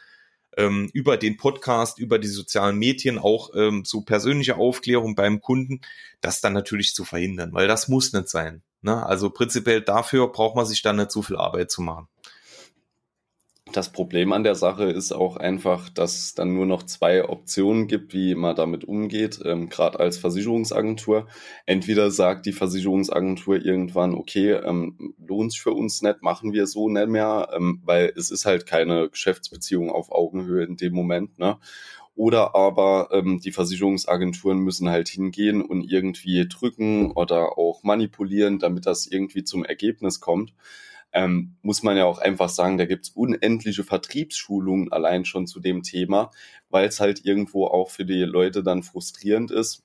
ähm, 0.57 0.91
über 0.95 1.17
den 1.19 1.37
Podcast, 1.37 1.99
über 1.99 2.19
die 2.19 2.29
sozialen 2.29 2.79
Medien 2.79 3.19
auch 3.19 3.51
ähm, 3.55 3.85
so 3.85 4.01
persönliche 4.01 4.57
Aufklärung 4.57 5.15
beim 5.15 5.41
Kunden, 5.41 5.83
das 6.23 6.41
dann 6.41 6.55
natürlich 6.55 6.95
zu 6.95 7.05
verhindern, 7.05 7.53
weil 7.53 7.69
das 7.69 7.89
muss 7.89 8.13
nicht 8.13 8.29
sein. 8.29 8.63
Ne? 8.81 9.05
Also 9.05 9.31
prinzipiell 9.31 9.83
dafür 9.83 10.29
braucht 10.29 10.57
man 10.57 10.67
sich 10.67 10.81
dann 10.81 10.97
nicht 10.97 11.11
so 11.11 11.23
viel 11.23 11.37
Arbeit 11.37 11.71
zu 11.71 11.83
machen. 11.83 12.09
Das 13.73 13.93
Problem 13.93 14.33
an 14.33 14.43
der 14.43 14.57
Sache 14.57 14.85
ist 14.85 15.13
auch 15.13 15.37
einfach, 15.37 15.91
dass 15.91 16.19
es 16.19 16.35
dann 16.35 16.55
nur 16.55 16.67
noch 16.67 16.83
zwei 16.83 17.29
Optionen 17.29 17.87
gibt, 17.87 18.13
wie 18.13 18.35
man 18.35 18.57
damit 18.57 18.85
umgeht, 18.85 19.41
ähm, 19.45 19.69
gerade 19.69 20.01
als 20.01 20.19
Versicherungsagentur. 20.19 21.29
Entweder 21.67 22.11
sagt 22.11 22.47
die 22.47 22.53
Versicherungsagentur 22.53 23.65
irgendwann, 23.65 24.15
okay, 24.15 24.53
ähm, 24.53 25.15
lohnt 25.25 25.53
sich 25.53 25.61
für 25.61 25.73
uns 25.73 26.03
nicht, 26.03 26.21
machen 26.23 26.53
wir 26.53 26.67
so 26.67 26.89
nicht 26.89 27.09
mehr, 27.09 27.51
ähm, 27.55 27.81
weil 27.85 28.13
es 28.17 28.33
ist 28.33 28.45
halt 28.45 28.67
keine 28.67 29.09
Geschäftsbeziehung 29.09 29.91
auf 29.91 30.11
Augenhöhe 30.11 30.65
in 30.65 30.77
dem 30.77 30.93
Moment. 30.93 31.39
Ne? 31.39 31.57
Oder 32.17 32.57
aber 32.57 33.11
ähm, 33.13 33.39
die 33.39 33.53
Versicherungsagenturen 33.53 34.59
müssen 34.59 34.89
halt 34.89 35.09
hingehen 35.09 35.63
und 35.63 35.85
irgendwie 35.85 36.49
drücken 36.49 37.13
oder 37.13 37.57
auch 37.57 37.85
manipulieren, 37.85 38.59
damit 38.59 38.87
das 38.87 39.07
irgendwie 39.07 39.45
zum 39.45 39.65
Ergebnis 39.65 40.21
kommt 40.21 40.55
ähm, 41.13 41.57
muss 41.63 41.83
man 41.83 41.97
ja 41.97 42.05
auch 42.05 42.19
einfach 42.19 42.49
sagen, 42.49 42.79
da 42.79 42.87
gibt's 42.87 43.11
unendliche 43.11 43.85
Vertriebsschulungen 43.85 44.93
allein 44.93 45.25
schon 45.25 45.47
zu 45.47 45.61
dem 45.61 45.83
Thema, 45.83 46.31
weil 46.69 46.87
es 46.89 47.01
halt 47.01 47.25
irgendwo 47.25 47.67
auch 47.67 47.91
für 47.91 48.05
die 48.05 48.25
Zehnmal 48.25 48.63
dann 48.63 48.83
frustrierend 48.83 49.51
ist 49.51 49.83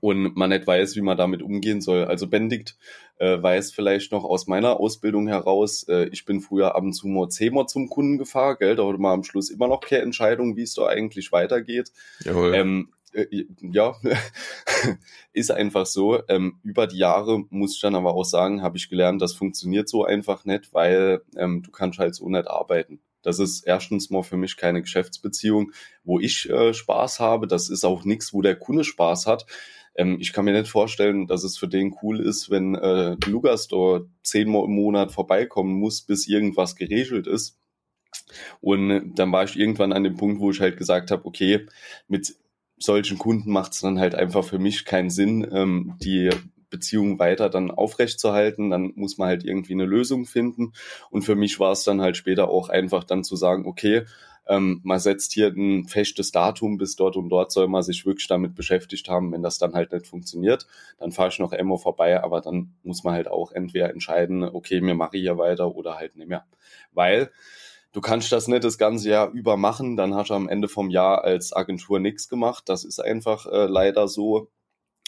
und 0.00 0.36
man 0.36 0.50
nicht 0.50 0.66
weiß, 0.66 0.96
wie 0.96 1.00
man 1.00 1.16
damit 1.16 1.42
umgehen 1.42 1.80
soll. 1.80 2.04
Also 2.04 2.26
Benedikt 2.28 2.76
äh, 3.18 3.40
weiß 3.40 3.72
vielleicht 3.72 4.12
noch 4.12 4.24
aus 4.24 4.46
meiner 4.46 4.78
Ausbildung 4.80 5.26
heraus, 5.26 5.84
äh, 5.88 6.08
ich 6.12 6.24
bin 6.24 6.40
früher 6.40 6.74
ab 6.74 6.82
und 6.82 6.92
zu 6.92 7.08
mal 7.08 7.28
zehnmal 7.28 7.66
zum 7.66 7.88
Kunden 7.88 8.18
gefahren, 8.18 8.56
gell, 8.58 8.76
da 8.76 8.86
hatte 8.86 8.98
man 8.98 9.12
am 9.12 9.24
Schluss 9.24 9.50
immer 9.50 9.68
noch 9.68 9.80
keine 9.80 10.02
Entscheidung, 10.02 10.56
wie 10.56 10.62
es 10.62 10.74
da 10.74 10.86
eigentlich 10.86 11.32
weitergeht. 11.32 11.92
Jawohl. 12.24 12.54
Ähm, 12.54 12.92
äh, 13.16 13.46
ja, 13.60 13.94
ist 15.32 15.50
einfach 15.50 15.86
so. 15.86 16.22
Ähm, 16.28 16.60
über 16.62 16.86
die 16.86 16.98
Jahre 16.98 17.44
muss 17.50 17.74
ich 17.74 17.80
dann 17.80 17.94
aber 17.94 18.14
auch 18.14 18.24
sagen, 18.24 18.62
habe 18.62 18.76
ich 18.76 18.88
gelernt, 18.88 19.22
das 19.22 19.32
funktioniert 19.32 19.88
so 19.88 20.04
einfach 20.04 20.44
nicht, 20.44 20.72
weil 20.74 21.22
ähm, 21.36 21.62
du 21.62 21.70
kannst 21.70 21.98
halt 21.98 22.14
so 22.14 22.28
nicht 22.28 22.46
arbeiten. 22.46 23.00
Das 23.22 23.40
ist 23.40 23.66
erstens 23.66 24.10
mal 24.10 24.22
für 24.22 24.36
mich 24.36 24.56
keine 24.56 24.82
Geschäftsbeziehung, 24.82 25.72
wo 26.04 26.20
ich 26.20 26.48
äh, 26.48 26.72
Spaß 26.72 27.18
habe. 27.18 27.48
Das 27.48 27.68
ist 27.68 27.84
auch 27.84 28.04
nichts, 28.04 28.32
wo 28.32 28.42
der 28.42 28.56
Kunde 28.56 28.84
Spaß 28.84 29.26
hat. 29.26 29.46
Ähm, 29.96 30.18
ich 30.20 30.32
kann 30.32 30.44
mir 30.44 30.52
nicht 30.52 30.70
vorstellen, 30.70 31.26
dass 31.26 31.42
es 31.42 31.58
für 31.58 31.68
den 31.68 31.96
cool 32.02 32.20
ist, 32.20 32.50
wenn 32.50 32.74
äh, 32.76 33.16
Lukas 33.26 33.68
zehnmal 34.22 34.64
im 34.64 34.72
Monat 34.72 35.10
vorbeikommen 35.10 35.74
muss, 35.74 36.02
bis 36.02 36.28
irgendwas 36.28 36.76
geregelt 36.76 37.26
ist. 37.26 37.58
Und 38.60 39.14
dann 39.14 39.32
war 39.32 39.44
ich 39.44 39.58
irgendwann 39.58 39.92
an 39.92 40.04
dem 40.04 40.16
Punkt, 40.16 40.40
wo 40.40 40.50
ich 40.50 40.60
halt 40.60 40.76
gesagt 40.76 41.10
habe, 41.10 41.24
okay, 41.26 41.66
mit 42.08 42.36
solchen 42.78 43.18
Kunden 43.18 43.50
macht 43.50 43.72
es 43.72 43.80
dann 43.80 43.98
halt 43.98 44.14
einfach 44.14 44.44
für 44.44 44.58
mich 44.58 44.84
keinen 44.84 45.10
Sinn, 45.10 45.46
ähm, 45.50 45.94
die 46.02 46.30
Beziehung 46.70 47.18
weiter 47.18 47.48
dann 47.48 47.70
aufrechtzuerhalten. 47.70 48.70
Dann 48.70 48.92
muss 48.96 49.18
man 49.18 49.28
halt 49.28 49.44
irgendwie 49.44 49.72
eine 49.72 49.86
Lösung 49.86 50.26
finden. 50.26 50.72
Und 51.10 51.22
für 51.22 51.36
mich 51.36 51.58
war 51.60 51.72
es 51.72 51.84
dann 51.84 52.00
halt 52.00 52.16
später 52.16 52.48
auch 52.48 52.68
einfach 52.68 53.04
dann 53.04 53.24
zu 53.24 53.36
sagen, 53.36 53.66
okay, 53.66 54.04
ähm, 54.48 54.80
man 54.84 55.00
setzt 55.00 55.32
hier 55.32 55.48
ein 55.48 55.88
festes 55.88 56.30
Datum, 56.30 56.78
bis 56.78 56.94
dort 56.94 57.16
und 57.16 57.28
dort 57.30 57.50
soll 57.50 57.66
man 57.66 57.82
sich 57.82 58.06
wirklich 58.06 58.28
damit 58.28 58.54
beschäftigt 58.54 59.08
haben. 59.08 59.32
Wenn 59.32 59.42
das 59.42 59.58
dann 59.58 59.74
halt 59.74 59.92
nicht 59.92 60.06
funktioniert, 60.06 60.66
dann 60.98 61.12
fahre 61.12 61.30
ich 61.30 61.38
noch 61.38 61.52
immer 61.52 61.78
vorbei, 61.78 62.22
aber 62.22 62.40
dann 62.40 62.74
muss 62.84 63.02
man 63.02 63.14
halt 63.14 63.28
auch 63.28 63.52
entweder 63.52 63.90
entscheiden, 63.90 64.44
okay, 64.44 64.80
mir 64.80 64.94
mache 64.94 65.16
ich 65.16 65.22
hier 65.22 65.38
weiter 65.38 65.74
oder 65.74 65.96
halt 65.96 66.16
nicht 66.16 66.28
mehr. 66.28 66.44
Weil 66.92 67.30
du 67.96 68.02
kannst 68.02 68.30
das 68.30 68.46
nicht 68.46 68.62
das 68.62 68.76
ganze 68.76 69.08
Jahr 69.08 69.30
über 69.30 69.56
machen, 69.56 69.96
dann 69.96 70.14
hast 70.14 70.28
du 70.28 70.34
am 70.34 70.50
Ende 70.50 70.68
vom 70.68 70.90
Jahr 70.90 71.24
als 71.24 71.54
Agentur 71.54 71.98
nichts 71.98 72.28
gemacht. 72.28 72.68
Das 72.68 72.84
ist 72.84 73.00
einfach 73.00 73.46
äh, 73.46 73.64
leider 73.64 74.06
so. 74.06 74.50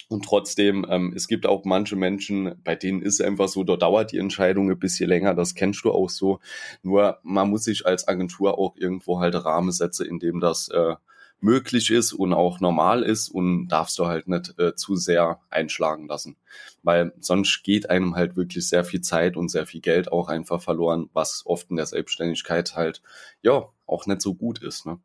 Und 0.09 0.25
trotzdem, 0.25 0.87
ähm, 0.89 1.13
es 1.15 1.29
gibt 1.29 1.45
auch 1.45 1.67
manche 1.67 1.97
Menschen, 1.97 2.55
bei 2.65 2.77
denen 2.77 3.03
ist 3.03 3.21
es 3.21 3.27
einfach 3.27 3.49
so, 3.49 3.63
da 3.63 3.77
dauert 3.77 4.13
die 4.13 4.17
Entscheidung 4.17 4.71
ein 4.71 4.79
bisschen 4.79 5.11
länger, 5.11 5.35
das 5.35 5.55
kennst 5.55 5.85
du 5.85 5.93
auch 5.93 6.09
so. 6.09 6.41
Nur 6.83 7.19
man 7.23 7.51
muss 7.51 7.65
sich 7.65 7.85
als 7.85 8.09
Agentur 8.09 8.59
auch 8.59 8.75
irgendwo 8.75 9.21
halt 9.21 9.35
Rahmen 9.35 9.71
setzen, 9.71 10.07
in 10.07 10.19
dem 10.19 10.41
das 10.41 10.69
äh, 10.71 10.95
möglich 11.41 11.91
ist 11.91 12.13
und 12.13 12.33
auch 12.33 12.61
normal 12.61 13.03
ist 13.03 13.29
und 13.29 13.69
darfst 13.69 13.99
du 13.99 14.07
halt 14.07 14.29
nicht 14.29 14.59
äh, 14.59 14.75
zu 14.75 14.97
sehr 14.97 15.41
einschlagen 15.51 16.09
lassen. 16.09 16.37
Weil 16.83 17.13
sonst 17.21 17.63
geht 17.63 17.91
einem 17.91 18.17
halt 18.17 18.37
wirklich 18.37 18.69
sehr 18.69 18.85
viel 18.85 19.01
Zeit 19.01 19.37
und 19.37 19.49
sehr 19.49 19.67
viel 19.67 19.81
Geld 19.81 20.11
auch 20.11 20.29
einfach 20.29 20.63
verloren, 20.63 21.09
was 21.13 21.43
oft 21.47 21.71
in 21.71 21.77
der 21.77 21.87
Selbstständigkeit 21.87 22.75
halt, 22.75 23.03
ja, 23.43 23.69
auch 23.87 24.07
nicht 24.07 24.23
so 24.23 24.35
gut 24.35 24.61
ist. 24.63 24.87
Ne? 24.87 24.99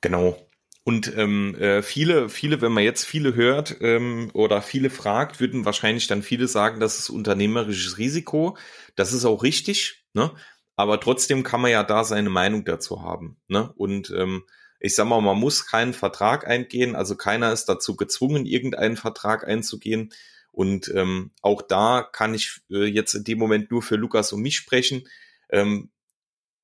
Genau. 0.00 0.36
Und 0.84 1.12
ähm, 1.16 1.56
äh, 1.56 1.82
viele, 1.82 2.28
viele, 2.28 2.60
wenn 2.60 2.70
man 2.70 2.84
jetzt 2.84 3.04
viele 3.04 3.34
hört 3.34 3.76
ähm, 3.80 4.30
oder 4.34 4.62
viele 4.62 4.88
fragt, 4.88 5.40
würden 5.40 5.64
wahrscheinlich 5.64 6.06
dann 6.06 6.22
viele 6.22 6.46
sagen, 6.46 6.78
das 6.78 7.00
ist 7.00 7.10
unternehmerisches 7.10 7.98
Risiko. 7.98 8.56
Das 8.94 9.12
ist 9.12 9.24
auch 9.24 9.42
richtig, 9.42 10.04
ne? 10.14 10.30
Aber 10.76 11.00
trotzdem 11.00 11.42
kann 11.42 11.60
man 11.60 11.70
ja 11.70 11.82
da 11.82 12.04
seine 12.04 12.30
Meinung 12.30 12.64
dazu 12.64 13.02
haben. 13.02 13.38
Ne? 13.48 13.72
Und 13.76 14.10
ähm, 14.10 14.44
ich 14.86 14.94
sag 14.94 15.06
mal, 15.06 15.20
man 15.20 15.38
muss 15.38 15.66
keinen 15.66 15.92
Vertrag 15.92 16.46
eingehen, 16.46 16.94
also 16.94 17.16
keiner 17.16 17.52
ist 17.52 17.66
dazu 17.66 17.96
gezwungen, 17.96 18.46
irgendeinen 18.46 18.96
Vertrag 18.96 19.46
einzugehen. 19.46 20.12
Und 20.52 20.90
ähm, 20.94 21.32
auch 21.42 21.60
da 21.60 22.02
kann 22.02 22.34
ich 22.34 22.60
äh, 22.70 22.84
jetzt 22.84 23.14
in 23.14 23.24
dem 23.24 23.38
Moment 23.38 23.70
nur 23.70 23.82
für 23.82 23.96
Lukas 23.96 24.32
und 24.32 24.42
mich 24.42 24.56
sprechen. 24.56 25.06
Ähm, 25.50 25.90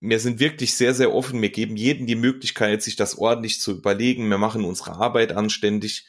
wir 0.01 0.21
sind 0.21 0.39
wirklich 0.39 0.77
sehr, 0.77 0.95
sehr 0.95 1.13
offen. 1.13 1.43
Wir 1.43 1.51
geben 1.51 1.77
jedem 1.77 2.07
die 2.07 2.15
Möglichkeit, 2.15 2.83
sich 2.83 2.97
das 2.97 3.19
ordentlich 3.19 3.61
zu 3.61 3.73
überlegen. 3.73 4.31
Wir 4.31 4.39
machen 4.39 4.65
unsere 4.65 4.93
Arbeit 4.93 5.33
anständig. 5.33 6.07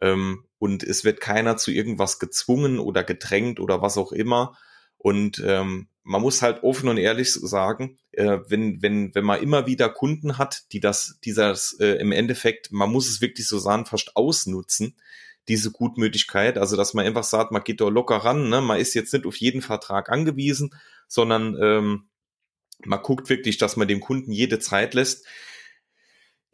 Ähm, 0.00 0.44
und 0.58 0.82
es 0.84 1.04
wird 1.04 1.20
keiner 1.20 1.56
zu 1.56 1.72
irgendwas 1.72 2.18
gezwungen 2.18 2.78
oder 2.78 3.02
gedrängt 3.02 3.58
oder 3.60 3.82
was 3.82 3.98
auch 3.98 4.12
immer. 4.12 4.56
Und 4.98 5.42
ähm, 5.44 5.88
man 6.02 6.22
muss 6.22 6.42
halt 6.42 6.62
offen 6.62 6.88
und 6.88 6.98
ehrlich 6.98 7.32
sagen, 7.32 7.98
äh, 8.12 8.38
wenn, 8.48 8.80
wenn, 8.80 9.14
wenn 9.14 9.24
man 9.24 9.42
immer 9.42 9.66
wieder 9.66 9.88
Kunden 9.88 10.38
hat, 10.38 10.64
die 10.72 10.80
das, 10.80 11.18
die 11.24 11.34
das 11.34 11.76
äh, 11.80 11.96
im 11.96 12.12
Endeffekt, 12.12 12.70
man 12.70 12.90
muss 12.90 13.08
es 13.08 13.20
wirklich 13.20 13.48
so 13.48 13.58
sagen, 13.58 13.86
fast 13.86 14.16
ausnutzen, 14.16 14.96
diese 15.48 15.70
Gutmütigkeit, 15.70 16.58
also 16.58 16.76
dass 16.76 16.94
man 16.94 17.06
einfach 17.06 17.24
sagt, 17.24 17.52
man 17.52 17.62
geht 17.62 17.80
da 17.80 17.88
locker 17.88 18.16
ran, 18.16 18.48
ne? 18.48 18.60
man 18.60 18.80
ist 18.80 18.94
jetzt 18.94 19.12
nicht 19.12 19.26
auf 19.26 19.36
jeden 19.36 19.62
Vertrag 19.62 20.10
angewiesen, 20.10 20.74
sondern 21.08 21.56
ähm, 21.60 22.08
man 22.84 23.02
guckt 23.02 23.28
wirklich, 23.28 23.58
dass 23.58 23.76
man 23.76 23.88
dem 23.88 24.00
Kunden 24.00 24.32
jede 24.32 24.58
Zeit 24.58 24.94
lässt 24.94 25.26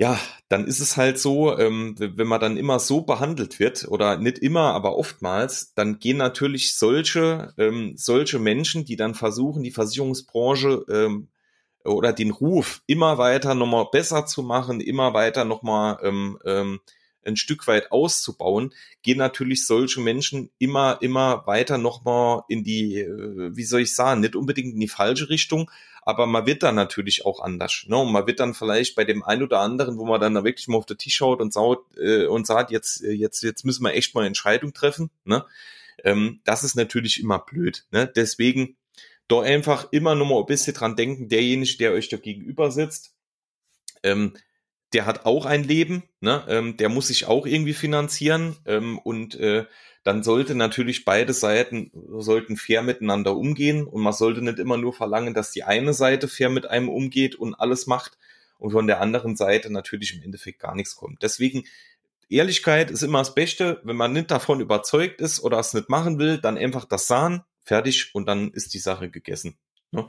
ja, 0.03 0.19
dann 0.49 0.67
ist 0.67 0.81
es 0.81 0.97
halt 0.97 1.17
so, 1.17 1.57
ähm, 1.57 1.95
wenn 1.97 2.27
man 2.27 2.41
dann 2.41 2.57
immer 2.57 2.81
so 2.81 3.03
behandelt 3.03 3.61
wird, 3.61 3.87
oder 3.87 4.17
nicht 4.17 4.41
immer, 4.41 4.75
aber 4.75 4.97
oftmals, 4.97 5.75
dann 5.75 6.01
gehen 6.01 6.17
natürlich 6.17 6.77
solche, 6.77 7.55
ähm, 7.57 7.93
solche 7.97 8.41
Menschen, 8.41 8.85
die 8.85 8.97
dann 8.97 9.15
versuchen, 9.15 9.62
die 9.62 9.71
Versicherungsbranche 9.71 10.85
ähm, 10.91 11.29
oder 11.85 12.12
den 12.12 12.33
Ruf 12.33 12.83
immer 12.88 13.17
weiter 13.17 13.55
nochmal 13.55 13.87
besser 13.93 14.27
zu 14.27 14.43
machen, 14.43 14.81
immer 14.81 15.15
weiter 15.15 15.45
nochmal 15.45 15.98
ähm, 16.03 16.37
ähm, 16.44 16.81
ein 17.25 17.37
Stück 17.37 17.66
weit 17.66 17.92
auszubauen, 17.92 18.73
gehen 19.02 19.18
natürlich 19.18 19.66
solche 19.66 20.00
Menschen 20.00 20.50
immer, 20.58 20.98
immer 21.00 21.46
weiter 21.46 21.79
nochmal 21.79 22.42
in 22.48 22.64
die, 22.64 23.00
äh, 23.00 23.56
wie 23.56 23.64
soll 23.64 23.83
ich 23.83 23.94
sagen, 23.94 24.20
nicht 24.20 24.37
unbedingt 24.37 24.75
in 24.75 24.81
die 24.81 24.88
falsche 24.88 25.29
Richtung, 25.29 25.70
aber 26.04 26.27
man 26.27 26.46
wird 26.46 26.62
dann 26.62 26.75
natürlich 26.75 27.25
auch 27.25 27.40
anders. 27.40 27.85
Ne? 27.87 27.96
Und 27.96 28.12
man 28.12 28.27
wird 28.27 28.40
dann 28.40 28.54
vielleicht 28.54 28.96
bei 28.96 29.04
dem 29.04 29.23
einen 29.23 29.44
oder 29.44 29.60
anderen, 29.60 29.98
wo 29.98 30.04
man 30.04 30.20
dann 30.20 30.35
da 30.35 30.44
wirklich 30.44 30.66
mal 30.68 30.79
auf 30.79 30.87
den 30.87 30.98
Tisch 30.98 31.14
schaut 31.14 31.40
und, 31.40 31.52
saut, 31.52 31.85
äh, 31.96 32.27
und 32.27 32.46
sagt, 32.46 32.73
jetzt, 32.73 33.04
äh, 33.04 33.12
jetzt, 33.12 33.42
jetzt 33.42 33.64
müssen 33.64 33.85
wir 33.85 33.94
echt 33.94 34.14
mal 34.14 34.23
eine 34.23 34.29
Entscheidung 34.29 34.73
treffen. 34.73 35.10
Ne? 35.25 35.44
Ähm, 36.02 36.40
das 36.44 36.64
ist 36.64 36.75
natürlich 36.75 37.20
immer 37.20 37.38
blöd. 37.38 37.87
Ne? 37.92 38.10
Deswegen 38.14 38.77
doch 39.29 39.42
einfach 39.42 39.92
immer 39.92 40.14
nur 40.16 40.27
mal 40.27 40.40
ein 40.40 40.46
bisschen 40.46 40.75
dran 40.75 40.96
denken, 40.96 41.29
derjenige, 41.29 41.77
der 41.79 41.92
euch 41.92 42.08
da 42.08 42.16
gegenüber 42.16 42.73
sitzt, 42.73 43.14
ähm, 44.02 44.35
der 44.93 45.07
hat 45.07 45.25
auch 45.25 45.47
ein 45.47 45.65
Leben, 45.65 46.03
ne? 46.21 46.45
ähm, 46.49 46.77
der 46.77 46.88
muss 46.88 47.09
sich 47.09 47.27
auch 47.27 47.47
irgendwie 47.47 47.73
finanzieren 47.73 48.57
ähm, 48.67 48.99
und 48.99 49.35
äh, 49.37 49.67
dann 50.05 50.23
sollte 50.23 50.55
natürlich 50.55 51.05
beide 51.05 51.33
Seiten 51.33 51.93
sollten 52.19 52.57
fair 52.57 52.83
miteinander 52.83 53.37
umgehen 53.37 53.85
und 53.85 54.03
man 54.03 54.13
sollte 54.13 54.43
nicht 54.43 54.59
immer 54.59 54.77
nur 54.77 54.93
verlangen, 54.93 55.33
dass 55.33 55.53
die 55.53 55.63
eine 55.63 55.95
Seite 55.95 56.29
fair 56.29 56.51
mit 56.51 56.67
einem 56.67 56.88
umgeht 56.88 57.37
und 57.37 57.55
alles 57.55 57.87
macht 57.87 58.19
und 58.59 58.73
von 58.73 58.87
der 58.87 59.01
anderen 59.01 59.37
Seite 59.37 59.73
natürlich 59.73 60.15
im 60.15 60.23
Endeffekt 60.23 60.61
gar 60.61 60.75
nichts 60.75 60.97
kommt. 60.97 61.23
Deswegen 61.23 61.65
Ehrlichkeit 62.29 62.90
ist 62.90 63.03
immer 63.03 63.19
das 63.19 63.35
Beste. 63.35 63.81
Wenn 63.85 63.97
man 63.97 64.13
nicht 64.13 64.31
davon 64.31 64.61
überzeugt 64.61 65.21
ist 65.21 65.40
oder 65.40 65.59
es 65.59 65.75
nicht 65.75 65.88
machen 65.88 66.19
will, 66.19 66.38
dann 66.38 66.59
einfach 66.59 66.85
das 66.85 67.07
sahen, 67.07 67.45
fertig 67.63 68.11
und 68.15 68.27
dann 68.27 68.51
ist 68.53 68.75
die 68.75 68.79
Sache 68.79 69.11
gegessen. 69.11 69.57
Ne? 69.90 70.09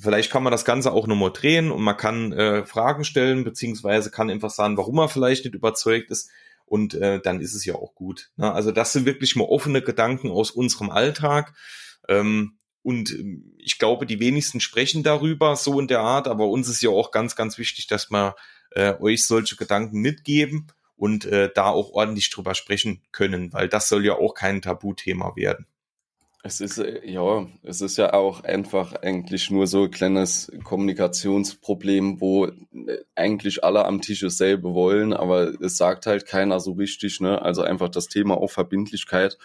Vielleicht 0.00 0.30
kann 0.30 0.42
man 0.42 0.50
das 0.50 0.64
Ganze 0.64 0.92
auch 0.92 1.06
nochmal 1.06 1.32
drehen 1.32 1.70
und 1.70 1.82
man 1.82 1.96
kann 1.96 2.32
äh, 2.32 2.64
Fragen 2.64 3.04
stellen, 3.04 3.44
beziehungsweise 3.44 4.10
kann 4.10 4.30
einfach 4.30 4.50
sagen, 4.50 4.76
warum 4.76 4.98
er 4.98 5.08
vielleicht 5.08 5.44
nicht 5.44 5.54
überzeugt 5.54 6.10
ist. 6.10 6.30
Und 6.66 6.94
äh, 6.94 7.20
dann 7.20 7.40
ist 7.40 7.54
es 7.54 7.64
ja 7.64 7.74
auch 7.74 7.94
gut. 7.94 8.30
Ne? 8.36 8.52
Also 8.52 8.72
das 8.72 8.92
sind 8.92 9.06
wirklich 9.06 9.36
mal 9.36 9.44
offene 9.44 9.82
Gedanken 9.82 10.30
aus 10.30 10.50
unserem 10.50 10.90
Alltag. 10.90 11.54
Ähm, 12.08 12.58
und 12.82 13.10
ähm, 13.10 13.54
ich 13.58 13.78
glaube, 13.78 14.04
die 14.06 14.20
wenigsten 14.20 14.60
sprechen 14.60 15.02
darüber 15.02 15.56
so 15.56 15.80
in 15.80 15.88
der 15.88 16.00
Art, 16.00 16.28
aber 16.28 16.48
uns 16.48 16.68
ist 16.68 16.82
ja 16.82 16.90
auch 16.90 17.10
ganz, 17.10 17.36
ganz 17.36 17.56
wichtig, 17.56 17.86
dass 17.86 18.10
wir 18.10 18.36
äh, 18.72 18.94
euch 19.00 19.26
solche 19.26 19.56
Gedanken 19.56 20.00
mitgeben 20.00 20.68
und 20.96 21.24
äh, 21.24 21.50
da 21.54 21.68
auch 21.68 21.90
ordentlich 21.90 22.30
drüber 22.30 22.54
sprechen 22.54 23.02
können, 23.12 23.52
weil 23.52 23.68
das 23.68 23.88
soll 23.88 24.04
ja 24.04 24.14
auch 24.14 24.34
kein 24.34 24.62
Tabuthema 24.62 25.36
werden. 25.36 25.66
Es 26.46 26.60
ist, 26.60 26.78
äh, 26.78 27.00
ja, 27.04 27.44
es 27.64 27.80
ist 27.80 27.96
ja 27.98 28.12
auch 28.12 28.44
einfach 28.44 28.94
eigentlich 29.02 29.50
nur 29.50 29.66
so 29.66 29.84
ein 29.84 29.90
kleines 29.90 30.52
Kommunikationsproblem, 30.62 32.20
wo 32.20 32.46
äh, 32.46 32.52
eigentlich 33.16 33.64
alle 33.64 33.84
am 33.84 34.00
Tisch 34.00 34.20
dasselbe 34.20 34.72
wollen, 34.72 35.12
aber 35.12 35.60
es 35.60 35.76
sagt 35.76 36.06
halt 36.06 36.24
keiner 36.24 36.60
so 36.60 36.72
richtig, 36.72 37.20
ne? 37.20 37.42
Also 37.42 37.62
einfach 37.62 37.88
das 37.88 38.06
Thema 38.06 38.36
auch 38.36 38.50
Verbindlichkeit. 38.50 39.38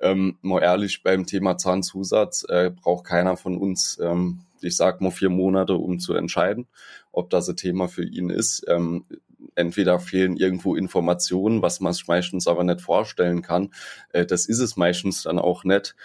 Ähm, 0.00 0.38
mal 0.42 0.62
ehrlich, 0.62 1.02
beim 1.02 1.26
Thema 1.26 1.58
Zahnzusatz 1.58 2.44
äh, 2.48 2.70
braucht 2.70 3.04
keiner 3.04 3.36
von 3.36 3.58
uns, 3.58 3.98
ähm, 4.00 4.42
ich 4.60 4.76
sag 4.76 5.00
mal 5.00 5.10
vier 5.10 5.30
Monate, 5.30 5.74
um 5.74 5.98
zu 5.98 6.14
entscheiden, 6.14 6.68
ob 7.10 7.30
das 7.30 7.48
ein 7.48 7.56
Thema 7.56 7.88
für 7.88 8.04
ihn 8.04 8.30
ist. 8.30 8.64
Ähm, 8.68 9.06
entweder 9.54 9.98
fehlen 9.98 10.36
irgendwo 10.36 10.74
Informationen, 10.74 11.62
was 11.62 11.80
man 11.80 11.94
meistens 12.06 12.46
aber 12.46 12.64
nicht 12.64 12.80
vorstellen 12.80 13.42
kann. 13.42 13.72
Äh, 14.10 14.26
das 14.26 14.46
ist 14.46 14.60
es 14.60 14.76
meistens 14.76 15.24
dann 15.24 15.38
auch 15.38 15.64
nicht. 15.64 15.96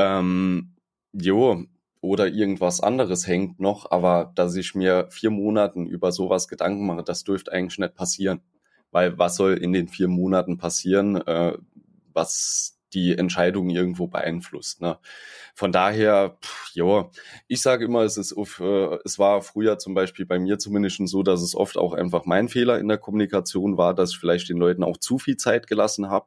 Ähm, 0.00 0.74
jo, 1.12 1.64
oder 2.00 2.28
irgendwas 2.28 2.80
anderes 2.80 3.26
hängt 3.26 3.60
noch, 3.60 3.90
aber 3.90 4.32
dass 4.34 4.56
ich 4.56 4.74
mir 4.74 5.08
vier 5.10 5.30
Monaten 5.30 5.86
über 5.86 6.12
sowas 6.12 6.48
Gedanken 6.48 6.86
mache, 6.86 7.02
das 7.04 7.24
dürfte 7.24 7.52
eigentlich 7.52 7.78
nicht 7.78 7.94
passieren. 7.94 8.40
Weil 8.90 9.18
was 9.18 9.36
soll 9.36 9.54
in 9.54 9.72
den 9.72 9.88
vier 9.88 10.08
Monaten 10.08 10.56
passieren, 10.56 11.16
äh, 11.16 11.56
was 12.12 12.80
die 12.92 13.16
Entscheidung 13.16 13.70
irgendwo 13.70 14.08
beeinflusst. 14.08 14.80
Ne? 14.80 14.98
Von 15.54 15.72
daher, 15.72 16.38
pff, 16.42 16.72
ich 17.46 17.62
sage 17.62 17.84
immer, 17.84 18.02
es 18.02 18.16
ist 18.16 18.34
äh, 18.36 18.98
es 19.04 19.18
war 19.18 19.42
früher 19.42 19.78
zum 19.78 19.94
Beispiel 19.94 20.26
bei 20.26 20.38
mir 20.38 20.58
zumindest 20.58 21.00
so, 21.06 21.22
dass 21.22 21.42
es 21.42 21.54
oft 21.54 21.76
auch 21.76 21.92
einfach 21.92 22.24
mein 22.24 22.48
Fehler 22.48 22.78
in 22.78 22.88
der 22.88 22.98
Kommunikation 22.98 23.76
war, 23.76 23.94
dass 23.94 24.10
ich 24.10 24.18
vielleicht 24.18 24.48
den 24.48 24.58
Leuten 24.58 24.82
auch 24.82 24.96
zu 24.96 25.18
viel 25.18 25.36
Zeit 25.36 25.66
gelassen 25.66 26.10
habe. 26.10 26.26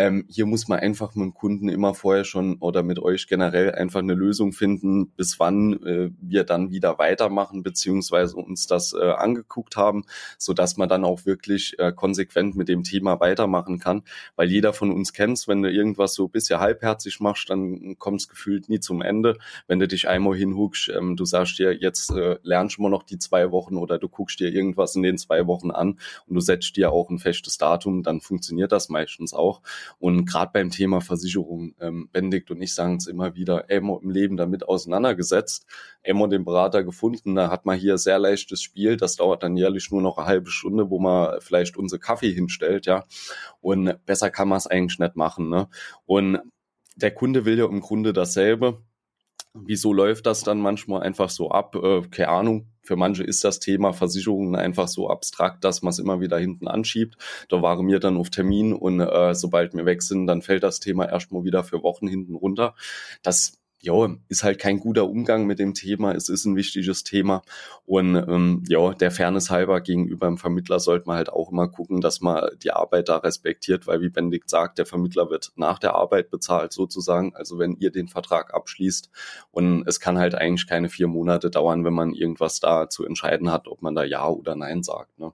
Ähm, 0.00 0.24
hier 0.30 0.46
muss 0.46 0.66
man 0.66 0.78
einfach 0.78 1.14
mit 1.14 1.24
dem 1.26 1.34
Kunden 1.34 1.68
immer 1.68 1.92
vorher 1.92 2.24
schon 2.24 2.56
oder 2.60 2.82
mit 2.82 2.98
euch 3.00 3.26
generell 3.26 3.72
einfach 3.72 3.98
eine 3.98 4.14
Lösung 4.14 4.54
finden, 4.54 5.10
bis 5.10 5.38
wann 5.38 5.74
äh, 5.84 6.10
wir 6.22 6.44
dann 6.44 6.70
wieder 6.70 6.98
weitermachen, 6.98 7.62
beziehungsweise 7.62 8.36
uns 8.36 8.66
das 8.66 8.94
äh, 8.94 9.10
angeguckt 9.10 9.76
haben, 9.76 10.04
so 10.38 10.54
dass 10.54 10.78
man 10.78 10.88
dann 10.88 11.04
auch 11.04 11.26
wirklich 11.26 11.78
äh, 11.78 11.92
konsequent 11.92 12.56
mit 12.56 12.70
dem 12.70 12.82
Thema 12.82 13.20
weitermachen 13.20 13.78
kann. 13.78 14.02
Weil 14.36 14.50
jeder 14.50 14.72
von 14.72 14.90
uns 14.90 15.12
kennt 15.12 15.30
wenn 15.46 15.60
du 15.60 15.70
irgendwas 15.70 16.14
so 16.14 16.28
bisschen 16.28 16.60
halbherzig 16.60 17.20
machst, 17.20 17.50
dann 17.50 17.98
kommt 17.98 18.22
es 18.22 18.28
gefühlt 18.28 18.70
nie 18.70 18.80
zum 18.80 19.02
Ende. 19.02 19.36
Wenn 19.66 19.80
du 19.80 19.86
dich 19.86 20.08
einmal 20.08 20.34
hinhuckst, 20.34 20.88
ähm, 20.96 21.14
du 21.16 21.26
sagst 21.26 21.58
dir, 21.58 21.74
jetzt 21.74 22.10
äh, 22.12 22.38
lernst 22.42 22.78
du 22.78 22.82
mal 22.82 22.88
noch 22.88 23.02
die 23.02 23.18
zwei 23.18 23.50
Wochen 23.50 23.76
oder 23.76 23.98
du 23.98 24.08
guckst 24.08 24.40
dir 24.40 24.48
irgendwas 24.48 24.96
in 24.96 25.02
den 25.02 25.18
zwei 25.18 25.46
Wochen 25.46 25.70
an 25.70 25.98
und 26.26 26.34
du 26.34 26.40
setzt 26.40 26.76
dir 26.76 26.90
auch 26.90 27.10
ein 27.10 27.18
festes 27.18 27.58
Datum, 27.58 28.02
dann 28.02 28.22
funktioniert 28.22 28.72
das 28.72 28.88
meistens 28.88 29.34
auch. 29.34 29.60
Und 29.98 30.26
gerade 30.26 30.50
beim 30.52 30.70
Thema 30.70 31.00
Versicherung, 31.00 31.74
ähm, 31.80 32.08
Benedikt 32.12 32.50
und 32.50 32.62
ich 32.62 32.74
sagen 32.74 32.96
es 32.96 33.06
immer 33.06 33.34
wieder, 33.34 33.68
immer 33.70 33.98
im 34.02 34.10
Leben 34.10 34.36
damit 34.36 34.68
auseinandergesetzt, 34.68 35.66
immer 36.02 36.28
den 36.28 36.44
Berater 36.44 36.84
gefunden, 36.84 37.34
da 37.34 37.50
hat 37.50 37.66
man 37.66 37.78
hier 37.78 37.98
sehr 37.98 38.18
leichtes 38.18 38.62
Spiel, 38.62 38.96
das 38.96 39.16
dauert 39.16 39.42
dann 39.42 39.56
jährlich 39.56 39.90
nur 39.90 40.02
noch 40.02 40.18
eine 40.18 40.26
halbe 40.26 40.50
Stunde, 40.50 40.90
wo 40.90 40.98
man 40.98 41.40
vielleicht 41.40 41.76
unsere 41.76 41.98
Kaffee 42.00 42.32
hinstellt, 42.32 42.86
ja. 42.86 43.04
Und 43.60 44.04
besser 44.06 44.30
kann 44.30 44.48
man 44.48 44.58
es 44.58 44.66
eigentlich 44.66 44.98
nicht 44.98 45.16
machen. 45.16 45.48
Ne? 45.48 45.68
Und 46.06 46.40
der 46.96 47.12
Kunde 47.12 47.44
will 47.44 47.58
ja 47.58 47.66
im 47.66 47.80
Grunde 47.80 48.12
dasselbe. 48.12 48.82
Wieso 49.52 49.92
läuft 49.92 50.26
das 50.26 50.42
dann 50.44 50.60
manchmal 50.60 51.02
einfach 51.02 51.28
so 51.28 51.50
ab? 51.50 51.74
Äh, 51.74 52.02
keine 52.02 52.28
Ahnung. 52.28 52.66
Für 52.82 52.96
manche 52.96 53.24
ist 53.24 53.44
das 53.44 53.58
Thema 53.58 53.92
Versicherungen 53.92 54.54
einfach 54.54 54.88
so 54.88 55.10
abstrakt, 55.10 55.64
dass 55.64 55.82
man 55.82 55.90
es 55.90 55.98
immer 55.98 56.20
wieder 56.20 56.38
hinten 56.38 56.68
anschiebt. 56.68 57.16
Da 57.48 57.60
waren 57.60 57.86
wir 57.88 57.98
dann 57.98 58.16
auf 58.16 58.30
Termin 58.30 58.72
und 58.72 59.00
äh, 59.00 59.34
sobald 59.34 59.74
wir 59.74 59.86
weg 59.86 60.02
sind, 60.02 60.26
dann 60.26 60.42
fällt 60.42 60.62
das 60.62 60.80
Thema 60.80 61.08
erstmal 61.08 61.44
wieder 61.44 61.64
für 61.64 61.82
Wochen 61.82 62.06
hinten 62.06 62.34
runter. 62.34 62.74
Das 63.22 63.59
ja, 63.82 64.14
ist 64.28 64.44
halt 64.44 64.58
kein 64.58 64.78
guter 64.78 65.08
Umgang 65.08 65.46
mit 65.46 65.58
dem 65.58 65.72
Thema. 65.72 66.12
Es 66.12 66.28
ist 66.28 66.44
ein 66.44 66.54
wichtiges 66.54 67.02
Thema. 67.02 67.42
Und 67.86 68.14
ähm, 68.14 68.62
ja, 68.68 68.92
der 68.92 69.10
Fairness 69.10 69.50
halber 69.50 69.80
gegenüber 69.80 70.26
dem 70.26 70.36
Vermittler 70.36 70.80
sollte 70.80 71.06
man 71.06 71.16
halt 71.16 71.30
auch 71.30 71.50
immer 71.50 71.68
gucken, 71.68 72.02
dass 72.02 72.20
man 72.20 72.50
die 72.62 72.72
Arbeit 72.72 73.08
da 73.08 73.16
respektiert, 73.16 73.86
weil 73.86 74.02
wie 74.02 74.10
Benedikt 74.10 74.50
sagt, 74.50 74.76
der 74.78 74.84
Vermittler 74.84 75.30
wird 75.30 75.52
nach 75.56 75.78
der 75.78 75.94
Arbeit 75.94 76.30
bezahlt 76.30 76.74
sozusagen. 76.74 77.34
Also 77.34 77.58
wenn 77.58 77.76
ihr 77.76 77.90
den 77.90 78.08
Vertrag 78.08 78.52
abschließt 78.52 79.10
und 79.50 79.86
es 79.86 79.98
kann 79.98 80.18
halt 80.18 80.34
eigentlich 80.34 80.66
keine 80.66 80.90
vier 80.90 81.08
Monate 81.08 81.50
dauern, 81.50 81.84
wenn 81.84 81.94
man 81.94 82.12
irgendwas 82.12 82.60
da 82.60 82.90
zu 82.90 83.06
entscheiden 83.06 83.50
hat, 83.50 83.66
ob 83.66 83.80
man 83.80 83.94
da 83.94 84.04
Ja 84.04 84.28
oder 84.28 84.56
Nein 84.56 84.82
sagt. 84.82 85.18
Ne? 85.18 85.32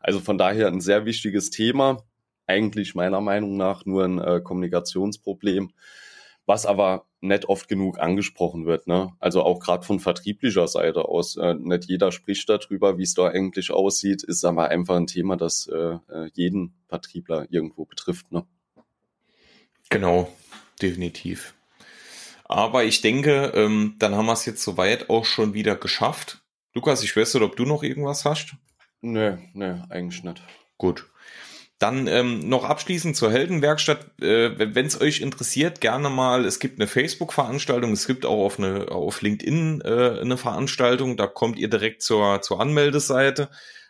Also 0.00 0.20
von 0.20 0.36
daher 0.36 0.68
ein 0.68 0.80
sehr 0.80 1.06
wichtiges 1.06 1.48
Thema. 1.48 2.02
Eigentlich 2.46 2.94
meiner 2.94 3.22
Meinung 3.22 3.56
nach 3.56 3.86
nur 3.86 4.04
ein 4.04 4.18
äh, 4.18 4.40
Kommunikationsproblem 4.42 5.70
was 6.46 6.66
aber 6.66 7.06
nicht 7.20 7.48
oft 7.48 7.68
genug 7.68 7.98
angesprochen 7.98 8.66
wird. 8.66 8.86
Ne? 8.86 9.12
Also 9.20 9.42
auch 9.42 9.60
gerade 9.60 9.86
von 9.86 10.00
vertrieblicher 10.00 10.66
Seite 10.66 11.04
aus. 11.04 11.36
Äh, 11.36 11.54
nicht 11.54 11.84
jeder 11.84 12.10
spricht 12.10 12.48
darüber, 12.48 12.98
wie 12.98 13.04
es 13.04 13.14
da 13.14 13.28
eigentlich 13.28 13.70
aussieht, 13.70 14.22
ist 14.24 14.44
aber 14.44 14.68
einfach 14.68 14.96
ein 14.96 15.06
Thema, 15.06 15.36
das 15.36 15.68
äh, 15.68 15.98
äh, 16.08 16.30
jeden 16.34 16.74
Vertriebler 16.88 17.46
irgendwo 17.50 17.84
betrifft. 17.84 18.32
Ne? 18.32 18.44
Genau, 19.88 20.28
definitiv. 20.80 21.54
Aber 22.44 22.84
ich 22.84 23.00
denke, 23.00 23.52
ähm, 23.54 23.94
dann 23.98 24.14
haben 24.14 24.26
wir 24.26 24.32
es 24.32 24.44
jetzt 24.44 24.62
soweit 24.62 25.08
auch 25.08 25.24
schon 25.24 25.54
wieder 25.54 25.76
geschafft. 25.76 26.42
Lukas, 26.74 27.02
ich 27.02 27.16
weiß 27.16 27.34
nicht, 27.34 27.42
ob 27.42 27.56
du 27.56 27.64
noch 27.64 27.82
irgendwas 27.82 28.24
hast. 28.24 28.56
Nee, 29.00 29.38
nee, 29.54 29.74
eigentlich 29.90 30.22
nicht. 30.24 30.42
Gut. 30.76 31.11
Dann 31.82 32.06
ähm, 32.06 32.48
noch 32.48 32.62
abschließend 32.62 33.16
zur 33.16 33.32
Heldenwerkstatt. 33.32 34.22
Äh, 34.22 34.52
Wenn 34.72 34.86
es 34.86 35.00
euch 35.00 35.20
interessiert, 35.20 35.80
gerne 35.80 36.10
mal. 36.10 36.44
Es 36.44 36.60
gibt 36.60 36.78
eine 36.78 36.86
Facebook-Veranstaltung, 36.86 37.90
es 37.90 38.06
gibt 38.06 38.24
auch 38.24 38.44
auf, 38.44 38.60
eine, 38.60 38.92
auf 38.92 39.20
LinkedIn 39.20 39.80
äh, 39.80 40.20
eine 40.20 40.36
Veranstaltung. 40.36 41.16
Da 41.16 41.26
kommt 41.26 41.58
ihr 41.58 41.68
direkt 41.68 42.02
zur, 42.02 42.40
zur 42.40 42.60
Anmeldeseite. 42.60 43.48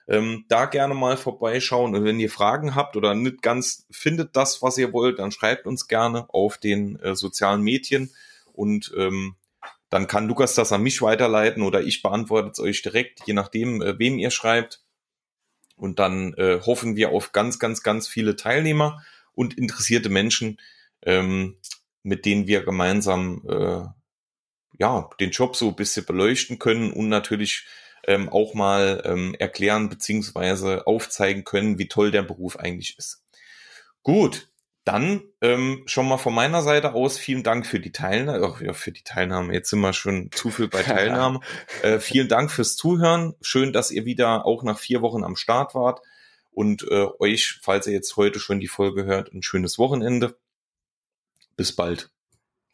Ähm, 0.09 0.47
da 0.49 0.65
gerne 0.65 0.95
mal 0.95 1.19
vorbeischauen. 1.19 1.95
Und 1.95 2.05
wenn 2.05 2.19
ihr 2.19 2.31
Fragen 2.31 2.75
habt 2.75 2.97
oder 2.97 3.15
nicht 3.15 3.43
ganz 3.43 3.87
findet 3.91 4.37
das, 4.37 4.63
was 4.63 4.79
ihr 4.79 4.95
wollt, 4.95 5.19
dann 5.19 5.31
schreibt 5.31 5.67
uns 5.67 5.87
gerne 5.87 6.25
auf 6.31 6.57
den 6.57 6.99
äh, 7.01 7.15
sozialen 7.15 7.61
Medien. 7.61 8.11
Und 8.55 8.91
ähm, 8.97 9.35
dann 9.91 10.07
kann 10.07 10.29
Lukas 10.29 10.55
das 10.55 10.73
an 10.73 10.83
mich 10.83 11.03
weiterleiten 11.03 11.63
oder 11.63 11.83
ich 11.83 12.01
beantworte 12.01 12.53
es 12.53 12.59
euch 12.59 12.81
direkt, 12.81 13.27
je 13.27 13.35
nachdem, 13.35 13.83
äh, 13.83 13.99
wem 13.99 14.19
ihr 14.19 14.31
schreibt. 14.31 14.81
Und 15.83 15.99
dann 15.99 16.33
äh, 16.35 16.61
hoffen 16.61 16.95
wir 16.95 17.11
auf 17.11 17.33
ganz, 17.33 17.59
ganz, 17.59 17.83
ganz 17.83 18.07
viele 18.07 18.37
Teilnehmer 18.37 19.05
und 19.35 19.59
interessierte 19.59 20.11
Menschen, 20.11 20.61
ähm, 21.03 21.57
mit 22.05 22.25
denen 22.25 22.47
wir 22.47 22.63
gemeinsam 22.63 23.43
äh, 23.49 23.83
ja 24.79 25.11
den 25.19 25.31
Job 25.31 25.57
so 25.57 25.71
ein 25.71 25.75
bisschen 25.75 26.07
beleuchten 26.07 26.61
können 26.61 26.93
und 26.93 27.09
natürlich 27.09 27.67
ähm, 28.07 28.29
auch 28.29 28.55
mal 28.55 29.03
ähm, 29.05 29.35
erklären 29.41 29.89
beziehungsweise 29.89 30.87
aufzeigen 30.87 31.43
können, 31.43 31.81
wie 31.81 31.89
toll 31.89 32.13
der 32.13 32.23
Beruf 32.23 32.57
eigentlich 32.61 32.97
ist. 32.97 33.25
Gut, 34.05 34.52
dann 34.85 35.23
ähm, 35.41 35.83
schon 35.87 36.09
mal 36.09 36.19
von 36.19 36.35
meiner 36.35 36.63
Seite 36.63 36.95
aus 36.95 37.19
vielen 37.19 37.43
Dank 37.43 37.67
für 37.67 37.79
die 37.79 37.93
Teilnahme. 37.93 38.59
ja, 38.65 38.73
für 38.73 38.93
die 38.93 39.05
Teilnahme. 39.05 39.53
Jetzt 39.53 39.71
sind 39.71 39.81
wir 39.81 39.93
schon 39.93 40.31
zu 40.33 40.51
viel 40.51 40.69
bei 40.69 40.83
Teilnahme. 40.83 41.41
äh, 41.83 42.01
vielen 42.01 42.29
Dank 42.29 42.51
fürs 42.51 42.77
Zuhören. 42.77 43.35
Schön, 43.41 43.73
dass 43.73 43.91
ihr 43.91 44.05
wieder 44.05 44.45
auch 44.45 44.63
nach 44.65 44.79
vier 44.79 45.03
Wochen 45.03 45.25
am 45.25 45.37
Start 45.37 45.75
wart. 45.75 46.01
Und 46.51 46.83
äh, 46.91 47.07
euch, 47.19 47.61
falls 47.63 47.87
ihr 47.87 47.93
jetzt 47.93 48.17
heute 48.17 48.39
schon 48.39 48.61
die 48.61 48.69
Folge 48.69 49.05
hört, 49.05 49.33
ein 49.33 49.43
schönes 49.43 49.79
Wochenende. 49.79 50.37
Bis 51.57 51.75
bald. 51.75 52.12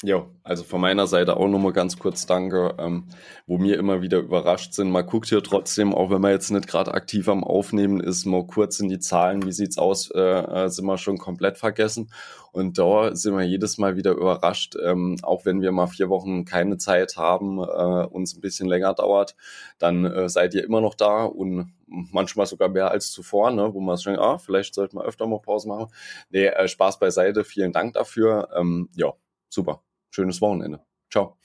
Ja, 0.05 0.29
also 0.45 0.63
von 0.63 0.81
meiner 0.81 1.09
Seite 1.09 1.37
auch 1.37 1.49
nochmal 1.49 1.73
ganz 1.73 1.99
kurz 1.99 2.25
Danke, 2.25 2.77
ähm, 2.79 3.09
wo 3.49 3.59
mir 3.59 3.77
immer 3.77 4.01
wieder 4.01 4.19
überrascht 4.19 4.73
sind. 4.73 4.93
Man 4.93 5.05
guckt 5.05 5.29
hier 5.29 5.43
trotzdem, 5.43 5.93
auch 5.93 6.09
wenn 6.11 6.21
man 6.21 6.31
jetzt 6.31 6.51
nicht 6.53 6.69
gerade 6.69 6.95
aktiv 6.95 7.29
am 7.29 7.43
Aufnehmen 7.43 7.99
ist, 7.99 8.25
mal 8.25 8.47
kurz 8.47 8.79
in 8.79 8.89
die 8.89 9.01
Zahlen, 9.01 9.45
wie 9.45 9.51
sieht's 9.51 9.77
aus, 9.77 10.09
äh, 10.13 10.21
äh, 10.21 10.69
sind 10.69 10.87
wir 10.87 10.99
schon 10.99 11.19
komplett 11.19 11.59
vergessen. 11.59 12.13
Und 12.53 12.79
da 12.79 13.13
sind 13.17 13.37
wir 13.37 13.43
jedes 13.43 13.77
Mal 13.79 13.97
wieder 13.97 14.13
überrascht, 14.13 14.77
ähm, 14.81 15.17
auch 15.23 15.45
wenn 15.45 15.63
wir 15.63 15.73
mal 15.73 15.89
vier 15.89 16.09
Wochen 16.11 16.45
keine 16.45 16.79
Zeit 16.79 17.17
haben, 17.17 17.59
äh, 17.59 18.07
uns 18.07 18.37
ein 18.37 18.41
bisschen 18.41 18.69
länger 18.69 18.95
dauert, 18.95 19.35
dann 19.81 20.05
äh, 20.05 20.29
seid 20.29 20.55
ihr 20.55 20.63
immer 20.63 20.81
noch 20.81 20.95
da 20.95 21.25
und 21.25 21.73
manchmal 21.89 22.47
sogar 22.47 22.69
mehr 22.69 22.93
als 22.93 23.11
zuvor, 23.11 23.51
ne, 23.51 23.75
wo 23.75 23.81
man 23.81 23.97
denkt, 23.97 24.21
ah, 24.21 24.39
vielleicht 24.39 24.77
sollten 24.77 24.97
wir 24.97 25.05
öfter 25.05 25.27
mal 25.27 25.41
Pause 25.41 25.67
machen. 25.67 25.89
Nee, 26.31 26.47
äh, 26.47 26.69
Spaß 26.69 27.01
beiseite, 27.01 27.43
vielen 27.43 27.73
Dank 27.73 27.95
dafür. 27.95 28.49
Ähm, 28.57 28.89
ja, 28.95 29.13
super 29.49 29.83
schönes 30.11 30.41
Wochenende. 30.41 30.85
Ciao. 31.11 31.39